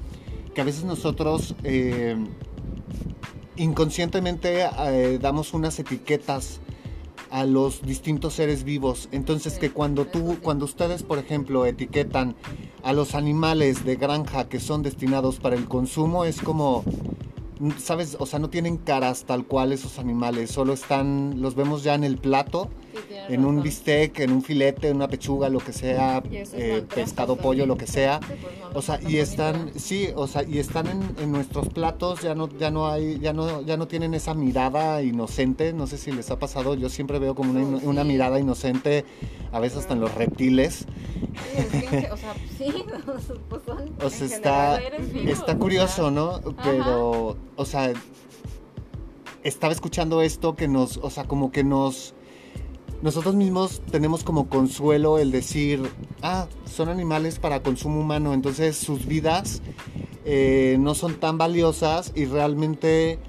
que 0.54 0.62
a 0.62 0.64
veces 0.64 0.84
nosotros 0.84 1.56
eh, 1.64 2.16
inconscientemente 3.56 4.66
eh, 4.66 5.20
damos 5.22 5.54
unas 5.54 5.78
etiquetas 5.80 6.60
a 7.30 7.46
los 7.46 7.84
distintos 7.84 8.34
seres 8.34 8.64
vivos. 8.64 9.10
Entonces 9.12 9.60
que 9.60 9.70
cuando 9.70 10.06
tú, 10.06 10.38
cuando 10.42 10.66
ustedes, 10.66 11.04
por 11.04 11.20
ejemplo, 11.20 11.66
etiquetan 11.66 12.36
a 12.84 12.94
los 12.94 13.16
animales 13.16 13.86
de 13.86 13.96
granja 13.96 14.50
que 14.50 14.60
son 14.60 14.82
destinados 14.82 15.40
para 15.40 15.56
el 15.56 15.66
consumo, 15.66 16.26
es 16.26 16.42
como, 16.42 16.84
¿sabes? 17.78 18.18
O 18.20 18.26
sea, 18.26 18.40
no 18.40 18.50
tienen 18.50 18.78
caras 18.78 19.26
tal 19.26 19.46
cual 19.46 19.72
esos 19.74 20.00
animales, 20.00 20.50
solo 20.52 20.74
están, 20.74 21.42
los 21.42 21.54
vemos 21.54 21.84
ya 21.84 21.96
en 21.96 22.04
el 22.04 22.18
plato, 22.18 22.70
Sí, 22.94 23.00
en 23.30 23.46
un 23.46 23.62
bistec, 23.62 24.20
en 24.20 24.32
un 24.32 24.42
filete, 24.42 24.90
en 24.90 24.98
una 24.98 25.08
pechuga, 25.08 25.50
lo 25.50 25.60
que 25.60 25.74
sea, 25.74 26.24
eh, 26.32 26.84
pescado, 26.94 27.36
pollo, 27.36 27.66
lo 27.66 27.78
que 27.78 27.88
sea. 27.88 28.20
Pues 28.20 28.40
O 28.74 28.82
sea, 28.82 29.00
y 29.08 29.18
están, 29.18 29.72
sí, 29.78 30.10
o 30.16 30.28
sea, 30.28 30.44
y 30.44 30.60
están 30.60 30.88
en, 30.88 31.16
en 31.22 31.32
nuestros 31.32 31.70
platos, 31.70 32.22
ya 32.22 32.36
no, 32.36 32.50
ya 32.58 32.72
no 32.72 32.88
hay, 32.88 33.20
ya 33.20 33.34
no, 33.34 33.62
ya 33.62 33.78
no 33.78 33.88
tienen 33.88 34.14
esa 34.14 34.34
mirada 34.34 35.02
inocente, 35.02 35.74
no 35.74 35.88
sé 35.88 35.98
si 35.98 36.12
les 36.12 36.30
ha 36.32 36.40
pasado, 36.40 36.76
yo 36.76 36.90
siempre 36.90 37.20
veo 37.20 37.36
como 37.36 37.52
una, 37.52 38.04
mirada 38.04 38.40
inocente, 38.40 39.06
a 39.52 39.60
veces 39.60 39.80
hasta 39.80 39.94
en 39.94 40.02
los 40.02 40.14
reptiles. 40.16 40.86
Sí, 41.72 42.06
o 42.12 42.18
sea, 42.18 42.34
sí, 42.58 42.86
pues 43.50 43.62
son 43.66 43.96
O 44.04 44.10
sea, 44.10 44.28
está, 44.28 44.80
está 44.80 45.58
curioso, 45.58 46.12
¿no? 46.12 46.40
Pero, 46.64 47.38
o 47.56 47.66
sea, 47.66 47.94
estaba 49.44 49.74
escuchando 49.74 50.22
esto 50.22 50.56
que 50.56 50.68
nos, 50.68 50.98
o 50.98 51.10
sea, 51.10 51.26
como 51.26 51.52
que 51.52 51.64
nos 51.64 52.14
nosotros 53.02 53.36
mismos 53.36 53.82
tenemos 53.92 54.24
como 54.24 54.50
consuelo 54.50 55.20
el 55.20 55.32
decir, 55.32 55.84
ah, 56.22 56.48
son 56.66 56.90
animales 56.90 57.40
para 57.40 57.62
consumo 57.62 58.02
humano, 58.02 58.34
entonces 58.34 58.76
sus 58.78 59.06
vidas 59.06 59.62
eh, 60.26 60.78
no 60.80 60.96
son 60.96 61.16
tan 61.16 61.38
valiosas 61.38 62.12
y 62.16 62.26
realmente 62.26 63.20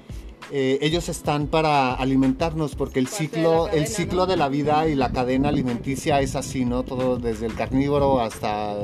eh, 0.51 0.79
ellos 0.81 1.09
están 1.09 1.47
para 1.47 1.93
alimentarnos 1.93 2.75
porque 2.75 2.99
el 2.99 3.09
ciclo, 3.09 3.69
el 3.69 3.87
ciclo 3.87 4.27
de 4.27 4.37
la 4.37 4.49
vida 4.49 4.89
y 4.89 4.95
la 4.95 5.13
cadena 5.13 5.51
alimenticia 5.51 6.21
es 6.23 6.35
así, 6.35 6.65
¿no? 6.65 6.83
Todo 6.83 7.19
desde 7.19 7.47
el 7.47 7.55
carnívoro 7.55 8.21
hasta 8.21 8.75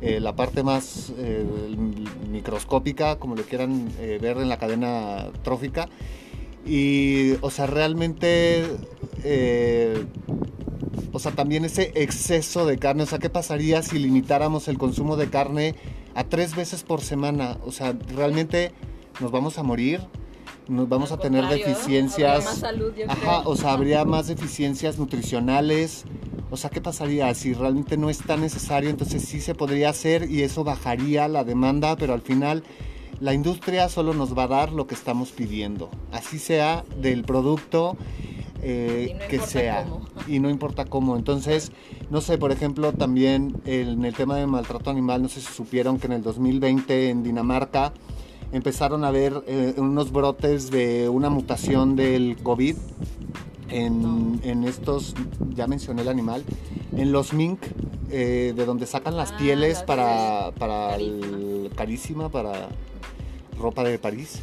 eh, 0.00 0.20
la 0.20 0.36
parte 0.36 0.62
más 0.62 1.12
microscópica, 2.30 3.18
como 3.18 3.34
lo 3.34 3.42
quieran 3.42 3.88
ver 3.98 4.36
en 4.36 4.48
la 4.50 4.58
cadena 4.58 5.28
trófica. 5.42 5.88
Y, 6.64 7.32
o 7.40 7.50
sea, 7.50 7.66
realmente, 7.66 8.64
eh, 9.24 10.04
o 11.12 11.18
sea, 11.18 11.32
también 11.32 11.64
ese 11.64 11.92
exceso 11.94 12.66
de 12.66 12.78
carne, 12.78 13.02
o 13.02 13.06
sea, 13.06 13.18
¿qué 13.18 13.30
pasaría 13.30 13.82
si 13.82 13.98
limitáramos 13.98 14.68
el 14.68 14.78
consumo 14.78 15.16
de 15.16 15.28
carne 15.28 15.74
a 16.14 16.24
tres 16.24 16.54
veces 16.54 16.82
por 16.82 17.00
semana? 17.00 17.58
O 17.64 17.72
sea, 17.72 17.96
realmente 18.14 18.72
nos 19.20 19.30
vamos 19.30 19.58
a 19.58 19.62
morir, 19.62 20.00
nos 20.68 20.88
vamos 20.88 21.12
a 21.12 21.18
tener 21.18 21.46
deficiencias. 21.46 22.44
Más 22.44 22.58
salud, 22.58 22.92
Ajá, 23.08 23.40
o 23.44 23.56
sea, 23.56 23.72
habría 23.72 24.04
más 24.04 24.26
deficiencias 24.26 24.98
nutricionales. 24.98 26.04
O 26.50 26.56
sea, 26.56 26.70
¿qué 26.70 26.80
pasaría 26.80 27.32
si 27.34 27.52
realmente 27.52 27.96
no 27.96 28.10
es 28.10 28.18
tan 28.18 28.40
necesario? 28.40 28.88
Entonces 28.88 29.22
sí 29.22 29.40
se 29.40 29.54
podría 29.54 29.90
hacer 29.90 30.30
y 30.30 30.42
eso 30.42 30.64
bajaría 30.64 31.28
la 31.28 31.44
demanda, 31.44 31.96
pero 31.96 32.14
al 32.14 32.22
final 32.22 32.62
la 33.20 33.34
industria 33.34 33.88
solo 33.88 34.14
nos 34.14 34.36
va 34.36 34.44
a 34.44 34.48
dar 34.48 34.72
lo 34.72 34.86
que 34.86 34.94
estamos 34.94 35.32
pidiendo, 35.32 35.90
así 36.12 36.38
sea 36.38 36.84
del 37.00 37.24
producto 37.24 37.96
eh, 38.62 39.18
que 39.28 39.38
sea 39.40 39.86
y 40.26 40.38
no 40.40 40.50
importa 40.50 40.84
cómo. 40.84 41.16
Entonces, 41.16 41.72
no 42.10 42.20
sé, 42.20 42.38
por 42.38 42.52
ejemplo, 42.52 42.92
también 42.92 43.54
en 43.64 44.04
el 44.04 44.14
tema 44.14 44.36
de 44.36 44.46
maltrato 44.46 44.90
animal, 44.90 45.22
no 45.22 45.28
sé 45.28 45.40
si 45.40 45.52
supieron 45.52 45.98
que 45.98 46.06
en 46.06 46.12
el 46.14 46.22
2020 46.22 47.10
en 47.10 47.22
Dinamarca 47.22 47.92
empezaron 48.52 49.04
a 49.04 49.10
ver 49.10 49.42
eh, 49.46 49.74
unos 49.76 50.10
brotes 50.10 50.70
de 50.70 51.08
una 51.08 51.30
mutación 51.30 51.96
del 51.96 52.36
COVID 52.42 52.76
en, 53.70 54.64
estos, 54.64 55.14
ya 55.54 55.66
mencioné 55.66 56.02
el 56.02 56.08
animal, 56.08 56.42
en 56.96 57.12
los 57.12 57.32
mink, 57.32 57.60
eh, 58.10 58.54
de 58.56 58.64
donde 58.64 58.86
sacan 58.86 59.16
las 59.16 59.32
ah, 59.32 59.36
pieles 59.38 59.82
para, 59.82 60.52
para 60.58 60.96
el, 60.96 61.70
carísima, 61.76 62.30
para 62.30 62.68
ropa 63.58 63.84
de 63.84 63.98
París. 63.98 64.40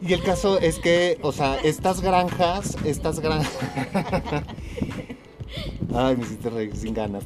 Y 0.00 0.12
el 0.12 0.22
caso 0.22 0.58
es 0.58 0.78
que, 0.78 1.18
o 1.22 1.32
sea, 1.32 1.56
estas 1.62 2.00
granjas, 2.00 2.76
estas 2.84 3.20
granjas... 3.20 3.52
Ay, 5.94 6.16
me 6.16 6.24
hiciste 6.24 6.50
reír 6.50 6.76
sin 6.76 6.92
ganas. 6.92 7.24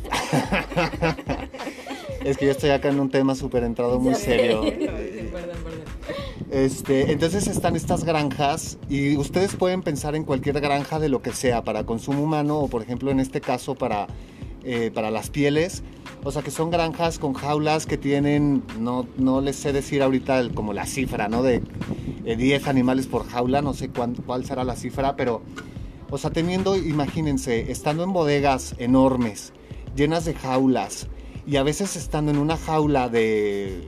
es 2.25 2.37
que 2.37 2.47
yo 2.47 2.53
estoy 2.53 2.71
acá 2.71 2.89
en 2.89 3.01
un 3.01 3.11
tema 3.11 3.35
súper 3.35 3.65
entrado 3.65 3.99
muy 3.99 4.15
serio. 4.15 4.63
Este, 6.51 7.13
entonces 7.13 7.47
están 7.47 7.77
estas 7.77 8.03
granjas 8.03 8.77
y 8.89 9.17
ustedes 9.17 9.55
pueden 9.55 9.83
pensar 9.83 10.17
en 10.17 10.25
cualquier 10.25 10.61
granja 10.61 10.99
de 10.99 11.09
lo 11.09 11.23
que 11.23 11.33
sea, 11.33 11.63
para 11.63 11.87
consumo 11.87 12.25
humano 12.25 12.59
o 12.59 12.67
por 12.67 12.83
ejemplo 12.83 13.13
en 13.13 13.21
este 13.21 13.41
caso 13.41 13.77
para, 13.77 14.09
eh, 14.65 14.91
para 14.93 15.13
las 15.13 15.31
pieles. 15.31 15.85
O 16.23 16.31
sea, 16.31 16.43
que 16.43 16.51
son 16.51 16.71
granjas 16.71 17.19
con 17.19 17.33
jaulas 17.33 17.87
que 17.87 17.97
tienen, 17.97 18.63
no, 18.79 19.07
no 19.17 19.41
les 19.41 19.57
sé 19.57 19.73
decir 19.73 20.03
ahorita 20.03 20.51
como 20.55 20.73
la 20.73 20.87
cifra, 20.87 21.29
¿no? 21.29 21.43
De, 21.43 21.63
10 22.25 22.69
animales 22.69 23.07
por 23.07 23.27
jaula, 23.27 23.63
no 23.63 23.75
sé 23.75 23.91
cuál 23.91 24.45
será 24.45 24.63
la 24.63 24.77
cifra, 24.77 25.17
pero, 25.17 25.43
o 26.11 26.19
sea, 26.19 26.31
teniendo, 26.31 26.77
imagínense, 26.77 27.73
estando 27.73 28.05
en 28.05 28.13
bodegas 28.13 28.75
enormes, 28.79 29.53
llenas 29.97 30.27
de 30.27 30.35
jaulas, 30.35 31.09
y 31.47 31.57
a 31.57 31.63
veces 31.63 31.97
estando 31.97 32.31
en 32.31 32.39
una 32.39 32.57
jaula 32.57 33.09
de, 33.09 33.83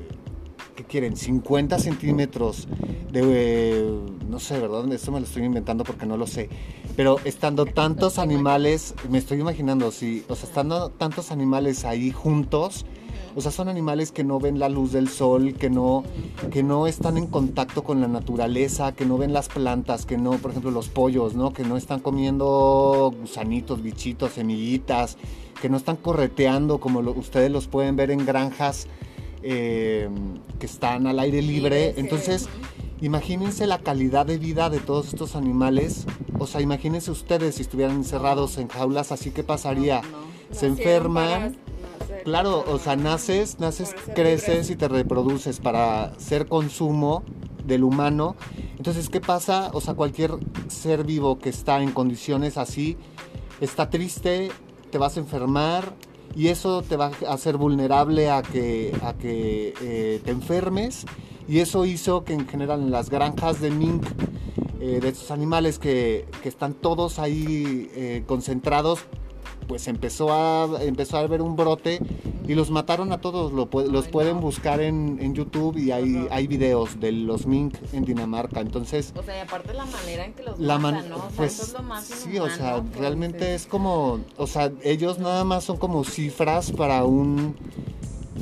¿qué 0.75 0.85
quieren? 0.85 1.17
50 1.17 1.79
centímetros 1.79 2.67
de, 3.13 4.01
no 4.29 4.39
sé, 4.39 4.59
¿verdad? 4.59 4.91
Esto 4.93 5.13
me 5.13 5.21
lo 5.21 5.27
estoy 5.27 5.45
inventando 5.45 5.85
porque 5.85 6.07
no 6.07 6.17
lo 6.17 6.27
sé. 6.27 6.49
Pero 6.97 7.19
estando 7.25 7.65
tantos 7.65 8.19
animales, 8.19 8.95
me 9.09 9.19
estoy 9.19 9.41
imaginando, 9.41 9.91
si, 9.91 10.25
o 10.29 10.35
sea, 10.35 10.49
estando 10.49 10.91
tantos 10.91 11.31
animales 11.31 11.85
ahí 11.85 12.11
juntos, 12.11 12.85
o 13.35 13.41
sea, 13.41 13.51
son 13.51 13.69
animales 13.69 14.13
que 14.13 14.25
no 14.25 14.39
ven 14.39 14.59
la 14.59 14.69
luz 14.69 14.93
del 14.93 15.09
sol, 15.09 15.55
que 15.55 15.71
no, 15.71 16.05
que 16.51 16.63
no 16.63 16.87
están 16.87 17.17
en 17.17 17.27
contacto 17.27 17.83
con 17.83 18.01
la 18.01 18.09
naturaleza, 18.09 18.93
que 18.93 19.07
no 19.07 19.17
ven 19.17 19.33
las 19.33 19.49
plantas, 19.49 20.05
que 20.05 20.19
no, 20.19 20.33
por 20.33 20.51
ejemplo, 20.51 20.71
los 20.71 20.89
pollos, 20.89 21.35
¿no? 21.35 21.53
Que 21.53 21.65
no 21.65 21.79
están 21.79 22.01
comiendo 22.01 23.13
gusanitos, 23.19 23.83
bichitos, 23.83 24.33
semillitas, 24.33 25.17
que 25.63 25.71
no 25.71 25.79
están 25.79 25.97
correteando 25.97 26.79
como 26.79 27.01
ustedes 27.01 27.51
los 27.51 27.69
pueden 27.69 27.97
ver 27.97 28.11
en 28.11 28.27
granjas 28.27 28.87
eh, 29.43 30.09
que 30.59 30.67
están 30.67 31.07
al 31.07 31.19
aire 31.19 31.41
libre. 31.41 31.95
Entonces, 31.97 32.49
imagínense 33.03 33.67
la 33.67 33.79
calidad 33.79 34.25
de 34.25 34.39
vida 34.39 34.71
de 34.71 34.79
todos 34.81 35.09
estos 35.09 35.37
animales. 35.37 36.07
O 36.39 36.47
sea, 36.47 36.63
imagínense 36.63 37.11
ustedes 37.11 37.57
si 37.57 37.63
estuvieran 37.63 37.97
encerrados 37.97 38.57
en 38.57 38.69
jaulas, 38.69 39.13
así 39.13 39.31
que 39.31 39.43
pasaría. 39.43 40.01
Se 40.51 40.67
enferman. 40.67 41.57
Claro, 42.25 42.65
o 42.67 42.79
sea, 42.79 42.97
naces, 42.97 43.59
naces, 43.59 43.95
creces 44.15 44.71
y 44.71 44.77
te 44.77 44.89
reproduces 44.89 45.59
para 45.59 46.19
ser 46.19 46.47
consumo 46.47 47.25
del 47.65 47.85
humano. 47.85 48.37
Entonces, 48.77 49.09
¿qué 49.09 49.21
pasa? 49.21 49.71
O 49.75 49.81
sea, 49.81 49.95
cualquier 49.95 50.33
ser 50.69 51.05
vivo 51.05 51.39
que 51.39 51.51
está 51.51 51.83
en 51.83 51.91
condiciones 51.91 52.57
así 52.57 52.97
está 53.61 53.91
triste, 53.91 54.51
te 54.91 54.99
vas 54.99 55.17
a 55.17 55.21
enfermar, 55.21 55.95
y 56.35 56.49
eso 56.49 56.83
te 56.83 56.97
va 56.97 57.11
a 57.27 57.33
hacer 57.33 57.57
vulnerable 57.57 58.31
a 58.31 58.43
que, 58.43 58.97
a 59.03 59.15
que 59.15 59.75
eh, 59.81 60.21
te 60.25 60.31
enfermes 60.31 61.05
y 61.49 61.59
eso 61.59 61.85
hizo 61.85 62.25
que 62.25 62.35
en 62.35 62.47
general 62.49 62.81
en 62.81 62.91
las 62.91 63.11
granjas 63.11 63.61
de 63.61 63.71
mink 63.71 64.05
eh, 64.81 65.01
de 65.01 65.09
estos 65.09 65.31
animales 65.31 65.79
que, 65.79 66.27
que, 66.43 66.49
están 66.49 66.75
todos 66.75 67.19
ahí 67.19 67.91
eh, 67.95 68.25
concentrados 68.27 69.01
pues 69.67 69.89
empezó 69.89 70.33
a, 70.33 70.83
empezó 70.83 71.17
a 71.17 71.21
haber 71.21 71.41
un 71.41 71.57
brote 71.57 72.01
y 72.47 72.55
los 72.55 72.71
mataron 72.71 73.13
a 73.13 73.21
todos. 73.21 73.53
Lo, 73.53 73.69
los 73.85 74.09
pueden 74.09 74.41
buscar 74.41 74.81
en, 74.81 75.19
en, 75.21 75.35
YouTube 75.35 75.79
y 75.79 75.93
hay, 75.93 76.27
hay 76.31 76.47
videos 76.47 77.01
de 77.01 77.13
los 77.13 77.47
mink 77.47 77.77
en 77.93 78.05
Dinamarca. 78.05 78.61
Entonces. 78.61 79.13
O 79.17 79.23
sea, 79.23 79.37
y 79.39 79.41
aparte 79.41 79.73
la 79.75 79.87
manera 79.87 80.25
en 80.25 80.35
que 80.35 80.43
los 80.43 80.59
la 80.59 80.79
matan, 80.79 81.09
¿no? 81.09 81.17
O 81.17 81.21
sea, 81.21 81.31
pues, 81.37 81.55
eso 81.55 81.63
es 81.63 81.73
lo 81.73 81.83
más 81.83 82.05
Sí, 82.05 82.39
o 82.39 82.51
sea, 82.51 82.83
realmente 82.99 83.55
es 83.55 83.67
como. 83.67 84.21
O 84.37 84.47
sea, 84.47 84.73
ellos 84.83 85.19
nada 85.19 85.45
más 85.45 85.65
son 85.65 85.77
como 85.77 86.05
cifras 86.05 86.73
para 86.73 87.05
un. 87.05 87.57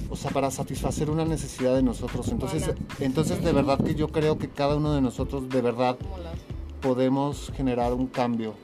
O 0.08 0.16
sea, 0.16 0.30
para 0.30 0.50
satisfacer 0.50 1.10
una 1.10 1.24
necesidad 1.24 1.74
de 1.74 1.82
nosotros. 1.82 2.28
Entonces, 2.28 2.70
entonces 3.00 3.42
de 3.42 3.52
verdad 3.52 3.82
que 3.82 3.94
yo 3.94 4.08
creo 4.08 4.38
que 4.38 4.48
cada 4.48 4.76
uno 4.76 4.94
de 4.94 5.00
nosotros 5.00 5.48
de 5.48 5.60
verdad 5.60 5.96
podemos 6.80 7.52
generar 7.54 7.92
un 7.92 8.06
cambio. 8.06 8.54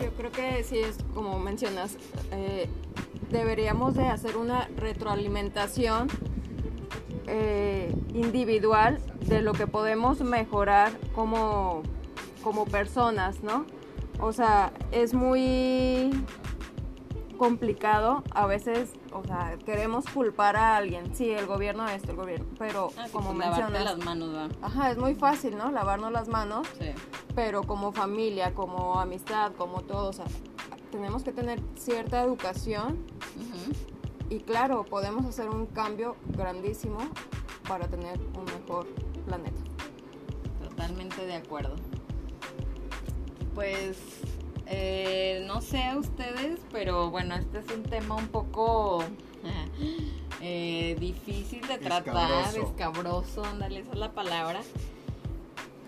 Yo 0.00 0.10
creo 0.12 0.30
que 0.30 0.62
sí 0.62 0.78
es 0.78 0.96
como 1.14 1.38
mencionas, 1.38 1.96
eh, 2.30 2.68
deberíamos 3.30 3.94
de 3.94 4.06
hacer 4.06 4.36
una 4.36 4.68
retroalimentación 4.76 6.08
eh, 7.26 7.94
individual 8.14 8.98
de 9.26 9.42
lo 9.42 9.52
que 9.52 9.66
podemos 9.66 10.20
mejorar 10.20 10.92
como, 11.14 11.82
como 12.42 12.64
personas, 12.64 13.42
¿no? 13.42 13.66
O 14.20 14.32
sea, 14.32 14.72
es 14.92 15.14
muy 15.14 16.10
complicado. 17.38 18.22
A 18.32 18.46
veces, 18.46 18.92
o 19.12 19.24
sea, 19.24 19.56
queremos 19.64 20.04
culpar 20.06 20.56
a 20.56 20.76
alguien. 20.76 21.14
Sí, 21.14 21.30
el 21.30 21.46
gobierno 21.46 21.88
esto, 21.88 22.10
el 22.10 22.16
gobierno. 22.16 22.46
Pero 22.58 22.90
ah, 22.98 23.06
como 23.10 23.32
pues 23.32 23.46
mencionas. 23.46 23.84
las 23.84 23.98
manos, 23.98 24.32
¿verdad? 24.32 24.50
Ajá, 24.60 24.90
es 24.90 24.98
muy 24.98 25.14
fácil, 25.14 25.56
¿no? 25.56 25.70
Lavarnos 25.70 26.12
las 26.12 26.28
manos. 26.28 26.68
Sí. 26.78 26.90
Pero 27.34 27.62
como 27.62 27.92
familia, 27.92 28.54
como 28.54 29.00
amistad, 29.00 29.52
como 29.56 29.80
todo, 29.80 30.10
o 30.10 30.12
sea, 30.12 30.26
tenemos 30.90 31.22
que 31.22 31.32
tener 31.32 31.62
cierta 31.76 32.22
educación. 32.22 33.06
Y 34.28 34.40
claro, 34.40 34.84
podemos 34.84 35.24
hacer 35.24 35.48
un 35.48 35.64
cambio 35.66 36.16
grandísimo 36.26 36.98
para 37.66 37.88
tener 37.88 38.18
un 38.36 38.44
mejor 38.44 38.86
planeta. 39.24 39.60
Totalmente 40.68 41.24
de 41.24 41.34
acuerdo. 41.36 41.76
Pues 43.54 43.96
eh, 44.68 45.44
no 45.46 45.60
sé 45.60 45.82
a 45.84 45.96
ustedes, 45.98 46.60
pero 46.70 47.10
bueno, 47.10 47.34
este 47.34 47.58
es 47.60 47.70
un 47.74 47.82
tema 47.84 48.14
un 48.16 48.28
poco 48.28 49.02
eh, 50.40 50.96
difícil 51.00 51.60
de 51.66 51.78
tratar, 51.78 52.56
escabroso, 52.56 53.44
ándale, 53.44 53.80
esa 53.80 53.92
es 53.92 53.98
la 53.98 54.12
palabra. 54.12 54.60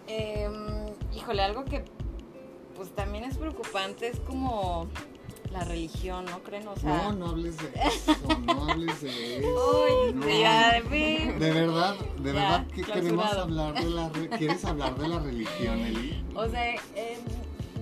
Em, 0.06 0.86
híjole, 1.14 1.42
algo 1.42 1.64
que 1.64 1.84
pues 2.76 2.90
también 2.94 3.24
es 3.24 3.36
preocupante 3.36 4.08
es 4.08 4.18
como 4.20 4.88
la 5.52 5.64
religión, 5.64 6.24
¿no 6.24 6.42
creen? 6.42 6.66
O 6.68 6.76
sea, 6.76 6.96
No, 6.96 7.12
no 7.12 7.26
hables 7.30 7.58
de 7.58 7.68
eso, 7.84 8.16
no 8.46 8.70
hables 8.70 9.00
de 9.02 9.38
eso. 9.38 9.48
Uy, 10.08 10.12
no. 10.14 10.28
ya, 10.28 10.80
de 10.80 11.52
verdad, 11.52 11.94
de 12.18 12.32
Ya, 12.32 12.40
verdad 12.40 12.66
que 12.68 12.82
queremos 12.82 13.32
hablar 13.32 13.74
de 13.74 13.90
la 13.90 14.08
re- 14.08 14.28
¿Quieres 14.30 14.64
hablar 14.64 14.96
de 14.96 15.08
la 15.08 15.18
religión, 15.20 15.78
Eli? 15.80 16.24
O 16.34 16.48
sea, 16.48 16.74
eh, 16.74 17.18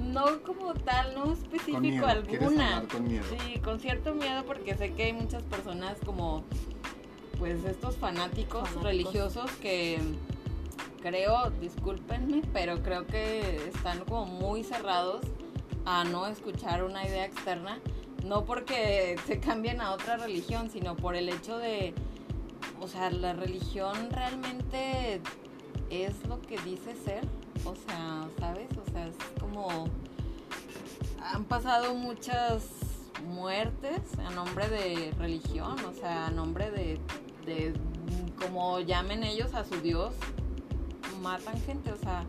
no 0.09 0.43
como 0.43 0.75
tal, 0.75 1.15
no 1.15 1.23
Con 1.25 1.33
específico 1.33 1.81
miedo, 1.81 2.23
¿quieres 2.27 2.49
alguna. 2.49 2.85
con 2.91 3.05
miedo? 3.09 3.25
Sí, 3.39 3.59
con 3.61 3.81
cierto 3.81 4.15
miedo 4.15 4.45
porque 4.45 4.75
sé 4.77 4.93
que 4.93 5.05
hay 5.05 5.13
muchas 5.13 5.43
personas 5.45 5.97
como, 6.05 6.45
pues 7.39 7.65
estos 7.65 7.97
fanáticos, 7.97 8.61
Fanáticos. 8.69 8.83
religiosos 8.85 9.51
que 9.63 9.99
creo, 11.03 11.51
discúlpenme, 11.61 12.43
pero 12.53 12.83
creo 12.83 13.07
que 13.07 13.69
están 13.69 14.01
como 14.05 14.27
muy 14.27 14.65
cerrados 14.65 15.21
a 15.85 16.05
no 16.05 16.27
escuchar 16.27 16.83
una 16.85 17.07
idea 17.07 17.25
externa. 17.25 17.79
No 18.25 18.45
porque 18.45 19.17
se 19.27 19.39
cambien 19.39 19.81
a 19.81 19.93
otra 19.93 20.17
religión, 20.17 20.71
sino 20.71 20.97
por 20.97 21.15
el 21.15 21.29
hecho 21.29 21.57
de, 21.57 21.95
o 22.81 22.89
sea, 22.89 23.11
la 23.11 23.33
religión 23.33 24.11
realmente 24.11 25.21
es 25.89 26.27
lo 26.27 26.41
que 26.43 26.59
dice 26.59 26.95
ser. 26.97 27.25
O 27.65 27.75
sea, 27.75 28.29
¿sabes? 28.39 28.69
O 28.87 28.91
sea, 28.91 29.07
es 29.07 29.15
como 29.41 29.89
han 31.23 31.45
pasado 31.45 31.95
muchas 31.95 32.65
muertes 33.27 34.01
a 34.27 34.31
nombre 34.31 34.69
de 34.69 35.13
religión, 35.19 35.77
o 35.85 35.93
sea, 35.93 36.27
a 36.29 36.31
nombre 36.31 36.71
de, 36.71 36.99
de 37.45 37.75
como 38.41 38.81
llamen 38.81 39.25
ellos 39.25 39.53
a 39.55 39.65
su 39.65 39.81
Dios, 39.81 40.15
matan 41.21 41.61
gente, 41.63 41.93
o 41.93 41.97
sea, 41.97 42.25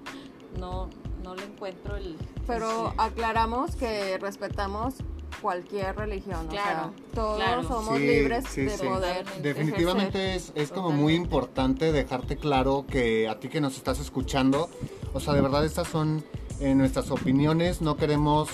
no, 0.59 0.89
no 1.23 1.35
le 1.35 1.43
encuentro 1.43 1.95
el... 1.95 2.17
Pero 2.47 2.87
el- 2.91 2.99
aclaramos 2.99 3.75
que 3.75 4.17
respetamos 4.17 4.95
cualquier 5.41 5.95
religión, 5.95 6.47
Claro, 6.47 6.87
o 6.87 6.93
sea, 6.97 7.05
todos 7.13 7.37
claro. 7.37 7.63
somos 7.63 7.97
Sí, 7.97 8.07
libres 8.07 8.45
sí, 8.49 8.61
de 8.63 8.77
sí. 8.77 8.85
poder 8.85 9.25
Definitivamente 9.41 10.35
es, 10.35 10.51
es 10.55 10.71
como 10.71 10.91
muy 10.91 11.13
importante 11.13 11.91
dejarte 11.93 12.35
claro 12.35 12.85
que 12.89 13.29
a 13.29 13.39
ti 13.39 13.47
que 13.47 13.61
nos 13.61 13.77
estás 13.77 13.99
escuchando, 13.99 14.69
o 15.13 15.19
sea, 15.19 15.33
de 15.33 15.41
verdad 15.41 15.65
estas 15.65 15.87
son 15.87 16.23
eh, 16.59 16.75
nuestras 16.75 17.11
opiniones, 17.11 17.81
no 17.81 17.95
queremos... 17.97 18.49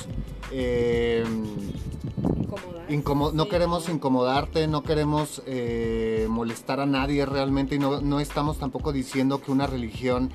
eh. 0.52 1.24
Incomo- 2.88 3.32
no 3.34 3.48
queremos 3.50 3.90
incomodarte, 3.90 4.68
no 4.68 4.84
queremos 4.84 5.42
eh, 5.48 6.28
molestar 6.30 6.80
a 6.80 6.86
nadie 6.86 7.26
realmente 7.26 7.76
y 7.76 7.80
no, 7.80 8.00
no 8.00 8.20
estamos 8.20 8.60
tampoco 8.60 8.94
diciendo 8.94 9.42
que 9.42 9.52
una 9.52 9.66
religión 9.66 10.30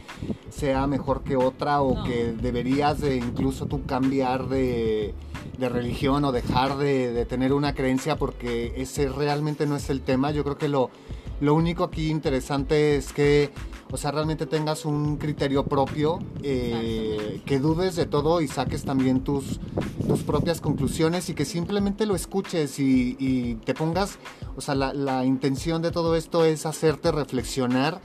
sea 0.50 0.88
mejor 0.88 1.22
que 1.22 1.36
otra 1.36 1.80
o 1.80 1.94
No. 1.94 2.04
que 2.04 2.32
deberías 2.32 3.00
de 3.00 3.16
incluso 3.16 3.66
tú 3.66 3.84
cambiar 3.86 4.48
de, 4.48 5.14
de 5.58 5.68
religión 5.68 6.24
o 6.24 6.32
dejar 6.32 6.76
de, 6.76 7.12
de 7.12 7.24
tener 7.24 7.52
una 7.52 7.72
creencia 7.72 8.16
porque 8.16 8.72
ese 8.76 9.08
realmente 9.08 9.64
no 9.66 9.76
es 9.76 9.88
el 9.88 10.00
tema. 10.00 10.32
Yo 10.32 10.42
creo 10.42 10.58
que 10.58 10.68
lo, 10.68 10.90
lo 11.40 11.54
único 11.54 11.84
aquí 11.84 12.10
interesante 12.10 12.96
es 12.96 13.12
que, 13.12 13.50
o 13.90 13.96
sea, 13.96 14.10
realmente 14.10 14.46
tengas 14.46 14.84
un 14.84 15.16
criterio 15.16 15.64
propio, 15.64 16.18
eh, 16.42 17.40
que 17.46 17.58
dudes 17.58 17.96
de 17.96 18.06
todo 18.06 18.40
y 18.40 18.48
saques 18.48 18.84
también 18.84 19.24
tus, 19.24 19.58
tus 20.06 20.22
propias 20.22 20.60
conclusiones 20.60 21.28
y 21.30 21.34
que 21.34 21.44
simplemente 21.44 22.06
lo 22.06 22.14
escuches 22.14 22.78
y, 22.78 23.16
y 23.18 23.54
te 23.56 23.74
pongas, 23.74 24.18
o 24.56 24.60
sea, 24.60 24.74
la, 24.74 24.92
la 24.92 25.24
intención 25.24 25.82
de 25.82 25.90
todo 25.90 26.14
esto 26.14 26.44
es 26.44 26.66
hacerte 26.66 27.10
reflexionar 27.10 28.00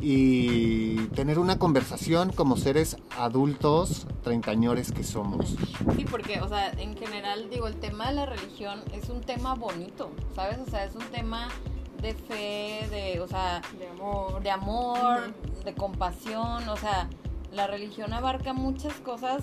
y 0.00 0.96
tener 1.08 1.38
una 1.38 1.58
conversación 1.58 2.30
como 2.30 2.56
seres 2.56 2.96
adultos, 3.18 4.06
treintañores 4.22 4.92
que 4.92 5.02
somos. 5.02 5.56
Sí, 5.96 6.04
porque, 6.08 6.40
o 6.40 6.48
sea, 6.48 6.70
en 6.72 6.96
general, 6.96 7.48
digo, 7.50 7.66
el 7.66 7.76
tema 7.76 8.08
de 8.08 8.14
la 8.14 8.26
religión 8.26 8.84
es 8.92 9.08
un 9.08 9.22
tema 9.22 9.54
bonito, 9.54 10.12
¿sabes? 10.34 10.58
O 10.58 10.70
sea, 10.70 10.84
es 10.84 10.94
un 10.94 11.04
tema 11.10 11.48
de 12.00 12.14
fe, 12.14 12.88
de, 12.90 13.20
o 13.20 13.28
sea, 13.28 13.62
de 13.78 13.88
amor. 13.88 14.42
de 14.42 14.50
amor, 14.50 15.34
de 15.64 15.74
compasión, 15.74 16.68
o 16.68 16.76
sea, 16.76 17.08
la 17.52 17.66
religión 17.66 18.12
abarca 18.12 18.52
muchas 18.52 18.94
cosas 19.00 19.42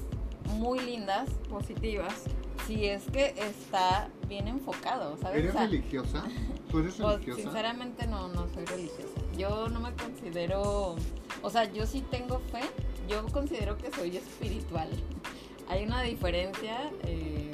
muy 0.58 0.80
lindas 0.80 1.30
positivas. 1.50 2.26
si 2.68 2.86
es 2.86 3.04
que 3.12 3.34
está 3.38 4.08
bien 4.28 4.48
enfocado, 4.48 5.18
¿sabes? 5.18 5.40
¿Eres 5.40 5.50
O 5.50 5.54
sea, 5.54 5.66
religiosa? 5.68 6.24
¿Tú 6.72 6.80
eres 6.80 6.96
pues, 7.00 7.14
religiosa? 7.16 7.42
sinceramente 7.42 8.08
no, 8.08 8.28
no 8.30 8.48
soy 8.54 8.66
religiosa. 8.66 9.20
Yo 9.38 9.68
no 9.68 9.80
me 9.80 9.94
considero, 9.94 10.96
o 11.42 11.50
sea, 11.50 11.72
yo 11.72 11.86
sí 11.86 12.02
tengo 12.10 12.40
fe, 12.40 12.62
yo 13.10 13.26
considero 13.34 13.78
que 13.78 13.92
soy 13.92 14.16
espiritual. 14.16 14.90
Hay 15.70 15.84
una 15.86 16.02
diferencia 16.04 16.92
eh, 17.04 17.52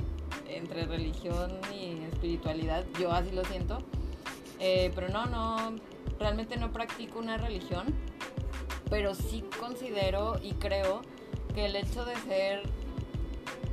entre 0.47 0.85
religión 0.85 1.51
y 1.73 2.03
espiritualidad, 2.11 2.83
yo 2.99 3.11
así 3.11 3.31
lo 3.31 3.43
siento. 3.45 3.79
Eh, 4.59 4.91
pero 4.93 5.09
no, 5.09 5.25
no, 5.25 5.75
realmente 6.19 6.57
no 6.57 6.71
practico 6.71 7.19
una 7.19 7.37
religión, 7.37 7.87
pero 8.89 9.15
sí 9.15 9.43
considero 9.59 10.39
y 10.43 10.53
creo 10.53 11.01
que 11.53 11.65
el 11.65 11.75
hecho 11.75 12.03
de 12.05 12.15
ser, 12.17 12.63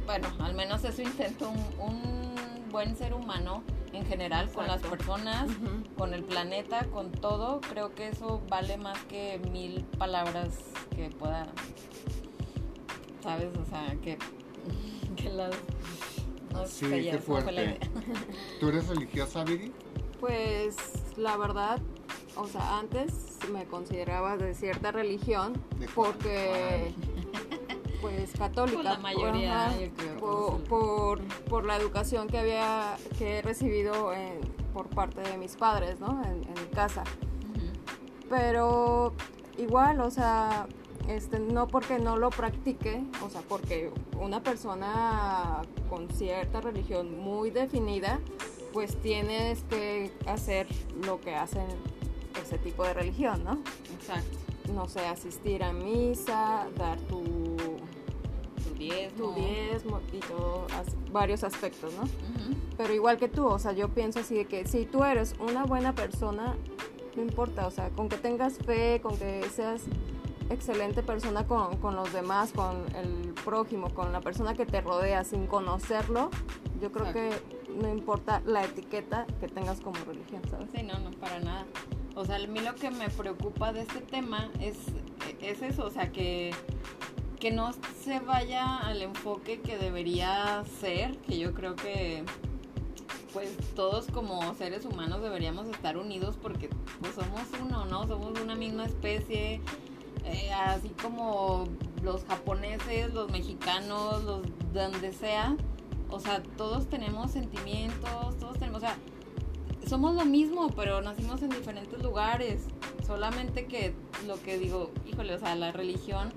bueno, 0.07 0.29
al 0.41 0.55
menos 0.55 0.85
eso 0.85 1.03
intento, 1.03 1.51
un, 1.51 1.81
un 1.81 2.71
buen 2.71 2.97
ser 2.97 3.15
humano 3.15 3.63
en 3.93 4.05
general, 4.07 4.51
con 4.53 4.67
las 4.67 4.83
personas, 4.83 5.49
con 5.97 6.13
el 6.13 6.23
planeta, 6.23 6.85
con 6.87 7.11
todo, 7.13 7.61
creo 7.63 7.95
que 7.95 8.09
eso 8.09 8.43
vale 8.49 8.77
más 8.77 8.99
que 9.05 9.41
mil 9.51 9.85
palabras 9.99 10.59
que 10.95 11.09
pueda, 11.11 11.47
¿sabes? 13.23 13.49
O 13.57 13.65
sea, 13.65 13.97
que, 14.03 14.19
que 15.17 15.31
las... 15.31 15.55
No 16.53 16.67
Sí, 16.67 16.89
ya 17.05 17.13
qué 17.13 17.19
fuerte. 17.19 17.53
idea. 17.53 17.77
¿Tú 18.61 18.69
eres 18.69 18.87
religiosa, 18.89 19.45
Viri? 19.45 19.73
Pues 20.21 20.77
la 21.17 21.37
verdad, 21.37 21.79
o 22.37 22.47
sea, 22.47 22.79
antes 22.79 23.39
me 23.53 23.65
consideraba 23.67 24.37
de 24.37 24.55
cierta 24.55 24.93
religión 24.93 25.53
porque 25.95 26.95
pues 28.01 28.33
católica. 28.33 28.77
Pues 28.77 28.85
la 28.85 28.99
mayoría, 28.99 29.67
ajá, 29.67 29.81
yo 29.81 29.91
creo. 29.95 30.17
por, 30.19 30.63
por, 30.65 31.21
por 31.49 31.65
la 31.65 31.77
educación 31.77 32.29
que 32.29 32.39
había 32.39 32.97
que 33.19 33.39
he 33.39 33.43
recibido 33.43 34.13
en- 34.13 34.41
por 34.73 34.89
parte 34.89 35.21
de 35.23 35.39
mis 35.39 35.57
padres, 35.57 36.01
¿no? 36.01 36.23
En, 36.25 36.45
casa. 36.75 37.05
Pero 38.29 39.15
igual, 39.57 40.01
o 40.01 40.11
sea, 40.11 40.67
este, 41.09 41.39
no 41.39 41.67
porque 41.69 41.99
no 41.99 42.19
lo 42.19 42.29
practique, 42.29 43.03
o 43.25 43.31
sea, 43.31 43.41
porque 43.49 43.91
una 44.21 44.43
persona 44.43 45.63
con 45.89 46.11
cierta 46.11 46.61
religión 46.61 47.19
muy 47.19 47.51
definida, 47.51 48.21
pues 48.77 48.95
tienes 49.01 49.63
que 49.71 50.13
hacer 50.27 50.67
lo 51.07 51.19
que 51.19 51.35
hacen 51.35 51.65
ese 52.43 52.59
tipo 52.59 52.85
de 52.85 52.93
religión, 52.93 53.43
¿no? 53.43 53.59
Exacto. 53.99 54.37
No 54.71 54.87
sé, 54.87 55.01
asistir 55.07 55.65
a 55.65 55.73
misa, 55.73 56.67
dar 56.77 56.99
tu, 57.09 57.25
Tu 58.63 58.75
diezmo. 58.79 59.29
tu 59.29 59.41
diezmo 59.41 60.01
y 60.13 60.19
todo, 60.19 60.67
as- 60.79 60.95
varios 61.11 61.43
aspectos, 61.43 61.95
¿no? 61.95 62.03
Pero 62.77 62.93
igual 62.93 63.17
que 63.17 63.29
tú, 63.29 63.47
o 63.47 63.59
sea, 63.59 63.73
yo 63.73 63.89
pienso 63.89 64.19
así 64.19 64.35
de 64.35 64.45
que 64.45 64.67
si 64.67 64.85
tú 64.85 65.05
eres 65.05 65.35
una 65.41 65.65
buena 65.65 65.95
persona, 65.95 66.55
no 67.17 67.23
importa, 67.23 67.67
o 67.67 67.71
sea, 67.71 67.89
con 67.89 68.11
que 68.11 68.19
tengas 68.19 68.59
fe, 68.59 69.01
con 69.03 69.17
que 69.17 69.43
seas 69.55 69.85
excelente 70.51 71.03
persona 71.03 71.47
con, 71.47 71.79
con 71.79 71.97
los 71.97 72.13
demás, 72.13 72.53
con 72.53 72.85
el 72.95 73.33
prójimo, 73.43 73.89
con 73.95 74.13
la 74.13 74.21
persona 74.21 74.53
que 74.53 74.67
te 74.67 74.83
rodea, 74.83 75.25
sin 75.25 75.47
conocerlo, 75.47 76.29
yo 76.83 76.93
creo 76.93 77.11
que 77.15 77.31
no 77.77 77.89
importa 77.89 78.43
la 78.47 78.65
etiqueta 78.65 79.27
que 79.41 79.49
tengas 79.49 79.81
como 79.81 79.97
religión, 80.05 80.43
¿sabes? 80.51 80.69
Sí, 80.75 80.83
no, 80.83 80.99
no, 80.99 81.11
para 81.13 81.41
nada. 81.41 81.67
O 82.15 82.25
sea, 82.25 82.37
a 82.37 82.47
mí 82.47 82.61
lo 82.61 82.75
que 82.75 82.91
me 82.91 83.11
preocupa 83.11 83.73
de 83.73 83.83
este 83.83 84.01
tema 84.01 84.51
es, 84.61 84.77
es 85.41 85.63
eso, 85.63 85.85
o 85.85 85.91
sea, 85.91 86.11
que, 86.13 86.53
que 87.39 87.51
no 87.51 87.73
se 88.03 88.21
vaya 88.21 88.79
al 88.79 89.03
enfoque 89.03 89.61
que 89.61 89.77
debería 89.77 90.65
ser, 90.81 91.17
que 91.19 91.39
yo 91.39 91.53
creo 91.53 91.77
que 91.77 92.25
pues 93.33 93.55
todos 93.75 94.07
como 94.07 94.55
seres 94.55 94.87
humanos 94.87 95.21
deberíamos 95.21 95.69
estar 95.69 95.99
unidos 95.99 96.39
porque 96.41 96.71
pues 97.01 97.15
somos 97.15 97.43
uno, 97.63 97.85
¿no? 97.85 98.07
Somos 98.07 98.41
una 98.41 98.55
misma 98.55 98.87
especie, 98.87 99.61
eh, 100.25 100.53
así 100.53 100.89
como 101.03 101.65
los 102.03 102.25
japoneses, 102.25 103.13
los 103.13 103.31
mexicanos, 103.31 104.25
los 104.25 104.43
de 104.73 104.83
donde 104.83 105.13
sea, 105.13 105.55
o 106.11 106.21
sea, 106.21 106.43
todos 106.57 106.89
tenemos 106.89 107.31
sentimientos, 107.33 108.39
todos 108.39 108.59
tenemos, 108.59 108.83
o 108.83 108.87
sea, 108.87 108.97
somos 109.89 110.15
lo 110.15 110.25
mismo, 110.25 110.69
pero 110.75 111.01
nacimos 111.01 111.43
en 111.43 111.51
diferentes 111.51 112.03
lugares. 112.03 112.67
Solamente 113.07 113.67
que 113.67 113.95
lo 114.27 114.41
que 114.43 114.59
digo, 114.59 114.91
híjole, 115.07 115.35
o 115.35 115.39
sea, 115.39 115.55
la 115.55 115.73
religión, 115.73 116.33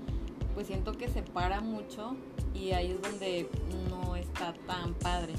pues 0.54 0.68
siento 0.68 0.92
que 0.92 1.08
separa 1.08 1.60
mucho 1.60 2.16
y 2.54 2.72
ahí 2.72 2.92
es 2.92 3.02
donde 3.02 3.48
no 3.88 4.16
está 4.16 4.54
tan 4.66 4.94
padre. 4.94 5.34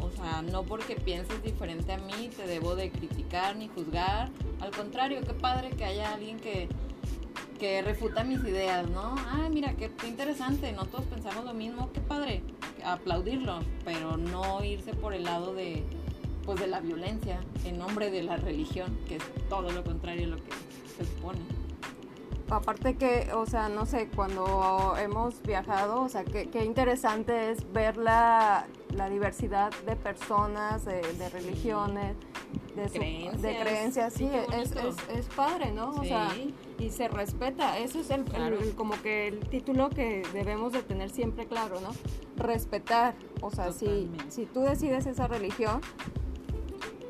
O 0.00 0.10
sea, 0.10 0.42
no 0.42 0.64
porque 0.64 0.96
pienses 0.96 1.42
diferente 1.42 1.92
a 1.92 1.98
mí 1.98 2.28
te 2.36 2.46
debo 2.46 2.74
de 2.74 2.90
criticar 2.90 3.56
ni 3.56 3.68
juzgar. 3.68 4.30
Al 4.60 4.70
contrario, 4.70 5.20
qué 5.26 5.32
padre 5.32 5.70
que 5.70 5.84
haya 5.84 6.12
alguien 6.12 6.38
que, 6.38 6.68
que 7.58 7.82
refuta 7.82 8.24
mis 8.24 8.40
ideas, 8.44 8.88
¿no? 8.88 9.14
Ah, 9.18 9.48
mira, 9.50 9.74
qué, 9.74 9.90
qué 9.90 10.08
interesante, 10.08 10.72
no 10.72 10.84
todos 10.86 11.04
pensamos 11.06 11.44
lo 11.44 11.54
mismo, 11.54 11.90
qué 11.92 12.00
padre. 12.00 12.42
aplaudirlo, 12.84 13.60
pero 13.84 14.16
no 14.16 14.64
irse 14.64 14.92
por 14.94 15.14
el 15.14 15.22
lado 15.24 15.54
de 15.54 15.84
pues 16.44 16.58
de 16.58 16.66
la 16.66 16.80
violencia 16.80 17.38
en 17.64 17.78
nombre 17.78 18.10
de 18.10 18.24
la 18.24 18.36
religión, 18.36 18.98
que 19.06 19.16
es 19.16 19.22
todo 19.48 19.70
lo 19.70 19.84
contrario 19.84 20.24
a 20.26 20.30
lo 20.30 20.36
que 20.38 20.50
se 20.98 21.04
supone. 21.04 21.38
Aparte 22.50 22.96
que, 22.96 23.30
o 23.32 23.46
sea, 23.46 23.68
no 23.68 23.86
sé, 23.86 24.08
cuando 24.14 24.94
hemos 24.98 25.40
viajado, 25.42 26.02
o 26.02 26.08
sea, 26.08 26.24
qué, 26.24 26.50
qué 26.50 26.64
interesante 26.64 27.50
es 27.52 27.72
ver 27.72 27.96
la, 27.96 28.66
la 28.90 29.08
diversidad 29.08 29.72
de 29.86 29.94
personas, 29.96 30.84
de, 30.84 31.00
de 31.14 31.28
religiones, 31.30 32.16
de, 32.76 32.88
su- 32.88 32.94
Creencias. 32.94 33.42
de 33.42 33.58
creencias, 33.60 34.12
sí, 34.12 34.28
es, 34.52 34.72
es, 34.72 34.96
es 35.16 35.26
padre, 35.34 35.70
¿no? 35.72 35.90
O 35.90 36.04
sea, 36.04 36.30
Sí. 36.34 36.52
Y 36.78 36.90
se 36.90 37.08
respeta, 37.08 37.78
eso 37.78 38.00
es 38.00 38.10
el, 38.10 38.20
el- 38.20 38.26
Claro. 38.26 38.58
el- 38.60 38.74
como 38.74 39.00
que 39.02 39.28
el 39.28 39.40
título 39.40 39.88
que 39.90 40.22
debemos 40.32 40.72
de 40.72 40.82
tener 40.82 41.10
siempre 41.10 41.46
claro, 41.46 41.80
¿no? 41.80 41.90
Respetar, 42.36 43.14
o 43.40 43.50
sea, 43.50 43.72
si, 43.72 43.84
Totalmente. 43.86 44.30
si 44.30 44.46
tú 44.46 44.60
decides 44.62 45.06
esa 45.06 45.26
religión, 45.28 45.80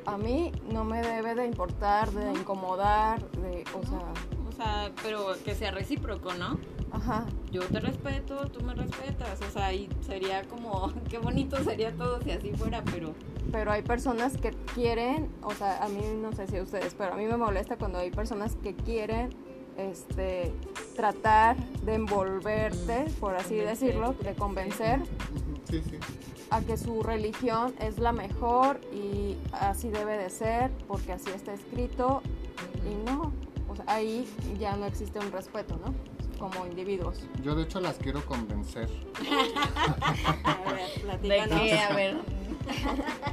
a 0.05 0.19
mí 0.19 0.51
no 0.73 0.85
me 0.85 1.01
debe 1.01 1.35
de 1.35 1.47
importar, 1.47 2.11
de 2.11 2.33
incomodar, 2.33 3.31
de, 3.33 3.65
o 3.81 3.87
sea, 3.87 4.01
O 4.49 4.53
sea, 4.55 4.93
pero 5.03 5.35
que 5.45 5.55
sea 5.55 5.71
recíproco, 5.71 6.33
¿no? 6.35 6.59
ajá, 6.91 7.25
Yo 7.51 7.63
te 7.63 7.81
respeto, 7.81 8.49
tú 8.49 8.63
me 8.65 8.75
respetas, 8.75 9.41
o 9.41 9.51
sea, 9.51 9.73
y 9.73 9.89
sería 10.07 10.43
como, 10.45 10.93
qué 11.09 11.19
bonito 11.19 11.57
sería 11.65 11.93
todo 11.93 12.21
si 12.21 12.31
así 12.33 12.53
fuera, 12.53 12.83
pero 12.85 13.15
pero 13.51 13.73
hay 13.73 13.83
personas 13.83 14.37
que 14.37 14.51
quieren, 14.75 15.29
o 15.43 15.51
sea, 15.53 15.83
a 15.83 15.89
mí 15.89 16.01
no 16.17 16.33
sé 16.33 16.47
si 16.47 16.57
a 16.59 16.63
ustedes, 16.63 16.95
pero 16.97 17.13
a 17.15 17.17
mí 17.17 17.27
me 17.27 17.37
molesta 17.37 17.77
cuando 17.77 17.99
hay 17.99 18.11
personas 18.11 18.57
que 18.63 18.75
quieren 18.75 19.31
este 19.79 20.53
tratar 20.97 21.57
de 21.83 21.95
envolverte, 21.95 23.07
por 23.21 23.35
así 23.37 23.57
Convencer. 23.57 23.67
decirlo, 23.89 24.13
de 24.23 24.35
convencer 24.35 25.01
Ujú, 25.01 25.09
Sí, 25.71 25.83
sí. 25.89 25.99
a 26.51 26.61
que 26.61 26.77
su 26.77 27.03
religión 27.03 27.75
es 27.81 27.99
la 27.99 28.13
mejor 28.13 28.81
y 28.93 29.37
así 29.53 29.89
debe 29.89 30.19
de 30.19 30.29
ser, 30.31 30.71
porque 30.87 31.13
así 31.13 31.31
está 31.31 31.55
escrito 31.55 32.23
y 32.91 32.95
no, 33.11 33.33
o 33.69 33.77
sea, 33.77 33.85
ahí 33.89 34.29
ya 34.59 34.77
no 34.77 34.85
existe 34.87 35.19
un 35.19 35.33
respeto, 35.33 35.79
¿no? 35.85 35.95
Como 36.39 36.67
individuos. 36.67 37.21
Yo 37.43 37.55
de 37.55 37.63
hecho 37.63 37.81
las 37.81 37.97
quiero 37.97 38.25
convencer. 38.27 38.89
A 40.45 40.73
ver, 40.73 41.21
¿de 41.21 41.29
qué? 41.29 41.79
A 41.79 41.95
ver, 41.95 42.17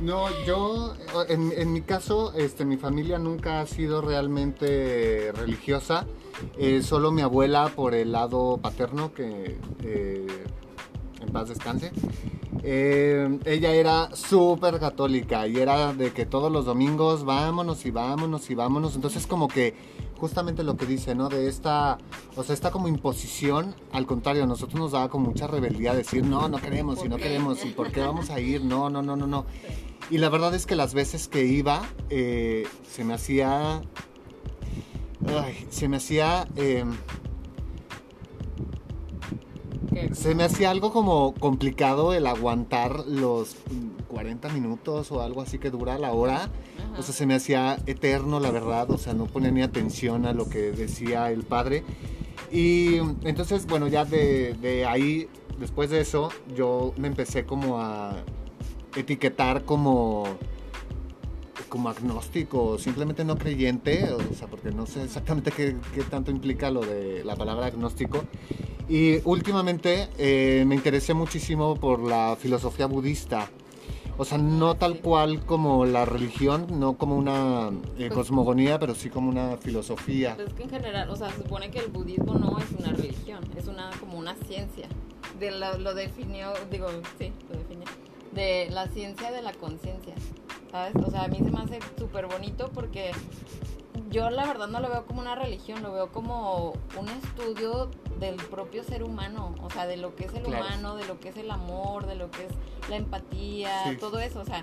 No, 0.02 0.28
yo, 0.46 0.94
en, 1.28 1.52
en 1.56 1.74
mi 1.74 1.82
caso, 1.82 2.34
este, 2.34 2.65
mi 2.65 2.78
familia 2.78 3.20
nunca 3.20 3.62
ha 3.62 3.68
sido 3.68 4.02
realmente 4.02 5.32
religiosa. 5.34 6.06
Eh, 6.58 6.82
solo 6.84 7.12
mi 7.12 7.22
abuela 7.22 7.70
por 7.76 7.94
el 7.94 8.12
lado 8.12 8.58
paterno, 8.62 9.13
que 9.13 9.58
eh, 9.84 10.28
en 11.22 11.30
paz 11.32 11.50
descanse. 11.50 11.92
Eh, 12.63 13.39
ella 13.46 13.74
era 13.74 14.15
súper 14.15 14.80
católica 14.80 15.48
y 15.48 15.58
era 15.58 15.94
de 15.94 16.12
que 16.12 16.26
todos 16.26 16.52
los 16.52 16.65
domingos 16.65 17.24
vámonos 17.24 17.86
y 17.86 17.92
vámonos 17.92 18.50
y 18.50 18.56
vámonos. 18.56 18.96
Entonces 18.96 19.28
como 19.28 19.48
que 19.48 19.76
justamente 20.19 20.63
lo 20.63 20.77
que 20.77 20.86
dice, 20.86 21.15
¿no? 21.15 21.29
De 21.29 21.47
esta, 21.47 21.97
o 22.36 22.43
sea, 22.43 22.53
esta 22.53 22.71
como 22.71 22.88
imposición, 22.88 23.73
al 23.91 24.05
contrario, 24.05 24.43
a 24.43 24.47
nosotros 24.47 24.79
nos 24.79 24.91
daba 24.91 25.10
como 25.10 25.27
mucha 25.27 25.47
rebeldía 25.47 25.93
decir, 25.93 26.25
no, 26.25 26.49
no 26.49 26.58
queremos 26.60 26.99
y 26.99 27.01
¿Por 27.01 27.10
no 27.10 27.17
queremos 27.17 27.65
y 27.65 27.69
por 27.69 27.91
qué 27.91 28.01
vamos 28.01 28.29
a 28.29 28.39
ir, 28.39 28.63
no, 28.63 28.89
no, 28.89 29.01
no, 29.01 29.15
no, 29.15 29.25
no. 29.25 29.45
Y 30.10 30.17
la 30.17 30.29
verdad 30.29 30.53
es 30.53 30.65
que 30.65 30.75
las 30.75 30.93
veces 30.93 31.27
que 31.27 31.45
iba, 31.45 31.82
eh, 32.10 32.67
se 32.89 33.03
me 33.03 33.13
hacía, 33.13 33.82
ay, 35.27 35.67
se 35.69 35.88
me 35.88 35.97
hacía... 35.97 36.47
em, 36.55 36.95
se 40.13 40.34
me 40.34 40.43
hacía 40.43 40.71
algo 40.71 40.93
como 40.93 41.34
complicado 41.34 42.13
el 42.13 42.25
aguantar 42.25 43.05
los 43.05 43.55
40 44.10 44.50
minutos 44.50 45.12
o 45.12 45.22
algo 45.22 45.41
así 45.41 45.60
que 45.60 45.69
dura 45.69 45.98
la 45.98 46.12
hora. 46.12 46.43
Ajá. 46.43 46.52
O 46.98 47.02
sea, 47.02 47.13
se 47.13 47.26
me 47.26 47.36
hacía 47.36 47.78
eterno, 47.86 48.39
la 48.39 48.52
verdad. 48.52 48.91
O 48.91 48.98
sea, 48.98 49.13
no 49.13 49.26
ponía 49.26 49.52
ni 49.52 49.62
atención 49.62 50.26
a 50.26 50.34
lo 50.34 50.50
que 50.50 50.72
decía 50.72 51.32
el 51.32 51.43
padre. 51.43 51.84
Y 52.52 52.98
entonces, 53.24 53.65
bueno, 53.67 53.88
ya 53.88 54.06
de, 54.06 54.56
de 54.56 54.86
ahí, 54.86 55.30
después 55.60 55.89
de 55.89 56.02
eso, 56.02 56.30
yo 56.56 56.93
me 56.98 57.08
empecé 57.08 57.45
como 57.45 57.80
a 57.80 58.24
etiquetar 58.95 59.63
como 59.65 60.26
como 61.69 61.89
agnóstico, 61.89 62.80
simplemente 62.80 63.24
no 63.24 63.38
creyente, 63.38 64.12
o 64.12 64.34
sea, 64.34 64.48
porque 64.48 64.72
no 64.72 64.88
sé 64.88 65.04
exactamente 65.04 65.52
qué, 65.52 65.76
qué 65.93 66.02
tanto 66.02 66.32
implica 66.32 66.72
lo 66.72 66.82
de 66.82 67.24
la 67.24 67.36
palabra 67.36 67.67
agnóstico. 67.67 68.24
Y 68.89 69.22
últimamente 69.24 70.10
eh, 70.17 70.63
me 70.65 70.74
interesé 70.74 71.13
muchísimo 71.13 71.76
por 71.76 72.02
la 72.02 72.36
filosofía 72.39 72.88
budista. 72.88 73.50
O 74.21 74.25
sea, 74.25 74.38
no 74.38 74.75
tal 74.75 74.95
Sí. 74.95 74.99
cual 74.99 75.45
como 75.45 75.86
la 75.86 76.03
religión, 76.03 76.67
no 76.77 76.97
como 76.97 77.15
una 77.15 77.69
eh, 77.97 78.08
Pues- 78.10 78.13
cosmogonía, 78.13 78.77
pero 78.77 78.93
sí 78.93 79.10
como 79.10 79.29
una 79.29 79.55
filosofía. 79.58 80.36
Pues 80.36 80.49
es 80.49 80.53
que 80.53 80.63
en 80.63 80.69
general, 80.69 81.10
o 81.10 81.15
sea, 81.15 81.29
se 81.29 81.38
supone 81.38 81.71
que 81.71 81.79
el 81.79 81.88
budismo 81.88 82.34
no 82.36 82.58
es 82.60 82.65
una 82.77 82.91
religión, 82.91 83.39
es 83.58 83.67
una 83.67 83.89
como 84.01 84.17
una 84.19 84.36
ciencia. 84.36 84.88
De 85.39 85.51
lo, 85.51 85.77
lo 85.77 85.93
definió, 85.93 86.51
digo, 86.69 86.88
sí, 87.17 87.32
lo 87.49 87.58
definió. 87.60 87.86
De 88.34 88.67
la 88.71 88.88
ciencia 88.89 89.32
de 89.32 89.41
la 89.41 89.53
conciencia, 89.53 90.13
¿sabes? 90.69 90.93
O 90.97 91.10
sea, 91.10 91.23
a 91.23 91.27
mí 91.29 91.38
se 91.38 91.49
me 91.49 91.60
hace 91.60 91.79
súper 91.97 92.27
bonito 92.27 92.69
porque 92.73 93.12
yo 94.10 94.30
la 94.30 94.45
verdad 94.45 94.67
no 94.67 94.80
lo 94.80 94.89
veo 94.89 95.06
como 95.06 95.22
una 95.22 95.36
religión, 95.36 95.82
lo 95.84 95.93
veo 95.93 96.12
como 96.12 96.74
un 96.98 97.10
estudio 97.10 97.89
del 98.19 98.36
propio 98.36 98.84
ser 98.84 99.04
humano, 99.04 99.56
o 99.62 99.69
sea, 99.69 99.86
de 99.88 99.98
lo 99.98 100.15
que 100.15 100.26
es 100.26 100.34
el 100.34 100.43
Claro. 100.43 100.65
humano, 100.65 100.95
de 100.95 101.06
lo 101.06 101.19
que 101.19 101.30
es 101.30 101.38
el 101.38 101.50
amor, 101.52 102.06
de 102.06 102.15
lo 102.15 102.30
que 102.32 102.45
es 102.45 102.52
la 102.89 102.95
empatía, 102.95 103.91
Sí. 103.91 103.98
todo 103.98 104.19
eso, 104.19 104.39
o 104.41 104.45
sea, 104.45 104.62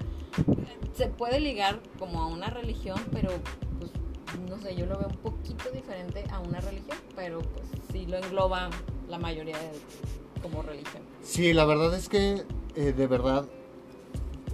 se 0.94 1.06
puede 1.08 1.40
ligar 1.40 1.80
como 1.98 2.22
a 2.22 2.26
una 2.26 2.48
religión, 2.50 2.98
pero 3.12 3.30
pues 3.78 3.90
no 4.48 4.58
sé, 4.58 4.74
yo 4.76 4.86
lo 4.86 4.98
veo 4.98 5.08
un 5.08 5.16
poquito 5.16 5.70
diferente 5.70 6.24
a 6.30 6.40
una 6.40 6.60
religión, 6.60 6.98
pero 7.14 7.38
pues 7.40 7.64
sí 7.92 8.06
lo 8.06 8.16
engloba 8.18 8.68
la 9.08 9.18
mayoría 9.18 9.56
de, 9.58 9.70
como 10.42 10.62
religión. 10.62 11.02
Sí, 11.22 11.52
la 11.52 11.64
verdad 11.64 11.94
es 11.94 12.08
que 12.08 12.44
eh, 12.74 12.92
de 12.92 13.06
verdad 13.06 13.46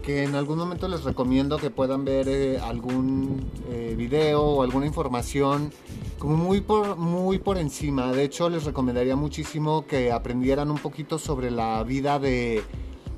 que 0.02 0.24
en 0.24 0.34
algún 0.34 0.58
momento 0.58 0.88
les 0.88 1.04
recomiendo 1.04 1.58
que 1.58 1.70
puedan 1.70 2.04
ver 2.04 2.28
eh, 2.28 2.58
algún 2.58 3.50
eh, 3.70 3.94
video 3.96 4.42
o 4.42 4.62
alguna 4.62 4.86
información 4.86 5.72
como 6.18 6.36
muy 6.36 6.60
por, 6.60 6.96
muy 6.96 7.38
por 7.38 7.56
encima. 7.56 8.12
De 8.12 8.24
hecho, 8.24 8.50
les 8.50 8.64
recomendaría 8.64 9.16
muchísimo 9.16 9.86
que 9.86 10.12
aprendieran 10.12 10.70
un 10.70 10.78
poquito 10.78 11.18
sobre 11.18 11.50
la 11.50 11.82
vida 11.84 12.18
de, 12.18 12.62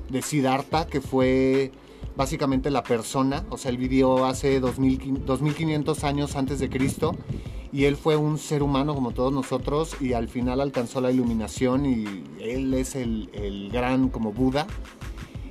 de 0.09 0.21
Siddhartha, 0.21 0.87
que 0.87 1.01
fue 1.01 1.71
básicamente 2.15 2.69
la 2.69 2.83
persona. 2.83 3.45
O 3.49 3.57
sea, 3.57 3.71
él 3.71 3.77
vivió 3.77 4.25
hace 4.25 4.59
2000 4.59 5.25
2500 5.25 6.03
años 6.03 6.35
antes 6.35 6.59
de 6.59 6.69
Cristo 6.69 7.15
y 7.71 7.85
él 7.85 7.97
fue 7.97 8.15
un 8.15 8.37
ser 8.37 8.63
humano 8.63 8.95
como 8.95 9.11
todos 9.11 9.33
nosotros 9.33 9.97
y 9.99 10.13
al 10.13 10.29
final 10.29 10.61
alcanzó 10.61 11.01
la 11.01 11.11
iluminación 11.11 11.85
y 11.85 12.23
él 12.39 12.73
es 12.73 12.95
el, 12.95 13.29
el 13.33 13.69
gran 13.69 14.07
como 14.07 14.31
Buda 14.31 14.65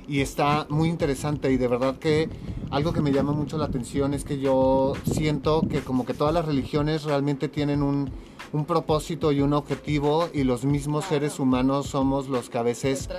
y 0.07 0.21
está 0.21 0.65
muy 0.69 0.89
interesante 0.89 1.51
y 1.51 1.57
de 1.57 1.67
verdad 1.67 1.97
que 1.97 2.29
algo 2.71 2.93
que 2.93 3.01
me 3.01 3.11
llama 3.11 3.31
mucho 3.31 3.57
la 3.57 3.65
atención 3.65 4.13
es 4.13 4.23
que 4.23 4.39
yo 4.39 4.93
siento 5.11 5.61
que 5.69 5.81
como 5.81 6.05
que 6.05 6.13
todas 6.13 6.33
las 6.33 6.45
religiones 6.45 7.03
realmente 7.03 7.47
tienen 7.47 7.81
un, 7.83 8.09
un 8.53 8.65
propósito 8.65 9.31
y 9.31 9.41
un 9.41 9.53
objetivo 9.53 10.29
y 10.33 10.43
los 10.43 10.65
mismos 10.65 11.05
Claro. 11.05 11.15
seres 11.21 11.39
humanos 11.39 11.87
somos 11.87 12.27
los 12.27 12.49
que 12.49 12.57
a 12.57 12.63
veces 12.63 13.09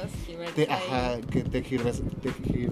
te, 0.54 0.64
ajá, 0.70 1.20
que 1.30 1.42
te 1.42 1.62
giras- 1.64 2.02
te 2.22 2.30
gir- 2.30 2.70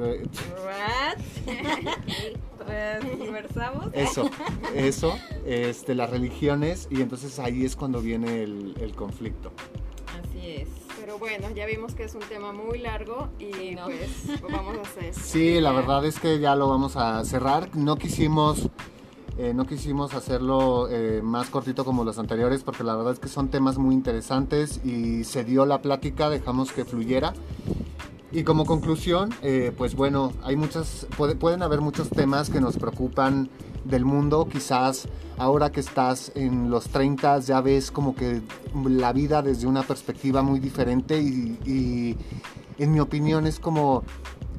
What? 0.64 1.18
Transversamos. 2.64 3.86
eso, 3.92 4.30
eso, 4.74 5.14
este, 5.44 5.94
las 5.94 6.10
religiones 6.10 6.88
y 6.90 7.00
entonces 7.02 7.38
ahí 7.38 7.64
es 7.64 7.76
cuando 7.76 8.00
viene 8.00 8.42
el, 8.42 8.74
el 8.80 8.94
conflicto. 8.94 9.52
Pero 11.14 11.18
bueno, 11.30 11.54
ya 11.54 11.64
vimos 11.66 11.94
que 11.94 12.04
es 12.04 12.14
un 12.16 12.22
tema 12.22 12.52
muy 12.52 12.78
largo 12.78 13.28
y 13.38 13.52
Sí, 13.52 13.74
¿no? 13.76 13.84
pues 13.86 14.52
vamos 14.52 14.78
a 14.78 14.80
hacer. 14.80 15.14
Sí, 15.22 15.60
la 15.60 15.70
verdad 15.70 16.04
es 16.04 16.18
que 16.18 16.40
ya 16.40 16.56
lo 16.56 16.68
vamos 16.68 16.96
a 16.96 17.24
cerrar. 17.24 17.68
No 17.76 17.94
quisimos, 17.96 18.68
eh, 19.38 19.52
no 19.54 19.64
quisimos 19.64 20.12
hacerlo 20.14 20.88
eh, 20.90 21.20
más 21.22 21.50
cortito 21.50 21.84
como 21.84 22.02
los 22.02 22.18
anteriores 22.18 22.64
porque 22.64 22.82
la 22.82 22.96
verdad 22.96 23.12
es 23.12 23.20
que 23.20 23.28
son 23.28 23.48
temas 23.48 23.78
muy 23.78 23.94
interesantes 23.94 24.84
y 24.84 25.22
se 25.22 25.44
dio 25.44 25.66
la 25.66 25.80
plática, 25.82 26.30
dejamos 26.30 26.72
que 26.72 26.84
fluyera. 26.84 27.32
Y 28.34 28.42
como 28.42 28.66
conclusión, 28.66 29.30
eh, 29.42 29.72
pues 29.78 29.94
bueno, 29.94 30.32
hay 30.42 30.56
muchas, 30.56 31.06
puede- 31.16 31.36
pueden 31.36 31.62
haber 31.62 31.80
muchos 31.80 32.10
temas 32.10 32.50
que 32.50 32.60
nos 32.60 32.76
preocupan 32.76 33.48
del 33.84 34.04
mundo. 34.04 34.48
Quizás 34.50 35.06
ahora 35.38 35.70
que 35.70 35.78
estás 35.78 36.32
en 36.34 36.68
los 36.68 36.88
30 36.88 37.38
ya 37.38 37.60
ves 37.60 37.92
como 37.92 38.16
que 38.16 38.42
la 38.88 39.12
vida 39.12 39.40
desde 39.40 39.68
una 39.68 39.84
perspectiva 39.84 40.42
muy 40.42 40.58
diferente 40.58 41.16
y, 41.20 41.58
y 41.64 42.16
en 42.82 42.90
mi 42.92 42.98
opinión 42.98 43.46
es 43.46 43.60
como 43.60 44.02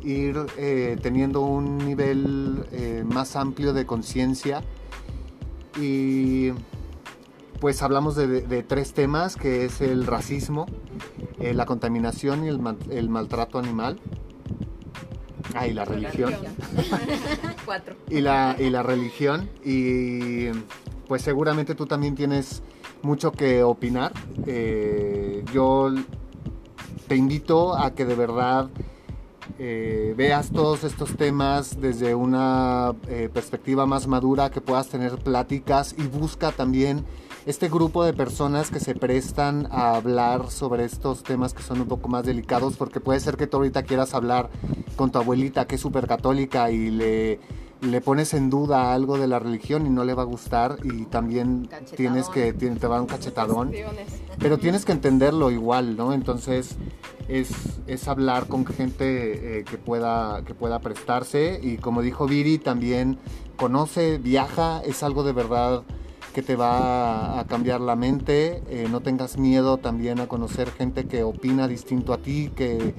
ir 0.03 0.38
eh, 0.57 0.97
teniendo 1.01 1.41
un 1.41 1.78
nivel 1.80 2.65
eh, 2.71 3.03
más 3.05 3.36
amplio 3.36 3.73
de 3.73 3.86
conciencia 3.86 4.61
y 5.78 6.51
pues 7.60 7.82
hablamos 7.82 8.16
de, 8.16 8.28
de 8.41 8.64
tres 8.64 8.93
temas, 8.93 9.36
que 9.36 9.66
es 9.66 9.82
el 9.82 10.06
racismo, 10.06 10.66
eh, 11.39 11.53
la 11.53 11.66
contaminación 11.66 12.45
y 12.45 12.47
el, 12.49 12.60
mal- 12.60 12.78
el 12.89 13.10
maltrato 13.10 13.60
animal. 13.60 13.99
Ah, 15.53 15.68
y 15.68 15.74
la 15.74 15.86
religión. 15.86 16.34
Cuatro. 17.66 17.95
y 18.10 18.22
la, 18.22 18.56
y 18.60 18.70
la 18.70 18.84
religión. 18.84 19.49
Y 19.64 20.49
pues 21.08 21.22
seguramente 21.22 21.76
tú 21.76 21.86
también 21.86 22.16
tienes 22.16 22.62
mucho 23.01 23.32
que 23.32 23.64
opinar. 23.64 24.12
Eh, 24.45 25.43
yo 25.53 25.93
te 27.08 27.16
invito 27.16 27.78
a 27.78 27.91
que 27.93 28.03
de 28.06 28.16
verdad 28.16 28.70
eh, 29.60 30.14
veas 30.18 30.49
todos 30.51 30.84
estos 30.84 31.16
temas 31.16 31.80
desde 31.80 32.16
una 32.16 32.93
eh, 33.08 33.30
perspectiva 33.32 33.86
más 33.86 34.08
madura, 34.08 34.49
que 34.49 34.60
puedas 34.60 34.89
tener 34.89 35.16
pláticas 35.20 35.95
y 35.97 36.03
busca 36.08 36.51
también 36.51 37.06
este 37.45 37.69
grupo 37.69 38.03
de 38.03 38.13
personas 38.13 38.71
que 38.71 38.79
se 38.79 38.95
prestan 38.95 39.67
a 39.71 39.95
hablar 39.95 40.49
sobre 40.49 40.83
estos 40.83 41.23
temas 41.23 41.53
que 41.53 41.61
son 41.61 41.81
un 41.81 41.87
poco 41.87 42.09
más 42.09 42.25
delicados, 42.25 42.75
porque 42.75 42.99
puede 42.99 43.19
ser 43.19 43.37
que 43.37 43.47
tú 43.47 43.57
ahorita 43.57 43.83
quieras 43.83 44.13
hablar 44.13 44.49
con 44.95 45.11
tu 45.11 45.19
abuelita 45.19 45.67
que 45.67 45.75
es 45.75 45.81
súper 45.81 46.07
católica 46.07 46.71
y 46.71 46.89
le, 46.89 47.39
le 47.81 48.01
pones 48.01 48.33
en 48.33 48.49
duda 48.49 48.93
algo 48.93 49.17
de 49.17 49.27
la 49.27 49.37
religión 49.37 49.85
y 49.85 49.89
no 49.89 50.03
le 50.05 50.13
va 50.13 50.23
a 50.23 50.25
gustar 50.25 50.77
y 50.83 51.05
también 51.05 51.65
Cachetadón. 51.65 51.95
tienes 51.95 52.29
que, 52.29 52.53
te 52.53 52.87
va 52.87 52.95
a 52.95 52.97
dar 52.97 53.01
un 53.01 53.07
cachetadón 53.07 53.71
pero 54.39 54.57
tienes 54.57 54.85
que 54.85 54.91
entenderlo 54.91 55.51
igual, 55.51 55.95
¿no? 55.95 56.13
Entonces 56.13 56.75
es, 57.27 57.51
es 57.85 58.07
hablar 58.07 58.47
con 58.47 58.65
gente 58.65 59.59
eh, 59.59 59.63
que, 59.63 59.77
pueda, 59.77 60.43
que 60.45 60.55
pueda 60.55 60.79
prestarse 60.79 61.59
y 61.61 61.77
como 61.77 62.01
dijo 62.01 62.25
Viri, 62.25 62.57
también 62.57 63.19
conoce, 63.55 64.17
viaja, 64.17 64.81
es 64.83 65.03
algo 65.03 65.23
de 65.23 65.33
verdad 65.33 65.83
que 66.36 66.43
te 66.43 66.57
va 66.57 67.39
a 67.39 67.47
cambiar 67.47 67.79
la 67.79 67.95
mente, 67.95 68.61
eh, 68.67 68.89
no 68.91 68.99
tengas 68.99 69.38
miedo 69.38 69.77
también 69.77 70.19
a 70.19 70.27
conocer 70.27 70.69
gente 70.69 71.05
que 71.05 71.23
opina 71.23 71.65
distinto 71.65 72.11
a 72.11 72.17
ti, 72.17 72.51
que 72.53 72.93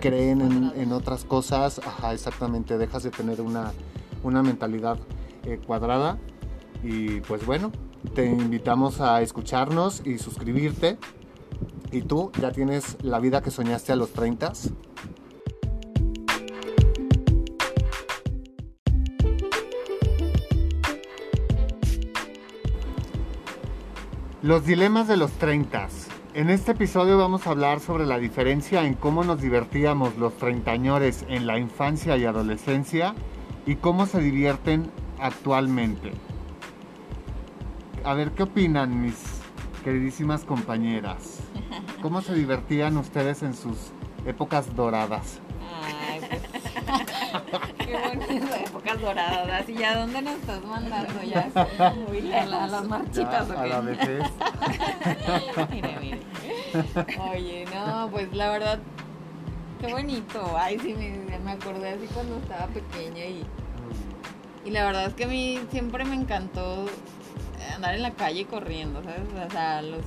creen 0.00 0.72
en, 0.74 0.90
otras 0.90 1.24
cosas, 1.24 1.78
ajá, 1.78 2.12
exactamente, 2.12 2.76
dejas 2.76 3.04
de 3.04 3.12
tener 3.12 3.40
una, 3.40 3.72
una 4.24 4.42
mentalidad 4.42 4.98
eh, 5.44 5.60
cuadrada 5.64 6.18
y 6.82 7.20
pues 7.20 7.46
bueno, 7.46 7.70
te 8.12 8.26
invitamos 8.26 9.00
a 9.00 9.22
escucharnos 9.22 10.02
y 10.04 10.18
suscribirte. 10.18 10.98
¿Y 11.92 12.02
tú 12.02 12.32
ya 12.40 12.50
tienes 12.50 12.96
la 13.04 13.20
vida 13.20 13.40
que 13.40 13.52
soñaste 13.52 13.92
a 13.92 13.96
los 13.96 14.10
30? 14.10 14.52
Los 24.44 24.66
dilemas 24.66 25.08
de 25.08 25.16
los 25.16 25.32
30. 25.32 25.88
En 26.34 26.50
este 26.50 26.72
episodio 26.72 27.16
vamos 27.16 27.46
a 27.46 27.50
hablar 27.52 27.80
sobre 27.80 28.04
la 28.04 28.18
diferencia 28.18 28.84
en 28.84 28.92
cómo 28.92 29.24
nos 29.24 29.40
divertíamos 29.40 30.18
los 30.18 30.36
treintañores 30.36 31.24
en 31.30 31.46
la 31.46 31.58
infancia 31.58 32.18
y 32.18 32.26
adolescencia 32.26 33.14
y 33.64 33.76
cómo 33.76 34.04
se 34.04 34.20
divierten 34.20 34.90
actualmente. 35.18 36.12
A 38.04 38.12
ver, 38.12 38.32
¿qué 38.32 38.42
opinan 38.42 39.00
mis 39.00 39.14
queridísimas 39.82 40.44
compañeras? 40.44 41.40
¿Cómo 42.02 42.20
se 42.20 42.34
divertían 42.34 42.98
ustedes 42.98 43.42
en 43.42 43.54
sus 43.54 43.92
épocas 44.26 44.76
doradas? 44.76 45.40
Qué 47.78 47.96
bonito, 47.96 48.54
épocas 48.66 49.00
doradas. 49.00 49.62
Así, 49.62 49.74
¿ya 49.74 49.96
dónde 49.98 50.22
nos 50.22 50.34
estás 50.34 50.64
mandando? 50.64 51.22
Ya. 51.22 51.48
A 52.40 52.46
las 52.46 52.84
marchitas, 52.88 53.48
Ya, 53.48 53.54
¿o 53.54 53.58
a 53.58 53.62
qué? 53.62 53.68
la 53.68 53.80
vejez. 53.80 54.24
Mire, 55.70 55.96
mire. 56.00 56.20
Oye, 57.32 57.64
no, 57.74 58.08
pues 58.10 58.32
la 58.34 58.50
verdad, 58.50 58.78
qué 59.80 59.92
bonito. 59.92 60.56
Ay, 60.58 60.78
sí, 60.80 60.94
me, 60.94 61.38
me 61.38 61.52
acordé 61.52 61.90
así 61.90 62.06
cuando 62.12 62.36
estaba 62.38 62.66
pequeña 62.66 63.24
y, 63.24 63.44
y 64.64 64.70
la 64.70 64.84
verdad 64.84 65.06
es 65.06 65.14
que 65.14 65.24
a 65.24 65.28
mí 65.28 65.60
siempre 65.70 66.04
me 66.04 66.14
encantó 66.16 66.86
andar 67.74 67.94
en 67.94 68.02
la 68.02 68.10
calle 68.12 68.46
corriendo, 68.46 69.02
¿sabes? 69.02 69.20
O 69.46 69.50
sea, 69.50 69.82
los, 69.82 70.00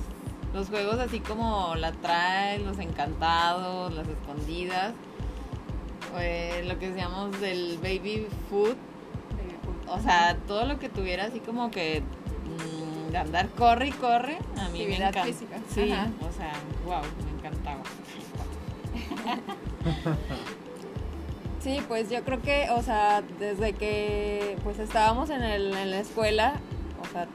los 0.54 0.68
juegos 0.68 0.98
así 0.98 1.20
como 1.20 1.74
la 1.76 1.92
trae, 1.92 2.58
los 2.60 2.78
encantados, 2.78 3.92
las 3.94 4.06
escondidas, 4.08 4.92
eh, 6.18 6.62
lo 6.66 6.78
que 6.78 6.90
decíamos 6.90 7.40
del 7.40 7.78
baby 7.78 8.26
food, 8.50 8.74
o 9.88 10.00
sea, 10.00 10.36
todo 10.46 10.66
lo 10.66 10.78
que 10.78 10.88
tuviera 10.88 11.24
así 11.24 11.40
como 11.40 11.70
que 11.70 12.02
mm, 12.02 13.12
de 13.12 13.18
andar 13.18 13.48
corre 13.50 13.88
y 13.88 13.92
corre, 13.92 14.38
a 14.58 14.68
mí 14.68 14.78
me 14.80 14.84
Actividad 14.84 15.08
encanta. 15.08 15.24
física. 15.24 15.56
Sí, 15.74 15.90
Ajá. 15.92 16.08
o 16.20 16.32
sea, 16.32 16.52
wow, 16.84 17.02
me 17.24 17.38
encantaba. 17.38 17.82
Sí, 21.60 21.80
pues 21.88 22.08
yo 22.08 22.22
creo 22.24 22.40
que, 22.40 22.68
o 22.70 22.82
sea, 22.82 23.20
desde 23.40 23.72
que 23.72 24.56
pues 24.62 24.78
estábamos 24.78 25.28
en, 25.28 25.42
el, 25.42 25.74
en 25.74 25.90
la 25.90 25.98
escuela, 25.98 26.54
o 27.02 27.12
sea, 27.12 27.26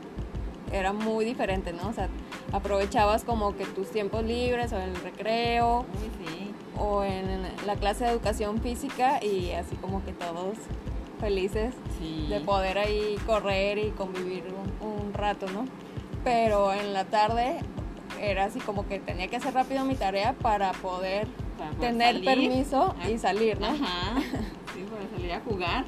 era 0.72 0.94
muy 0.94 1.26
diferente, 1.26 1.74
¿no? 1.74 1.90
O 1.90 1.94
sea, 1.94 2.08
aprovechabas 2.54 3.26
como 3.26 3.56
que 3.58 3.66
tus 3.66 3.92
tiempos 3.92 4.24
libres 4.24 4.72
o 4.72 4.78
el 4.80 4.96
recreo 4.96 5.82
Uy, 5.82 6.26
sí. 6.26 6.43
O 6.80 7.04
en 7.04 7.44
la 7.66 7.76
clase 7.76 8.06
de 8.06 8.12
educación 8.12 8.60
física 8.62 9.24
y 9.24 9.52
así 9.52 9.76
como 9.78 10.04
que 10.06 10.12
todos 10.14 10.58
felices 11.20 11.74
Sí. 12.00 12.28
de 12.30 12.40
poder 12.42 12.78
ahí 12.78 13.16
correr 13.26 13.78
y 13.78 13.92
convivir 13.92 14.44
un, 14.82 14.88
un 14.88 15.14
rato, 15.14 15.46
¿no? 15.52 15.66
Pero 16.24 16.74
en 16.74 16.94
la 16.94 17.06
tarde 17.06 17.60
era 18.22 18.46
así 18.46 18.60
como 18.60 18.88
que 18.88 19.00
tenía 19.00 19.28
que 19.28 19.38
hacer 19.38 19.54
rápido 19.54 19.86
mi 19.86 19.96
tarea 19.96 20.34
para 20.34 20.72
poder 20.74 21.28
Para 21.58 21.72
tener 21.72 22.16
salir. 22.16 22.26
permiso 22.26 22.96
y 23.10 23.18
salir, 23.18 23.60
¿no? 23.60 23.68
Ajá. 23.68 24.16
Sí, 24.74 24.84
para 24.92 25.08
salir 25.16 25.32
a 25.34 25.40
jugar. 25.42 25.86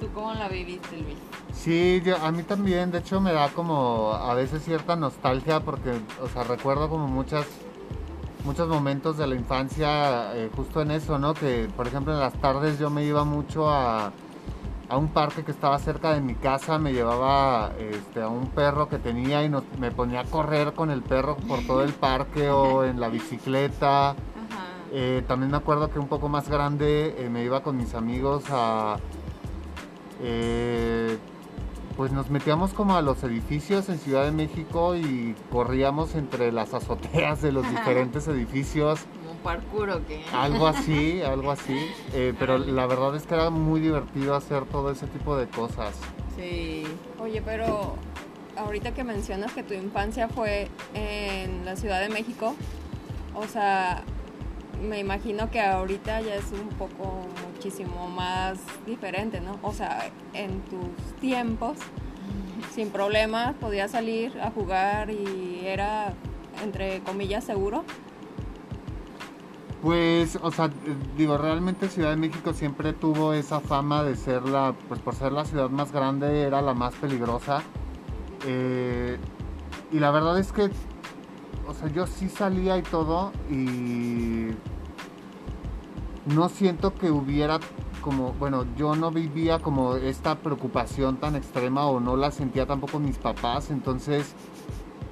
¿Tú 0.00 0.08
cómo 0.14 0.32
la 0.34 0.48
viviste, 0.48 0.96
Luis? 0.96 1.16
Sí, 1.52 2.00
yo- 2.04 2.16
a 2.18 2.30
mí 2.30 2.42
también, 2.42 2.90
de 2.90 2.98
hecho 2.98 3.20
me 3.20 3.32
da 3.32 3.48
como 3.48 4.12
a 4.12 4.34
veces 4.34 4.62
cierta 4.64 4.96
nostalgia 4.96 5.60
porque, 5.60 5.90
o 6.22 6.28
sea, 6.28 6.44
recuerdo 6.44 6.88
como 6.88 7.06
muchas, 7.08 7.46
muchos 8.44 8.68
momentos 8.68 9.16
de 9.16 9.26
la 9.26 9.34
infancia 9.34 10.34
eh, 10.36 10.50
justo 10.54 10.80
en 10.82 10.90
eso, 10.90 11.18
¿no? 11.18 11.34
Que, 11.34 11.68
por 11.76 11.86
ejemplo, 11.86 12.12
en 12.12 12.20
las 12.20 12.34
tardes 12.34 12.78
yo 12.78 12.90
me 12.90 13.04
iba 13.04 13.24
mucho 13.24 13.70
a, 13.70 14.12
a 14.88 14.96
un 14.96 15.08
parque 15.08 15.44
que 15.44 15.50
estaba 15.50 15.78
cerca 15.78 16.12
de 16.12 16.20
mi 16.20 16.34
casa, 16.34 16.78
me 16.78 16.92
llevaba 16.92 17.72
este, 17.78 18.20
a 18.22 18.28
un 18.28 18.48
perro 18.48 18.88
que 18.88 18.98
tenía 18.98 19.42
y 19.44 19.48
nos- 19.48 19.64
me 19.78 19.90
ponía 19.90 20.20
a 20.20 20.24
correr 20.24 20.72
con 20.74 20.90
el 20.90 21.02
perro 21.02 21.36
por 21.36 21.60
todo 21.66 21.82
el 21.82 21.92
parque 21.94 22.50
o 22.50 22.84
en 22.90 23.00
la 23.00 23.08
bicicleta. 23.08 24.10
Ajá. 24.10 24.16
Eh, 24.92 25.24
también 25.26 25.50
me 25.50 25.56
acuerdo 25.56 25.90
que 25.90 25.98
un 25.98 26.06
poco 26.08 26.28
más 26.28 26.48
grande 26.48 27.14
eh, 27.18 27.28
me 27.30 27.42
iba 27.44 27.62
con 27.62 27.76
mis 27.76 27.94
amigos 27.94 28.44
a... 28.50 28.96
pues 31.96 32.12
nos 32.12 32.30
metíamos 32.30 32.72
como 32.72 32.96
a 32.96 33.02
los 33.02 33.22
edificios 33.22 33.88
en 33.88 33.98
Ciudad 33.98 34.24
de 34.24 34.32
México 34.32 34.96
y 34.96 35.34
corríamos 35.50 36.14
entre 36.14 36.50
las 36.52 36.74
azoteas 36.74 37.40
de 37.42 37.52
los 37.52 37.68
diferentes 37.68 38.26
edificios. 38.28 39.00
¿Como 39.24 39.38
parkour 39.40 39.90
o 39.90 40.06
qué? 40.06 40.24
Algo 40.32 40.66
así, 40.66 41.22
algo 41.26 41.52
así. 41.52 41.76
Eh, 42.12 42.34
pero 42.38 42.58
la 42.58 42.86
verdad 42.86 43.14
es 43.14 43.26
que 43.26 43.34
era 43.34 43.50
muy 43.50 43.80
divertido 43.80 44.34
hacer 44.34 44.64
todo 44.64 44.90
ese 44.90 45.06
tipo 45.06 45.36
de 45.36 45.46
cosas. 45.48 45.94
Sí. 46.36 46.84
Oye, 47.20 47.42
pero 47.42 47.94
ahorita 48.56 48.92
que 48.92 49.04
mencionas 49.04 49.52
que 49.52 49.62
tu 49.62 49.74
infancia 49.74 50.28
fue 50.28 50.68
en 50.94 51.64
la 51.64 51.76
Ciudad 51.76 52.00
de 52.00 52.08
México, 52.08 52.54
o 53.34 53.46
sea, 53.46 54.02
me 54.82 54.98
imagino 54.98 55.50
que 55.50 55.60
ahorita 55.60 56.20
ya 56.20 56.34
es 56.34 56.52
un 56.52 56.68
poco 56.76 57.26
muchísimo 57.46 58.08
más 58.08 58.58
diferente, 58.86 59.40
¿no? 59.40 59.58
O 59.62 59.72
sea, 59.72 60.10
en 60.32 60.60
tus 60.62 61.14
tiempos, 61.20 61.78
sin 62.72 62.90
problemas, 62.90 63.54
podías 63.54 63.90
salir 63.90 64.38
a 64.40 64.50
jugar 64.50 65.10
y 65.10 65.62
era, 65.64 66.12
entre 66.62 67.00
comillas, 67.00 67.44
seguro. 67.44 67.84
Pues, 69.82 70.38
o 70.40 70.50
sea, 70.50 70.70
digo, 71.16 71.36
realmente 71.36 71.88
Ciudad 71.88 72.10
de 72.10 72.16
México 72.16 72.54
siempre 72.54 72.94
tuvo 72.94 73.34
esa 73.34 73.60
fama 73.60 74.02
de 74.02 74.16
ser 74.16 74.48
la, 74.48 74.74
pues 74.88 74.98
por 75.00 75.14
ser 75.14 75.32
la 75.32 75.44
ciudad 75.44 75.68
más 75.68 75.92
grande, 75.92 76.42
era 76.42 76.62
la 76.62 76.72
más 76.72 76.94
peligrosa. 76.94 77.62
Eh, 78.46 79.18
y 79.92 79.98
la 79.98 80.10
verdad 80.10 80.38
es 80.38 80.52
que, 80.52 80.70
o 81.68 81.74
sea, 81.74 81.88
yo 81.88 82.06
sí 82.06 82.28
salía 82.28 82.76
y 82.78 82.82
todo 82.82 83.32
y 83.50 84.48
no 86.26 86.48
siento 86.48 86.94
que 86.94 87.10
hubiera 87.10 87.60
como, 88.00 88.32
bueno, 88.34 88.66
yo 88.76 88.94
no 88.96 89.10
vivía 89.10 89.58
como 89.58 89.96
esta 89.96 90.36
preocupación 90.38 91.16
tan 91.16 91.36
extrema 91.36 91.86
o 91.86 92.00
no 92.00 92.16
la 92.16 92.30
sentía 92.30 92.66
tampoco 92.66 92.98
mis 92.98 93.16
papás, 93.18 93.70
entonces 93.70 94.34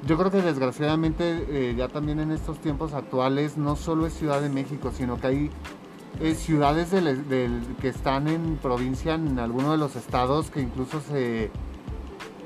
yo 0.07 0.19
creo 0.19 0.31
que 0.31 0.43
desgraciadamente 0.43 1.47
eh, 1.49 1.75
ya 1.77 1.89
también 1.89 2.19
en 2.21 2.33
estos 2.33 2.59
tiempos 2.59 2.93
actuales 2.93 3.57
no 3.57 3.77
solo 3.77 4.07
es 4.07 4.15
Ciudad 4.15 4.41
de 4.41 4.49
México, 4.49 4.91
sino 4.93 5.19
que 5.19 5.27
hay 5.27 5.51
eh, 6.21 6.35
ciudades 6.35 6.91
del- 6.91 7.25
que 7.81 7.89
están 7.89 8.29
en 8.29 8.57
provincia, 8.57 9.15
en 9.15 9.39
alguno 9.39 9.71
de 9.73 9.79
los 9.79 9.97
estados, 9.97 10.51
que 10.51 10.61
incluso 10.61 11.01
se, 11.01 11.51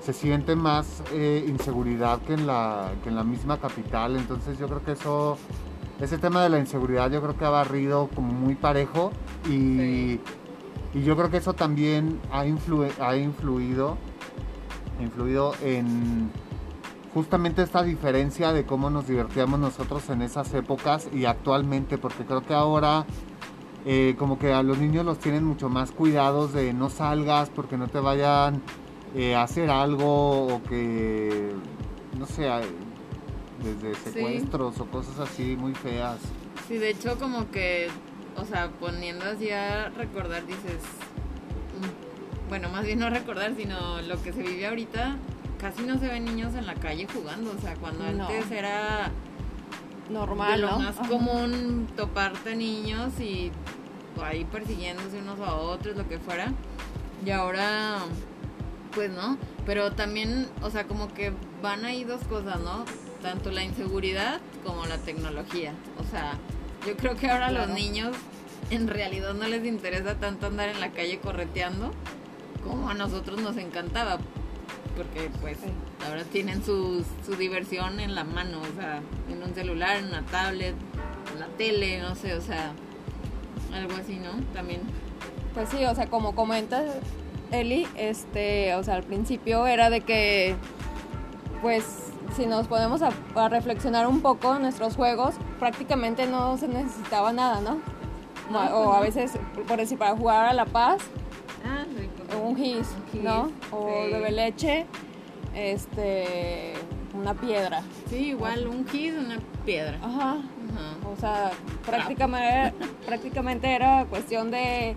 se 0.06 0.12
siente 0.12 0.54
más 0.54 1.02
eh, 1.12 1.44
inseguridad 1.48 2.20
que 2.20 2.34
en, 2.34 2.46
la, 2.46 2.92
que 3.02 3.08
en 3.08 3.16
la 3.16 3.24
misma 3.24 3.58
capital. 3.58 4.14
Entonces 4.14 4.56
yo 4.56 4.68
creo 4.68 4.84
que 4.84 4.92
eso, 4.92 5.36
ese 6.00 6.16
tema 6.16 6.44
de 6.44 6.48
la 6.48 6.60
inseguridad 6.60 7.10
yo 7.10 7.20
creo 7.20 7.36
que 7.36 7.44
ha 7.44 7.50
barrido 7.50 8.08
como 8.14 8.32
muy 8.32 8.54
parejo 8.54 9.10
y, 9.50 10.20
y 10.94 11.02
yo 11.02 11.16
creo 11.16 11.28
que 11.28 11.38
eso 11.38 11.54
también 11.54 12.20
ha, 12.30 12.44
influ- 12.46 12.92
ha 13.00 13.16
influido, 13.16 13.98
influido 15.00 15.54
en 15.64 16.30
justamente 17.12 17.62
esta 17.62 17.82
diferencia 17.82 18.52
de 18.52 18.64
cómo 18.64 18.90
nos 18.90 19.08
divertíamos 19.08 19.58
nosotros 19.58 20.08
en 20.08 20.22
esas 20.22 20.54
épocas 20.54 21.08
y 21.12 21.24
actualmente, 21.24 21.98
porque 21.98 22.24
creo 22.24 22.42
que 22.42 22.54
ahora 22.54 23.06
eh, 23.84 24.14
como 24.16 24.38
que 24.38 24.52
a 24.52 24.62
los 24.62 24.78
niños 24.78 25.04
los 25.04 25.18
tienen 25.18 25.42
mucho 25.42 25.68
más 25.68 25.90
cuidados 25.90 26.52
de 26.52 26.72
no 26.72 26.90
salgas 26.90 27.50
porque 27.50 27.76
no 27.76 27.88
te 27.88 27.98
vayan 27.98 28.62
eh, 29.14 29.34
hacer 29.36 29.70
algo 29.70 30.46
o 30.56 30.62
que, 30.62 31.52
no 32.18 32.26
sé, 32.26 32.48
desde 33.62 33.94
secuestros 33.94 34.78
o 34.80 34.86
cosas 34.86 35.18
así 35.20 35.56
muy 35.56 35.74
feas. 35.74 36.18
Sí, 36.68 36.76
de 36.78 36.90
hecho 36.90 37.18
como 37.18 37.50
que, 37.50 37.88
o 38.36 38.44
sea, 38.44 38.68
poniendo 38.80 39.24
así 39.24 39.50
a 39.50 39.88
recordar, 39.90 40.46
dices, 40.46 40.82
mm, 41.80 42.48
bueno, 42.48 42.68
más 42.68 42.84
bien 42.84 42.98
no 42.98 43.08
recordar, 43.10 43.54
sino 43.56 44.00
lo 44.02 44.20
que 44.22 44.32
se 44.32 44.42
vive 44.42 44.66
ahorita, 44.66 45.16
casi 45.60 45.82
no 45.82 45.98
se 45.98 46.08
ven 46.08 46.24
niños 46.24 46.54
en 46.54 46.66
la 46.66 46.74
calle 46.74 47.06
jugando, 47.12 47.52
o 47.56 47.60
sea, 47.60 47.74
cuando 47.76 48.04
No. 48.12 48.26
antes 48.26 48.50
era 48.50 49.10
Normal, 50.10 50.52
de 50.52 50.58
lo 50.66 50.70
¿no? 50.72 50.78
más 50.80 50.98
Ajá. 50.98 51.08
común 51.08 51.88
toparte 51.96 52.54
niños 52.54 53.18
y 53.20 53.50
ahí 54.22 54.44
persiguiéndose 54.44 55.18
unos 55.18 55.40
a 55.40 55.54
otros, 55.54 55.96
lo 55.96 56.06
que 56.08 56.18
fuera. 56.18 56.52
Y 57.24 57.30
ahora, 57.30 57.98
pues 58.96 59.10
no. 59.12 59.36
Pero 59.66 59.92
también, 59.92 60.48
o 60.62 60.70
sea, 60.70 60.84
como 60.88 61.12
que 61.14 61.32
van 61.62 61.84
ahí 61.84 62.02
dos 62.02 62.22
cosas, 62.24 62.58
¿no? 62.60 62.84
Tanto 63.22 63.50
la 63.52 63.62
inseguridad 63.62 64.40
como 64.64 64.86
la 64.86 64.96
tecnología. 64.98 65.72
O 66.00 66.10
sea, 66.10 66.32
yo 66.86 66.96
creo 66.96 67.14
que 67.14 67.30
ahora 67.30 67.48
a 67.48 67.50
los 67.52 67.66
Claro. 67.66 67.78
niños 67.78 68.16
en 68.70 68.88
realidad 68.88 69.34
no 69.34 69.46
les 69.46 69.64
interesa 69.64 70.14
tanto 70.16 70.46
andar 70.46 70.70
en 70.70 70.80
la 70.80 70.90
calle 70.90 71.20
correteando 71.20 71.92
como 72.64 72.88
a 72.88 72.94
nosotros 72.94 73.40
nos 73.40 73.56
encantaba. 73.58 74.18
Porque 74.96 75.28
pues 75.42 75.58
Sí. 75.58 75.70
ahora 76.08 76.24
tienen 76.24 76.64
su, 76.64 77.04
su 77.24 77.36
diversión 77.36 78.00
en 78.00 78.14
la 78.14 78.24
mano, 78.24 78.60
o 78.62 78.80
sea, 78.80 79.02
en 79.30 79.42
un 79.42 79.54
celular, 79.54 79.98
en 79.98 80.06
una 80.06 80.22
tablet, 80.24 80.74
en 81.34 81.38
la 81.40 81.46
tele, 81.58 82.00
no 82.00 82.14
sé, 82.14 82.32
o 82.34 82.40
sea, 82.40 82.72
algo 83.74 83.92
así, 83.94 84.16
¿no? 84.16 84.30
También. 84.54 84.80
Pues 85.52 85.68
sí, 85.68 85.84
o 85.84 85.94
sea, 85.94 86.06
como 86.06 86.34
comentas, 86.34 86.84
Eli, 87.50 87.86
este, 87.96 88.74
o 88.74 88.82
sea, 88.82 88.94
al 88.94 89.02
principio 89.02 89.66
era 89.66 89.90
de 89.90 90.00
que, 90.00 90.54
pues, 91.62 91.84
si 92.36 92.46
nos 92.46 92.66
podemos 92.66 93.02
a, 93.02 93.10
a 93.34 93.48
reflexionar 93.48 94.06
un 94.06 94.20
poco 94.20 94.58
nuestros 94.58 94.96
juegos, 94.96 95.34
prácticamente 95.58 96.26
no 96.26 96.56
se 96.58 96.68
necesitaba 96.68 97.32
nada, 97.32 97.60
¿no? 97.60 97.78
No, 98.50 98.58
o 98.76 98.92
a 98.92 99.00
veces, 99.00 99.32
por 99.66 99.78
decir, 99.78 99.98
para 99.98 100.16
jugar 100.16 100.46
a 100.46 100.52
La 100.52 100.66
Paz, 100.66 100.98
Ah, 101.68 101.84
un 102.44 102.56
gis, 102.56 102.86
gis, 103.10 103.22
¿no? 103.22 103.50
O 103.72 103.88
sí. 103.88 104.12
bebe 104.12 104.30
leche, 104.30 104.86
este, 105.54 106.74
una 107.14 107.34
piedra. 107.34 107.82
Sí, 108.08 108.28
igual 108.28 108.68
un 108.68 108.84
kid, 108.84 109.18
una 109.18 109.38
piedra. 109.64 109.98
Ajá. 110.02 110.32
Ajá. 110.34 111.08
O 111.12 111.16
sea, 111.18 111.50
prácticamente, 111.84 112.72
prácticamente 113.06 113.72
era 113.74 114.04
cuestión 114.08 114.50
de 114.50 114.94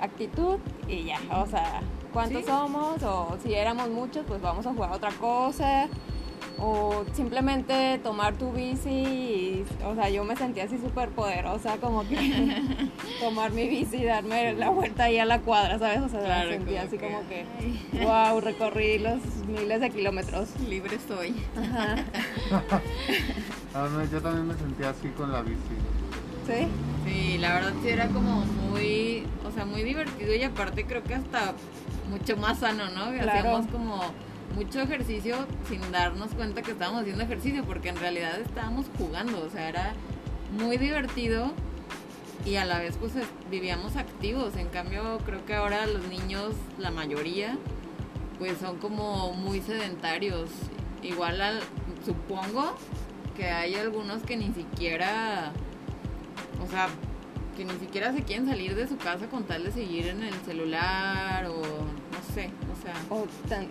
actitud 0.00 0.58
y 0.88 1.04
ya. 1.04 1.18
O 1.32 1.46
sea, 1.46 1.80
cuántos 2.12 2.42
Sí. 2.42 2.48
somos 2.48 3.02
o 3.02 3.36
si 3.42 3.54
éramos 3.54 3.88
muchos, 3.90 4.24
pues 4.26 4.40
vamos 4.40 4.66
a 4.66 4.72
jugar 4.72 4.92
otra 4.92 5.10
cosa. 5.12 5.88
O 6.58 7.04
simplemente 7.14 7.98
tomar 8.04 8.34
tu 8.36 8.52
bici 8.52 8.88
y, 8.90 9.64
o 9.84 9.94
sea, 9.96 10.08
yo 10.08 10.24
me 10.24 10.36
sentía 10.36 10.64
así 10.64 10.78
súper 10.78 11.08
poderosa, 11.08 11.78
como 11.78 12.06
que 12.06 12.14
tomar 13.20 13.50
mi 13.50 13.66
bici 13.66 13.96
y 13.96 14.04
darme 14.04 14.52
la 14.52 14.68
vuelta 14.68 15.04
ahí 15.04 15.18
a 15.18 15.24
la 15.24 15.40
cuadra, 15.40 15.78
¿sabes? 15.80 16.00
O 16.02 16.08
sea, 16.08 16.20
Claro, 16.20 16.50
me 16.50 16.56
sentía 16.56 16.86
como 16.86 16.86
así 16.88 16.98
que, 16.98 17.06
como 17.06 17.28
que, 17.28 18.04
wow, 18.04 18.40
recorrí 18.40 18.98
los 18.98 19.18
miles 19.48 19.80
de 19.80 19.90
kilómetros. 19.90 20.48
Libre 20.68 20.96
soy. 21.08 21.34
Ajá. 21.56 21.96
Ah, 23.76 23.88
yo 24.12 24.22
también 24.22 24.46
me 24.46 24.54
sentía 24.54 24.90
así 24.90 25.08
con 25.08 25.32
la 25.32 25.42
bici. 25.42 25.58
¿Sí? 26.46 26.66
Sí, 27.06 27.38
la 27.38 27.54
verdad 27.54 27.72
sí 27.82 27.88
era 27.88 28.08
como 28.08 28.44
muy, 28.70 29.26
o 29.46 29.50
sea, 29.50 29.64
muy 29.64 29.82
divertido 29.82 30.34
y 30.34 30.42
aparte 30.42 30.84
creo 30.86 31.02
que 31.02 31.14
hasta 31.14 31.54
mucho 32.10 32.36
más 32.36 32.58
sano, 32.58 32.84
¿no? 32.90 33.10
Claro. 33.12 33.30
Hacíamos 33.30 33.66
como 33.68 34.00
mucho 34.54 34.80
ejercicio 34.80 35.36
sin 35.68 35.80
darnos 35.92 36.30
cuenta 36.34 36.62
que 36.62 36.70
estábamos 36.72 37.02
haciendo 37.02 37.24
ejercicio 37.24 37.64
porque 37.64 37.88
en 37.88 37.96
realidad 37.96 38.38
estábamos 38.40 38.86
jugando, 38.98 39.42
o 39.44 39.50
sea, 39.50 39.68
era 39.68 39.92
muy 40.58 40.76
divertido 40.76 41.52
y 42.46 42.56
a 42.56 42.64
la 42.64 42.78
vez 42.78 42.96
pues 42.98 43.16
es- 43.16 43.26
vivíamos 43.50 43.96
activos. 43.96 44.56
En 44.56 44.68
cambio, 44.68 45.18
creo 45.26 45.44
que 45.44 45.54
ahora 45.54 45.86
los 45.86 46.06
niños, 46.08 46.54
la 46.78 46.90
mayoría, 46.90 47.56
pues 48.38 48.58
son 48.58 48.76
como 48.78 49.32
muy 49.32 49.60
sedentarios. 49.60 50.50
Igual 51.02 51.40
al- 51.40 51.60
supongo 52.04 52.74
que 53.36 53.46
hay 53.50 53.74
algunos 53.74 54.22
que 54.22 54.36
ni 54.36 54.52
siquiera, 54.52 55.52
o 56.62 56.66
sea, 56.70 56.88
que 57.56 57.64
ni 57.64 57.72
siquiera 57.78 58.12
se 58.12 58.22
quieren 58.22 58.46
salir 58.48 58.74
de 58.74 58.88
su 58.88 58.96
casa 58.96 59.26
con 59.28 59.44
tal 59.44 59.62
de 59.64 59.70
seguir 59.70 60.08
en 60.08 60.22
el 60.24 60.34
celular 60.44 61.46
o 61.46 61.60
no 61.62 62.34
sé, 62.34 62.50
o 62.72 62.82
sea... 62.82 62.94
O 63.10 63.26
tan- 63.48 63.68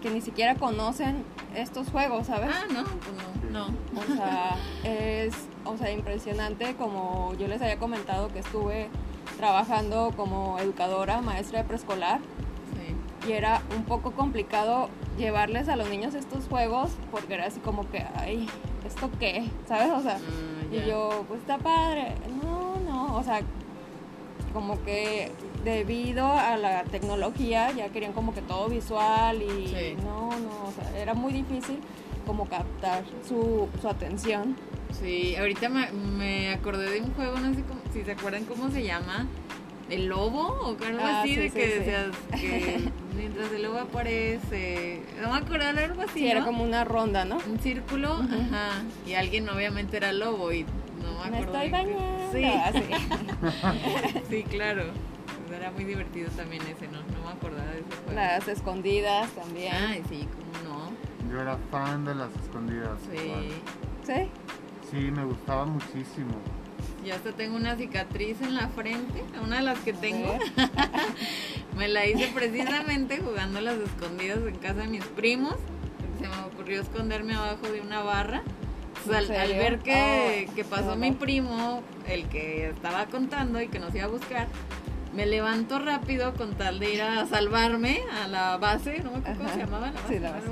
que 0.00 0.10
ni 0.10 0.20
siquiera 0.20 0.54
conocen 0.54 1.24
estos 1.56 1.88
juegos, 1.88 2.28
¿sabes? 2.28 2.50
Ah, 2.52 2.64
no, 2.72 2.84
pues 2.84 3.50
no, 3.52 3.66
no. 3.66 3.74
O 4.00 4.14
sea, 4.16 4.56
es 4.84 5.34
o 5.64 5.76
sea, 5.76 5.90
impresionante 5.90 6.74
como 6.76 7.34
yo 7.38 7.48
les 7.48 7.60
había 7.60 7.78
comentado 7.78 8.28
que 8.28 8.38
estuve 8.38 8.88
trabajando 9.36 10.12
como 10.16 10.58
educadora, 10.60 11.20
maestra 11.20 11.60
de 11.62 11.64
preescolar 11.64 12.20
Sí. 12.74 13.28
y 13.28 13.32
era 13.32 13.62
un 13.76 13.84
poco 13.84 14.12
complicado 14.12 14.88
llevarles 15.18 15.68
a 15.68 15.76
los 15.76 15.88
niños 15.88 16.14
estos 16.14 16.46
juegos 16.48 16.90
porque 17.10 17.34
era 17.34 17.46
así 17.46 17.58
como 17.60 17.88
que, 17.90 18.04
ay, 18.16 18.48
¿esto 18.86 19.10
qué? 19.18 19.48
¿Sabes? 19.68 19.90
O 19.90 20.00
sea, 20.02 20.18
Y 20.74 20.88
yo, 20.88 21.24
pues 21.28 21.40
está 21.40 21.58
padre. 21.58 22.14
No, 22.42 22.76
no, 22.86 23.16
o 23.16 23.22
sea, 23.22 23.40
como 24.52 24.82
que 24.84 25.30
debido 25.64 26.26
a 26.26 26.56
la 26.56 26.84
tecnología 26.84 27.70
ya 27.72 27.88
querían 27.88 28.12
como 28.12 28.34
que 28.34 28.42
todo 28.42 28.68
visual 28.68 29.42
y 29.42 29.68
Sí. 29.68 29.96
no, 30.04 30.28
no, 30.38 30.66
o 30.68 30.72
sea, 30.76 30.98
era 31.00 31.14
muy 31.14 31.32
difícil 31.32 31.78
como 32.26 32.46
captar 32.48 33.02
su, 33.28 33.68
su 33.80 33.88
atención. 33.88 34.56
Sí, 35.00 35.34
ahorita 35.36 35.68
me, 35.68 35.90
me 35.90 36.50
acordé 36.52 36.90
de 36.90 37.00
un 37.00 37.12
juego, 37.14 37.38
no 37.40 37.52
sé 37.54 37.62
cómo- 37.62 37.80
si 37.92 38.02
se 38.02 38.12
acuerdan 38.12 38.44
cómo 38.44 38.70
se 38.70 38.84
llama, 38.84 39.26
el 39.90 40.06
lobo 40.06 40.40
o 40.62 40.84
algo 40.84 41.00
Ah, 41.02 41.20
así, 41.22 41.34
sí, 41.34 41.40
de 41.40 41.48
sí, 41.50 41.54
que 41.54 41.66
sí. 41.66 41.78
decías 41.78 42.06
que 42.40 42.90
mientras 43.16 43.52
el 43.52 43.62
lobo 43.62 43.78
aparece, 43.80 45.02
no 45.22 45.30
me 45.32 45.38
acuerdo 45.38 45.68
algo 45.68 46.02
así, 46.02 46.20
Sí, 46.20 46.28
era 46.28 46.44
como 46.44 46.62
una 46.64 46.84
ronda, 46.84 47.24
¿no? 47.24 47.36
un 47.48 47.58
círculo, 47.58 48.12
ajá, 48.14 48.82
y 49.06 49.14
alguien 49.14 49.48
obviamente 49.48 49.96
era 49.96 50.12
lobo 50.12 50.52
y 50.52 50.64
no 51.02 51.22
me 51.24 51.30
Me 51.30 51.38
acuerdo. 51.38 51.62
estoy 51.62 51.70
bien 51.70 51.86
qué- 51.88 51.94
bañando. 51.94 52.32
Sí, 52.32 52.44
así. 52.44 54.20
sí, 54.30 54.42
claro. 54.44 54.84
Era 55.54 55.70
muy 55.70 55.84
divertido 55.84 56.30
también 56.30 56.62
ese, 56.62 56.88
¿no? 56.88 56.98
No 56.98 57.26
me 57.26 57.32
acordaba 57.32 57.70
de 57.70 57.80
ese 57.80 57.90
juego. 58.04 58.12
Las 58.12 58.48
escondidas 58.48 59.30
también. 59.32 59.72
Ay, 59.72 60.02
sí, 60.08 60.26
cómo 60.62 60.68
no. 60.68 61.30
Yo 61.32 61.40
era 61.40 61.56
fan 61.70 62.04
de 62.04 62.14
las 62.14 62.30
escondidas. 62.42 62.98
igual. 63.12 63.44
Sí. 64.04 64.12
¿Sí? 64.12 64.30
Sí, 64.90 65.10
me 65.12 65.24
gustaba 65.24 65.64
muchísimo. 65.66 66.32
Yo 67.04 67.14
hasta 67.14 67.32
tengo 67.32 67.56
una 67.56 67.76
cicatriz 67.76 68.40
en 68.40 68.54
la 68.54 68.68
frente, 68.68 69.22
una 69.42 69.56
de 69.56 69.62
las 69.62 69.78
que 69.80 69.92
tengo. 69.92 70.38
Me 71.76 71.88
la 71.88 72.06
hice 72.06 72.30
precisamente 72.34 73.18
jugando 73.18 73.60
las 73.60 73.76
escondidas 73.76 74.38
en 74.46 74.56
casa 74.56 74.80
de 74.80 74.88
mis 74.88 75.04
primos. 75.04 75.54
Se 76.20 76.28
me 76.28 76.44
ocurrió 76.46 76.80
esconderme 76.80 77.34
abajo 77.34 77.68
de 77.70 77.80
una 77.80 78.02
barra. 78.02 78.42
Pues, 79.04 79.28
¿En 79.28 79.36
al, 79.36 79.48
ver 79.48 79.80
que, 79.80 80.46
Oh, 80.50 80.54
que 80.54 80.64
pasó 80.64 80.96
mi 80.96 81.12
primo, 81.12 81.82
el 82.06 82.26
que 82.28 82.70
estaba 82.70 83.06
contando 83.06 83.60
y 83.60 83.68
que 83.68 83.78
nos 83.78 83.94
iba 83.94 84.04
a 84.04 84.08
buscar, 84.08 84.46
me 85.14 85.26
levanto 85.26 85.78
rápido 85.78 86.32
con 86.34 86.54
tal 86.54 86.78
de 86.78 86.94
ir 86.94 87.02
a 87.02 87.26
salvarme 87.26 88.00
a 88.22 88.28
la 88.28 88.56
base, 88.56 89.00
no 89.02 89.10
me 89.12 89.18
acuerdo 89.18 89.38
cómo 89.38 89.50
se 89.50 89.58
llamaba, 89.58 89.86
la 89.88 90.00
base, 90.00 90.14
Sí, 90.14 90.20
la 90.20 90.30
base. 90.30 90.46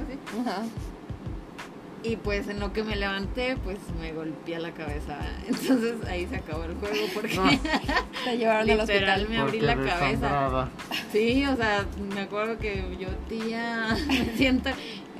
Y 2.04 2.16
pues 2.16 2.48
en 2.48 2.58
lo 2.58 2.72
que 2.72 2.82
me 2.82 2.96
levanté, 2.96 3.56
pues 3.62 3.78
me 4.00 4.12
golpeé 4.12 4.58
la 4.58 4.72
cabeza. 4.72 5.18
Entonces 5.46 5.94
ahí 6.08 6.26
se 6.26 6.36
acabó 6.36 6.64
el 6.64 6.74
juego 6.74 7.06
porque 7.14 7.36
No. 7.36 7.48
Te 8.24 8.36
llevaron 8.38 8.68
al 8.70 8.78
literal 8.78 9.20
hospital. 9.20 9.28
me 9.28 9.38
abrí 9.38 9.60
la 9.60 9.76
cabeza. 9.76 10.68
Sí, 11.12 11.44
o 11.46 11.56
sea, 11.56 11.86
me 12.14 12.22
acuerdo 12.22 12.58
que 12.58 12.96
yo, 12.98 13.08
tía, 13.28 13.96
me 14.08 14.36
siento 14.36 14.70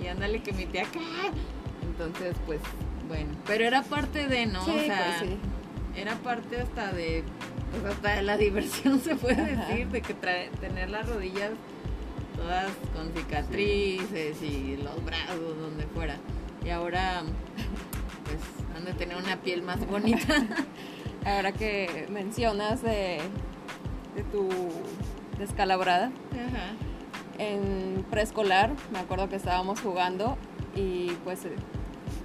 y 0.03 0.09
ándale 0.09 0.43
que 0.43 0.53
mi 0.53 0.67
tía 0.67 0.83
acá. 0.83 0.99
Entonces, 1.83 2.35
pues, 2.47 2.59
bueno, 3.07 3.31
pero 3.47 3.65
era 3.65 3.83
parte 3.83 4.27
de, 4.27 4.47
¿no? 4.47 4.65
Sí, 4.65 4.71
o 4.77 4.81
sea, 4.85 5.17
pues 5.19 5.31
sí. 5.31 5.37
era 6.01 6.15
parte 6.17 6.61
hasta 6.61 6.91
de, 6.93 7.23
pues 7.71 7.95
hasta 7.95 8.17
de 8.17 8.23
la 8.23 8.37
diversión 8.37 8.99
se 9.01 9.15
puede 9.15 9.41
Ajá. 9.41 9.67
decir, 9.69 9.87
de 9.89 10.01
que 10.03 10.15
trae- 10.15 10.51
tener 10.61 10.91
las 10.91 11.09
rodillas 11.09 11.51
todas 12.37 12.73
con 12.97 13.13
cicatrices 13.15 14.43
y 14.43 14.79
los 14.83 15.05
brazos, 15.05 15.57
donde 15.61 15.85
fuera. 15.95 16.17
Y 16.65 16.71
ahora, 16.71 17.23
pues, 18.25 18.39
han 18.77 18.85
de 18.85 18.93
tener 18.95 19.17
una 19.17 19.37
piel 19.37 19.63
más 19.63 19.85
bonita. 19.87 20.35
Ahora 21.25 21.53
que 21.53 22.07
mencionas 22.11 22.83
de, 22.83 23.21
de 24.17 24.23
tu 24.33 24.49
descalabrada, 25.39 26.07
Ajá. 26.33 26.73
en 27.39 28.05
preescolar 28.11 28.71
me 28.93 28.99
acuerdo 28.99 29.29
que 29.29 29.37
estábamos 29.37 29.81
jugando 29.81 30.37
y 30.75 31.13
pues 31.25 31.47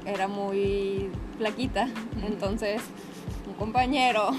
era 0.06 0.28
muy 0.28 1.12
flaquita, 1.38 1.88
entonces 2.26 2.82
un 3.48 3.54
compañero 3.54 4.32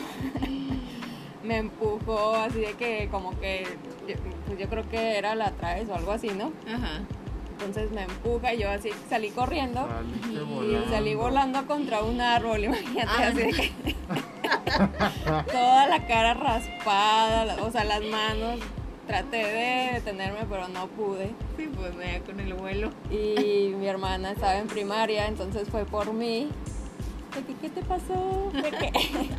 me 1.45 1.59
empujó 1.59 2.35
así 2.35 2.61
de 2.61 2.73
que 2.75 3.09
como 3.11 3.39
que 3.39 3.65
yo, 4.09 4.17
pues 4.47 4.59
yo 4.59 4.69
creo 4.69 4.89
que 4.89 5.19
era 5.19 5.35
la 5.37 5.53
traes 5.53 5.89
o 5.89 5.95
algo 5.95 6.11
así, 6.11 6.31
¿no? 6.31 6.53
Ajá. 6.67 7.03
Entonces 7.59 7.91
me 7.91 8.03
empuja 8.03 8.55
y 8.55 8.59
yo 8.59 8.71
así 8.71 8.91
salí 9.11 9.31
corriendo 9.31 9.89
y 10.31 10.37
volando. 10.39 10.91
salí 10.91 11.15
volando 11.15 11.67
contra 11.67 12.03
un 12.03 12.21
árbol, 12.21 12.65
imagínate, 12.65 13.09
Ah, 13.09 13.27
así 13.29 13.37
de 13.39 13.51
que 13.51 13.73
toda 15.53 15.87
la 15.89 16.07
cara 16.07 16.35
raspada, 16.35 17.57
o 17.63 17.71
sea, 17.71 17.85
las 17.85 18.03
manos. 18.03 18.61
Traté 19.09 19.39
de 19.39 19.91
detenerme, 19.95 20.41
pero 20.51 20.69
no 20.69 20.87
pude. 20.89 21.31
Sí, 21.57 21.71
pues 21.75 21.97
vea 21.97 22.21
con 22.21 22.39
el 22.41 22.53
vuelo. 22.53 22.91
Y 23.11 23.73
mi 23.75 23.87
hermana 23.89 24.33
estaba 24.33 24.57
en 24.59 24.67
primaria, 24.67 25.27
entonces 25.27 25.67
fue 25.71 25.87
por 25.87 26.13
mí. 26.13 26.51
De 27.35 27.43
que, 27.43 27.55
¿Qué 27.55 27.71
te 27.71 27.81
pasó? 27.81 28.51
¿De 28.53 28.71
qué? 28.71 28.93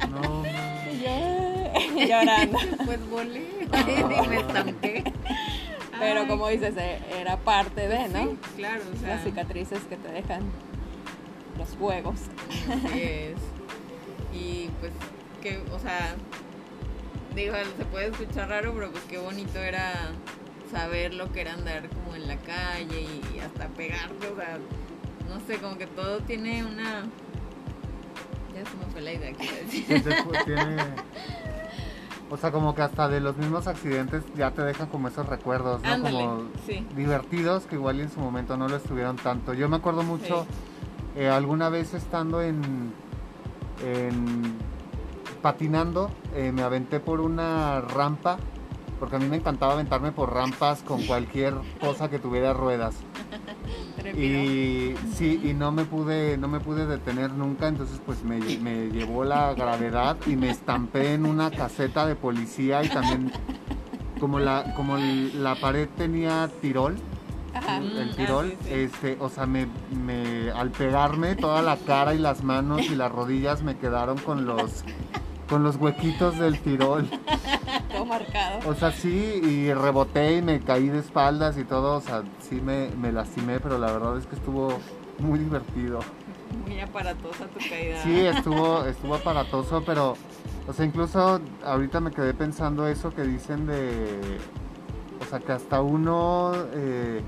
No, 0.10 0.44
Y 0.92 2.00
yo 2.00 2.08
llorando. 2.08 2.58
Pues 2.84 3.10
volé 3.12 3.46
y 3.88 4.28
me 4.28 4.38
estanqué. 4.40 5.04
Pero 6.00 6.22
Ay, 6.22 6.28
como 6.28 6.48
dices, 6.48 6.76
eh, 6.78 7.00
era 7.20 7.38
parte 7.38 7.88
de, 7.88 8.08
¿no? 8.10 8.24
Sí, 8.32 8.38
claro, 8.56 8.82
o 8.94 8.98
sea, 8.98 9.10
Las 9.16 9.24
cicatrices 9.24 9.80
que 9.84 9.98
te 9.98 10.08
dejan 10.12 10.44
los 11.58 11.70
juegos. 11.78 12.16
así 12.86 13.00
es. 13.02 13.38
Y 14.34 14.70
pues, 14.80 14.92
que, 15.42 15.58
o 15.74 15.80
sea, 15.80 16.16
digo, 17.36 17.54
se 17.78 17.86
puede 17.86 18.08
escuchar 18.08 18.50
raro, 18.50 18.74
pero 18.74 18.92
pues 18.92 19.04
qué 19.06 19.18
bonito 19.18 19.60
era 19.60 19.94
saber 20.72 21.14
lo 21.14 21.32
que 21.32 21.42
era 21.42 21.54
andar 21.54 21.90
como 21.90 22.16
en 22.16 22.28
la 22.28 22.38
calle 22.38 23.02
y 23.02 23.40
hasta 23.40 23.68
pegarte, 23.70 24.28
o 24.28 24.36
sea, 24.36 24.58
no 25.28 25.40
sé, 25.48 25.58
como 25.58 25.78
que 25.78 25.88
todo 25.88 26.20
tiene 26.22 26.64
una... 26.64 27.06
Ya 28.56 28.66
se 28.70 28.78
me 28.78 28.86
fue 28.92 29.02
la 29.02 29.14
idea 29.14 29.32
que 29.34 29.46
iba 29.46 29.54
a 29.54 29.60
decir. 29.60 29.86
Sí, 29.88 29.94
después 30.00 30.46
tiene- 30.46 30.78
O 32.32 32.38
sea, 32.38 32.52
como 32.52 32.76
que 32.76 32.82
hasta 32.84 33.08
de 33.08 33.20
los 33.22 33.38
mismos 33.38 33.66
accidentes 33.68 34.24
ya 34.36 34.52
te 34.52 34.62
dejan 34.62 34.88
como 34.88 35.08
esos 35.08 35.26
recuerdos, 35.28 35.82
¿no? 35.82 35.90
Ándale, 35.90 36.18
Como 36.18 36.44
sí. 36.66 36.86
divertidos 36.96 37.66
que 37.66 37.76
igual 37.76 38.00
en 38.00 38.12
su 38.12 38.20
momento 38.20 38.56
no 38.56 38.68
lo 38.68 38.76
estuvieron 38.76 39.16
tanto. 39.16 39.54
Yo 39.54 39.68
me 39.68 39.78
acuerdo 39.78 40.04
mucho 40.04 40.46
eh, 41.16 41.28
alguna 41.28 41.70
vez 41.70 41.94
estando 41.96 42.42
en, 42.42 42.94
en 43.84 44.54
patinando, 45.42 46.12
eh, 46.36 46.52
me 46.52 46.62
aventé 46.62 47.00
por 47.00 47.20
una 47.20 47.82
rampa, 47.82 48.38
porque 49.00 49.16
a 49.16 49.20
mí 49.20 49.26
me 49.28 49.38
encantaba 49.38 49.74
aventarme 49.74 50.12
por 50.12 50.32
rampas 50.32 50.84
con 50.84 51.02
cualquier 51.04 51.56
cosa 51.82 52.10
que 52.10 52.20
tuviera 52.20 52.54
ruedas. 52.54 52.96
Y 54.16 54.96
sí, 55.16 55.40
y 55.44 55.54
no 55.54 55.72
me 55.72 55.86
pude, 55.86 56.38
no 56.38 56.48
me 56.48 56.60
pude 56.60 56.86
detener 56.86 57.32
nunca, 57.32 57.68
entonces 57.68 58.00
pues 58.06 58.24
me, 58.24 58.40
me 58.60 58.88
llevó 58.90 59.24
la 59.24 59.54
gravedad 59.54 60.18
y 60.26 60.36
me 60.36 60.50
estampé 60.50 61.14
en 61.14 61.26
una 61.26 61.52
caseta 61.52 62.06
de 62.06 62.16
policía 62.16 62.84
y 62.84 62.90
también 62.90 63.32
como 64.20 64.40
la, 64.40 64.74
como 64.76 64.98
la 64.98 65.56
pared 65.56 65.88
tenía 65.98 66.50
tirol, 66.62 66.98
Ajá. 67.54 67.78
el 67.78 68.08
Mm, 68.08 68.16
tirol, 68.16 68.54
ah, 68.54 68.64
sí, 68.64 68.68
sí. 68.70 68.74
este, 68.76 69.18
o 69.20 69.30
sea, 69.30 69.46
me, 69.46 69.68
me, 70.06 70.52
al 70.52 70.72
pegarme 70.72 71.36
toda 71.36 71.62
la 71.62 71.78
cara 71.78 72.14
y 72.14 72.18
las 72.20 72.44
manos 72.44 72.90
y 72.90 72.96
las 72.96 73.12
rodillas 73.12 73.64
me 73.64 73.78
quedaron 73.78 74.18
con 74.18 74.46
los, 74.46 74.84
con 75.48 75.64
los 75.64 75.78
huequitos 75.78 76.38
del 76.38 76.60
tirol. 76.60 77.10
Todo 77.90 78.06
marcado. 78.06 78.60
O 78.70 78.76
sea, 78.76 78.92
sí, 78.92 79.42
y 79.44 79.74
reboté 79.74 80.38
y 80.38 80.42
me 80.42 80.60
caí 80.62 80.90
de 80.90 81.00
espaldas 81.00 81.58
y 81.58 81.64
todo, 81.64 81.98
o 81.98 82.02
sea, 82.02 82.24
sí 82.40 82.62
me, 82.62 82.90
me 82.92 83.12
lastimé, 83.12 83.60
pero 83.60 83.78
la 83.78 83.92
verdad 83.92 84.18
es 84.18 84.26
que 84.26 84.36
estuvo 84.36 84.78
muy 85.20 85.40
divertido. 85.40 86.00
Muy 86.66 86.80
aparatosa 86.80 87.46
tu 87.48 87.60
caída. 87.70 88.02
Sí, 88.04 88.20
estuvo, 88.26 88.86
estuvo 88.86 89.16
aparatoso, 89.16 89.84
pero, 89.86 90.16
o 90.68 90.74
sea, 90.74 90.86
incluso 90.86 91.42
ahorita 91.66 92.00
me 92.00 92.12
quedé 92.12 92.34
pensando 92.34 92.88
eso 92.88 93.12
que 93.14 93.24
dicen 93.24 93.66
de, 93.66 94.38
o 95.22 95.26
sea, 95.30 95.40
que 95.40 95.52
hasta 95.52 95.82
uno, 95.82 96.52
eh, 96.74 97.22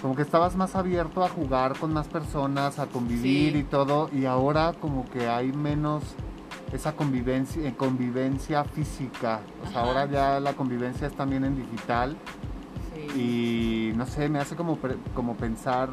como 0.00 0.14
que 0.14 0.22
estabas 0.22 0.54
más 0.56 0.76
abierto 0.76 1.24
a 1.24 1.28
jugar 1.28 1.76
con 1.78 1.92
más 1.92 2.06
personas, 2.06 2.78
a 2.78 2.86
convivir 2.86 3.52
Sí. 3.54 3.58
y 3.58 3.64
todo, 3.64 4.10
y 4.12 4.26
ahora 4.26 4.74
como 4.80 5.04
que 5.10 5.28
hay 5.28 5.52
menos 5.52 6.02
esa 6.72 6.92
convivencia, 6.94 7.66
eh, 7.66 7.74
convivencia 7.76 8.64
física. 8.64 9.40
O 9.62 9.70
sea, 9.70 9.80
Ajá. 9.80 9.88
ahora 9.88 10.06
ya 10.06 10.40
la 10.40 10.52
convivencia 10.54 11.06
es 11.06 11.14
también 11.14 11.44
en 11.44 11.56
digital 11.56 12.16
Sí. 13.14 13.92
y 13.92 13.96
no 13.96 14.06
sé, 14.06 14.28
me 14.28 14.38
hace 14.40 14.56
como, 14.56 14.78
como 15.14 15.34
pensar, 15.36 15.88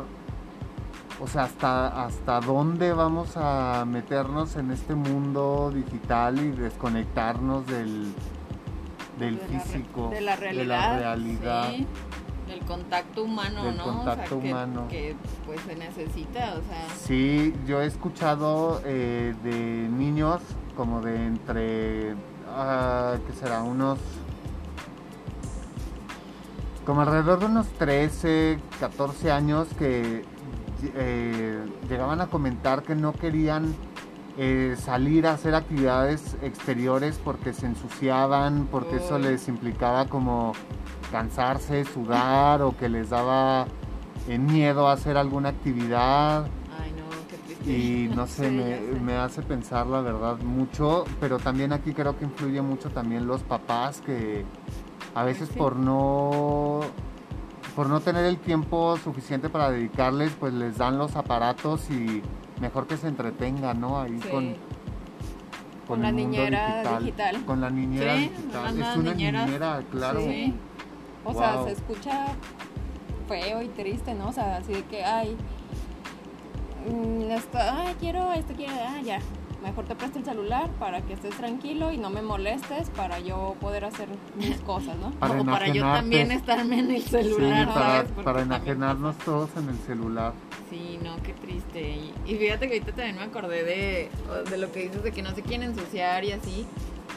o 1.21 1.27
sea, 1.27 1.43
hasta, 1.43 2.05
hasta 2.05 2.39
dónde 2.41 2.91
vamos 2.93 3.37
a 3.37 3.85
meternos 3.87 4.55
en 4.55 4.71
este 4.71 4.95
mundo 4.95 5.71
digital 5.73 6.39
y 6.39 6.49
desconectarnos 6.51 7.65
del, 7.67 8.11
del 9.19 9.37
De 9.37 9.41
la 9.43 9.47
físico, 9.59 10.09
de 10.09 10.21
la 10.21 10.31
de 10.35 10.37
realidad, 10.41 10.65
la 10.91 10.97
realidad. 10.99 11.69
Sí, 11.71 11.87
del 12.47 12.59
contacto 12.61 13.23
humano, 13.23 13.63
Del 13.63 13.77
¿no? 13.77 13.83
contacto 13.83 14.37
o 14.37 14.41
sea, 14.41 14.41
que, 14.41 14.49
humano. 14.53 14.87
que 14.89 15.15
pues 15.45 15.61
se 15.61 15.75
necesita, 15.75 16.55
o 16.55 16.61
sea, 16.69 16.87
Sí, 16.97 17.53
yo 17.65 17.81
he 17.81 17.85
escuchado 17.85 18.81
eh, 18.85 19.33
de 19.43 19.53
niños 19.89 20.41
como 20.75 21.01
de 21.01 21.25
entre, 21.25 22.15
ah, 22.49 23.15
¿qué 23.25 23.33
será? 23.33 23.63
Unos, 23.63 23.99
como 26.85 27.01
alrededor 27.01 27.39
de 27.39 27.45
unos 27.47 27.67
13, 27.79 28.59
14 28.79 29.31
años 29.31 29.67
que 29.77 30.23
eh, 30.93 31.65
llegaban 31.89 32.21
a 32.21 32.27
comentar 32.27 32.83
que 32.83 32.95
no 32.95 33.13
querían 33.13 33.73
eh, 34.37 34.75
salir 34.77 35.27
a 35.27 35.33
hacer 35.33 35.55
actividades 35.55 36.35
exteriores 36.41 37.19
porque 37.23 37.53
se 37.53 37.65
ensuciaban, 37.67 38.67
porque 38.69 38.97
eso 38.97 39.15
Uy. 39.15 39.23
les 39.23 39.47
implicaba 39.47 40.07
como 40.07 40.53
cansarse, 41.11 41.85
sudar 41.85 42.61
o 42.61 42.75
que 42.75 42.89
les 42.89 43.09
daba 43.09 43.65
eh, 44.27 44.37
miedo 44.37 44.87
a 44.87 44.93
hacer 44.93 45.17
alguna 45.17 45.49
actividad. 45.49 46.47
Y 47.65 48.09
no 48.15 48.27
sé, 48.27 48.49
Sí, 48.49 48.99
me, 49.01 49.13
hace 49.15 49.41
pensar 49.41 49.87
la 49.87 50.01
verdad 50.01 50.37
mucho, 50.39 51.05
pero 51.19 51.39
también 51.39 51.73
aquí 51.73 51.93
creo 51.93 52.17
que 52.17 52.25
influye 52.25 52.61
mucho 52.61 52.89
también 52.89 53.25
los 53.25 53.41
papás 53.43 54.01
que 54.01 54.45
a 55.15 55.23
veces 55.23 55.49
Sí. 55.49 55.57
por 55.57 55.75
no 55.75 56.81
por 57.75 57.89
no 57.89 57.99
tener 57.99 58.23
el 58.25 58.37
tiempo 58.37 58.95
suficiente 59.03 59.49
para 59.49 59.69
dedicarles, 59.69 60.31
pues 60.39 60.53
les 60.53 60.77
dan 60.77 60.97
los 60.97 61.15
aparatos 61.17 61.89
y 61.89 62.21
mejor 62.61 62.87
que 62.87 62.95
se 62.95 63.07
entretengan, 63.09 63.81
¿no? 63.81 63.99
Ahí 63.99 64.17
Sí. 64.21 64.29
con, 64.29 64.55
Con 65.87 66.01
la 66.01 66.11
niñera 66.11 66.97
digital. 66.99 67.43
Con 67.45 67.61
la 67.61 67.69
niñera 67.69 68.13
digital. 68.15 68.79
Es 68.79 68.97
una 68.97 69.13
niñeras. 69.13 69.45
niñera, 69.45 69.83
claro. 69.91 70.19
Sí. 70.21 70.53
O 71.25 71.33
sea, 71.33 71.63
se 71.65 71.71
escucha 71.73 72.27
feo 73.27 73.61
y 73.61 73.67
triste, 73.69 74.13
¿no? 74.13 74.29
O 74.29 74.31
sea, 74.31 74.57
así 74.57 74.71
de 74.73 74.83
que, 74.85 75.03
ay, 75.03 75.35
esto, 76.85 77.57
ay, 77.59 77.95
quiero 77.99 78.31
esto, 78.33 78.53
quiero, 78.55 78.73
ah, 78.87 79.01
ya. 79.03 79.19
Mejor 79.63 79.85
te 79.85 79.95
presto 79.95 80.19
el 80.19 80.25
celular 80.25 80.69
para 80.77 81.01
que 81.01 81.13
estés 81.13 81.35
tranquilo 81.37 81.91
y 81.91 81.97
no 81.97 82.11
me 82.11 82.21
molestes 82.21 82.91
para 82.91 83.19
yo 83.19 83.55
poder 83.59 83.85
hacer 83.85 84.07
mis 84.37 84.57
cosas, 84.59 84.95
¿no? 84.97 85.09
Para 85.11 85.41
o 85.41 85.45
para 85.45 85.67
yo 85.69 85.81
también 85.81 86.29
estarme 86.31 86.79
en 86.79 86.91
el 86.91 87.01
Sí, 87.01 87.09
celular. 87.09 87.65
Porque 87.73 88.23
para 88.23 88.39
también 88.41 88.61
enajenarnos 88.61 89.17
todos 89.19 89.49
en 89.57 89.69
el 89.69 89.77
celular. 89.79 90.33
Sí, 90.69 90.99
no, 91.03 91.15
qué 91.23 91.33
triste. 91.33 91.81
Y, 91.81 92.13
y 92.27 92.35
fíjate 92.35 92.67
que 92.67 92.73
ahorita 92.75 92.91
también 92.91 93.15
me 93.15 93.23
acordé 93.23 93.63
de, 93.63 94.09
de 94.51 94.57
lo 94.59 94.71
que 94.71 94.81
dices 94.83 95.01
de 95.03 95.11
que 95.11 95.23
no 95.23 95.33
se 95.33 95.41
quieren 95.41 95.71
ensuciar 95.71 96.23
y 96.23 96.33
así. 96.33 96.67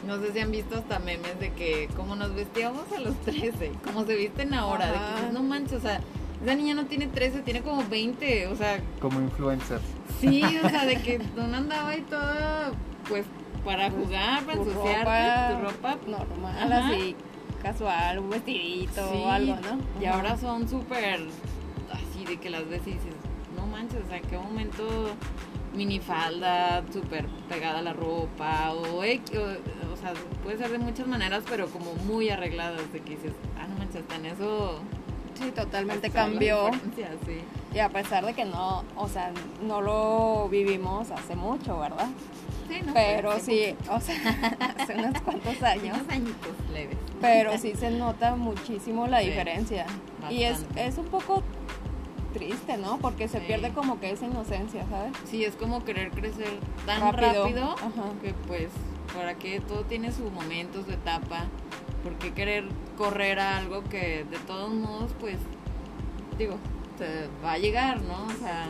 No 0.06 0.18
sé 0.18 0.32
si 0.32 0.38
han 0.38 0.50
visto 0.50 0.78
hasta 0.78 1.00
memes 1.00 1.38
de 1.40 1.52
que 1.52 1.88
como 1.96 2.16
nos 2.16 2.34
vestíamos 2.34 2.84
a 2.96 3.00
los 3.00 3.14
13, 3.26 3.72
como 3.84 4.04
se 4.06 4.14
visten 4.16 4.54
ahora, 4.54 4.86
de 4.86 4.92
que 4.92 5.14
dices, 5.16 5.32
no 5.34 5.42
manches, 5.42 5.72
o 5.74 5.80
sea, 5.80 6.00
esa 6.42 6.54
niña 6.54 6.74
no 6.74 6.86
tiene 6.86 7.06
13, 7.08 7.42
tiene 7.42 7.62
como 7.62 7.82
20, 7.88 8.46
o 8.48 8.56
sea, 8.56 8.80
Como 9.00 9.20
influencers. 9.20 9.82
sí, 10.20 10.42
o 10.64 10.68
sea, 10.68 10.84
de 10.86 10.96
que 11.02 11.20
uno 11.36 11.56
andaba 11.56 11.90
ahí 11.90 12.02
toda, 12.02 12.72
pues, 13.08 13.24
para 13.64 13.90
jugar, 13.90 14.44
para 14.44 14.62
Tu 14.62 14.68
ensuciarte, 14.70 15.54
tu 15.54 15.60
ropa 15.62 15.92
ropa. 15.94 15.98
Normal, 16.06 16.72
Ajá. 16.72 16.88
así, 16.88 17.16
casual, 17.62 18.18
un 18.20 18.30
vestidito 18.30 19.10
Sí, 19.10 19.22
o 19.24 19.28
algo, 19.30 19.56
¿no? 19.56 20.00
Y 20.00 20.04
Ajá. 20.06 20.16
ahora 20.16 20.36
son 20.36 20.68
súper 20.68 21.20
así 21.92 22.24
de 22.24 22.36
que 22.38 22.50
las 22.50 22.68
ves 22.68 22.82
y 22.86 22.92
dices, 22.92 23.14
no 23.56 23.66
manches, 23.66 24.00
o 24.04 24.08
sea, 24.08 24.20
qué 24.20 24.38
momento 24.38 24.84
minifalda, 25.74 26.82
súper 26.92 27.26
pegada 27.48 27.78
a 27.80 27.82
la 27.82 27.92
ropa, 27.92 28.72
o, 28.72 28.80
o, 28.82 29.00
o 29.00 29.96
sea, 29.96 30.12
puede 30.42 30.58
ser 30.58 30.70
de 30.70 30.78
muchas 30.78 31.06
maneras, 31.06 31.44
pero 31.48 31.66
como 31.68 31.94
muy 32.06 32.30
arregladas, 32.30 32.80
de 32.92 33.00
que 33.00 33.10
dices, 33.16 33.32
ah, 33.60 33.66
no 33.68 33.76
manches, 33.78 34.02
en 34.14 34.26
eso 34.26 34.80
Sí, 35.38 35.50
totalmente 35.52 36.10
cambió. 36.10 36.70
sí. 36.94 37.40
Y 37.74 37.78
a 37.80 37.88
pesar 37.90 38.24
de 38.24 38.32
que 38.34 38.44
no, 38.44 38.82
o 38.96 39.08
sea, 39.08 39.30
no 39.62 39.80
lo 39.80 40.48
vivimos 40.48 41.10
hace 41.10 41.36
mucho, 41.36 41.78
¿verdad? 41.78 42.08
Sí, 42.68 42.80
no, 42.84 42.92
Pero 42.92 43.30
hace 43.32 43.40
sí, 43.76 43.76
o 43.90 44.00
sea, 44.00 44.16
hace 44.78 44.94
unos 44.94 45.20
cuantos 45.22 45.62
años. 45.62 45.96
Unos 45.98 46.08
añitos 46.12 46.52
leves. 46.72 46.96
Pero 47.20 47.56
sí 47.58 47.74
se 47.78 47.90
nota 47.90 48.34
muchísimo 48.36 49.06
la 49.06 49.20
Sí, 49.20 49.26
diferencia. 49.28 49.86
Y 50.30 50.42
es, 50.44 50.64
es 50.76 50.98
un 50.98 51.06
poco 51.06 51.42
triste, 52.34 52.76
¿no? 52.76 52.98
Porque 52.98 53.28
se 53.28 53.38
Sí. 53.40 53.44
pierde 53.46 53.70
como 53.70 54.00
que 54.00 54.10
esa 54.10 54.26
inocencia, 54.26 54.84
¿sabes? 54.90 55.12
Sí, 55.30 55.44
es 55.44 55.54
como 55.56 55.84
querer 55.84 56.10
crecer 56.10 56.48
tan 56.86 57.00
Rápido. 57.00 57.44
rápido, 57.44 57.74
que 58.22 58.34
pues 58.46 58.68
para 59.14 59.34
que 59.34 59.60
todo 59.60 59.84
tiene 59.84 60.12
su 60.12 60.30
momento, 60.30 60.84
su 60.84 60.92
etapa. 60.92 61.44
¿Por 62.02 62.14
qué 62.14 62.32
querer 62.32 62.64
correr 62.96 63.38
a 63.40 63.56
algo 63.58 63.82
que 63.84 64.24
de 64.30 64.38
todos 64.46 64.70
modos 64.72 65.12
pues 65.20 65.36
digo, 66.38 66.56
se 66.98 67.28
va 67.44 67.52
a 67.52 67.58
llegar, 67.58 68.00
¿no? 68.02 68.26
O 68.26 68.38
sea, 68.40 68.66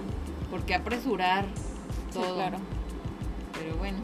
¿por 0.51 0.63
qué 0.63 0.75
apresurar 0.75 1.45
Sí, 2.11 2.19
todo? 2.21 2.35
claro. 2.35 2.59
Pero 3.53 3.77
bueno, 3.77 3.99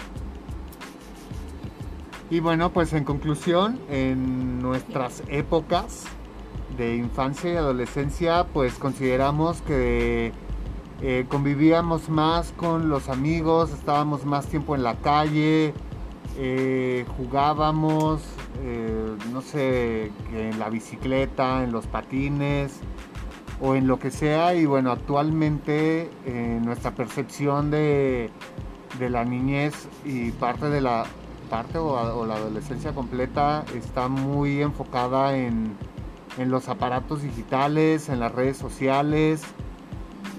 Y 2.30 2.40
bueno, 2.40 2.70
pues 2.70 2.92
en 2.94 3.04
conclusión, 3.04 3.78
en 3.88 4.60
nuestras 4.60 5.22
épocas 5.28 6.04
de 6.76 6.96
infancia 6.96 7.52
y 7.52 7.56
adolescencia, 7.56 8.46
pues 8.52 8.74
consideramos 8.74 9.60
que 9.62 10.32
eh, 11.02 11.26
convivíamos 11.28 12.08
más 12.08 12.52
con 12.52 12.88
los 12.88 13.08
amigos, 13.08 13.70
estábamos 13.72 14.24
más 14.24 14.46
tiempo 14.46 14.74
en 14.74 14.82
la 14.82 14.96
calle, 14.96 15.74
eh, 16.36 17.04
jugábamos, 17.16 18.22
eh, 18.62 19.16
no 19.32 19.40
sé, 19.40 20.10
en 20.32 20.58
la 20.58 20.68
bicicleta, 20.68 21.62
en 21.62 21.72
los 21.72 21.86
patines 21.86 22.80
o 23.60 23.74
en 23.74 23.86
lo 23.86 23.98
que 23.98 24.10
sea. 24.10 24.54
Y 24.54 24.66
bueno, 24.66 24.90
actualmente 24.90 26.10
eh, 26.26 26.60
nuestra 26.62 26.92
percepción 26.92 27.70
de, 27.70 28.30
de 28.98 29.10
la 29.10 29.24
niñez 29.24 29.88
y 30.04 30.30
parte 30.32 30.68
de 30.68 30.80
la 30.80 31.04
parte 31.50 31.78
o, 31.78 31.92
o 31.92 32.26
la 32.26 32.34
adolescencia 32.34 32.94
completa 32.94 33.64
está 33.74 34.08
muy 34.08 34.62
enfocada 34.62 35.36
en, 35.36 35.76
en 36.38 36.50
los 36.50 36.68
aparatos 36.68 37.22
digitales, 37.22 38.08
en 38.08 38.18
las 38.18 38.32
redes 38.32 38.56
sociales 38.56 39.42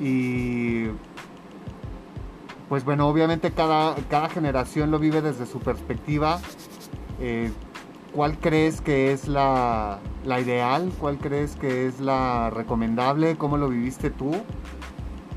y 0.01 0.87
pues 2.69 2.83
bueno, 2.83 3.07
obviamente 3.07 3.51
cada, 3.51 3.95
cada 4.09 4.29
generación 4.29 4.91
lo 4.91 4.99
vive 4.99 5.21
desde 5.21 5.45
su 5.45 5.59
perspectiva. 5.59 6.39
Eh, 7.19 7.51
¿Cuál 8.13 8.37
crees 8.39 8.81
que 8.81 9.11
es 9.11 9.27
la, 9.27 9.99
la 10.23 10.39
ideal? 10.39 10.91
¿Cuál 10.99 11.17
crees 11.17 11.55
que 11.57 11.87
es 11.87 11.99
la 11.99 12.49
recomendable? 12.49 13.35
¿Cómo 13.37 13.57
lo 13.57 13.67
viviste 13.69 14.09
tú? 14.09 14.31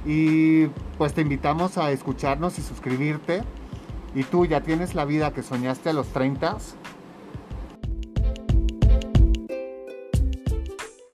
Y 0.06 0.66
pues 0.96 1.12
te 1.12 1.20
invitamos 1.20 1.76
a 1.76 1.90
escucharnos 1.90 2.58
y 2.58 2.62
suscribirte. 2.62 3.42
Y 4.14 4.22
tú 4.22 4.46
ya 4.46 4.62
tienes 4.62 4.94
la 4.94 5.04
vida 5.04 5.32
que 5.32 5.42
soñaste 5.42 5.90
a 5.90 5.92
los 5.92 6.06
30. 6.08 6.56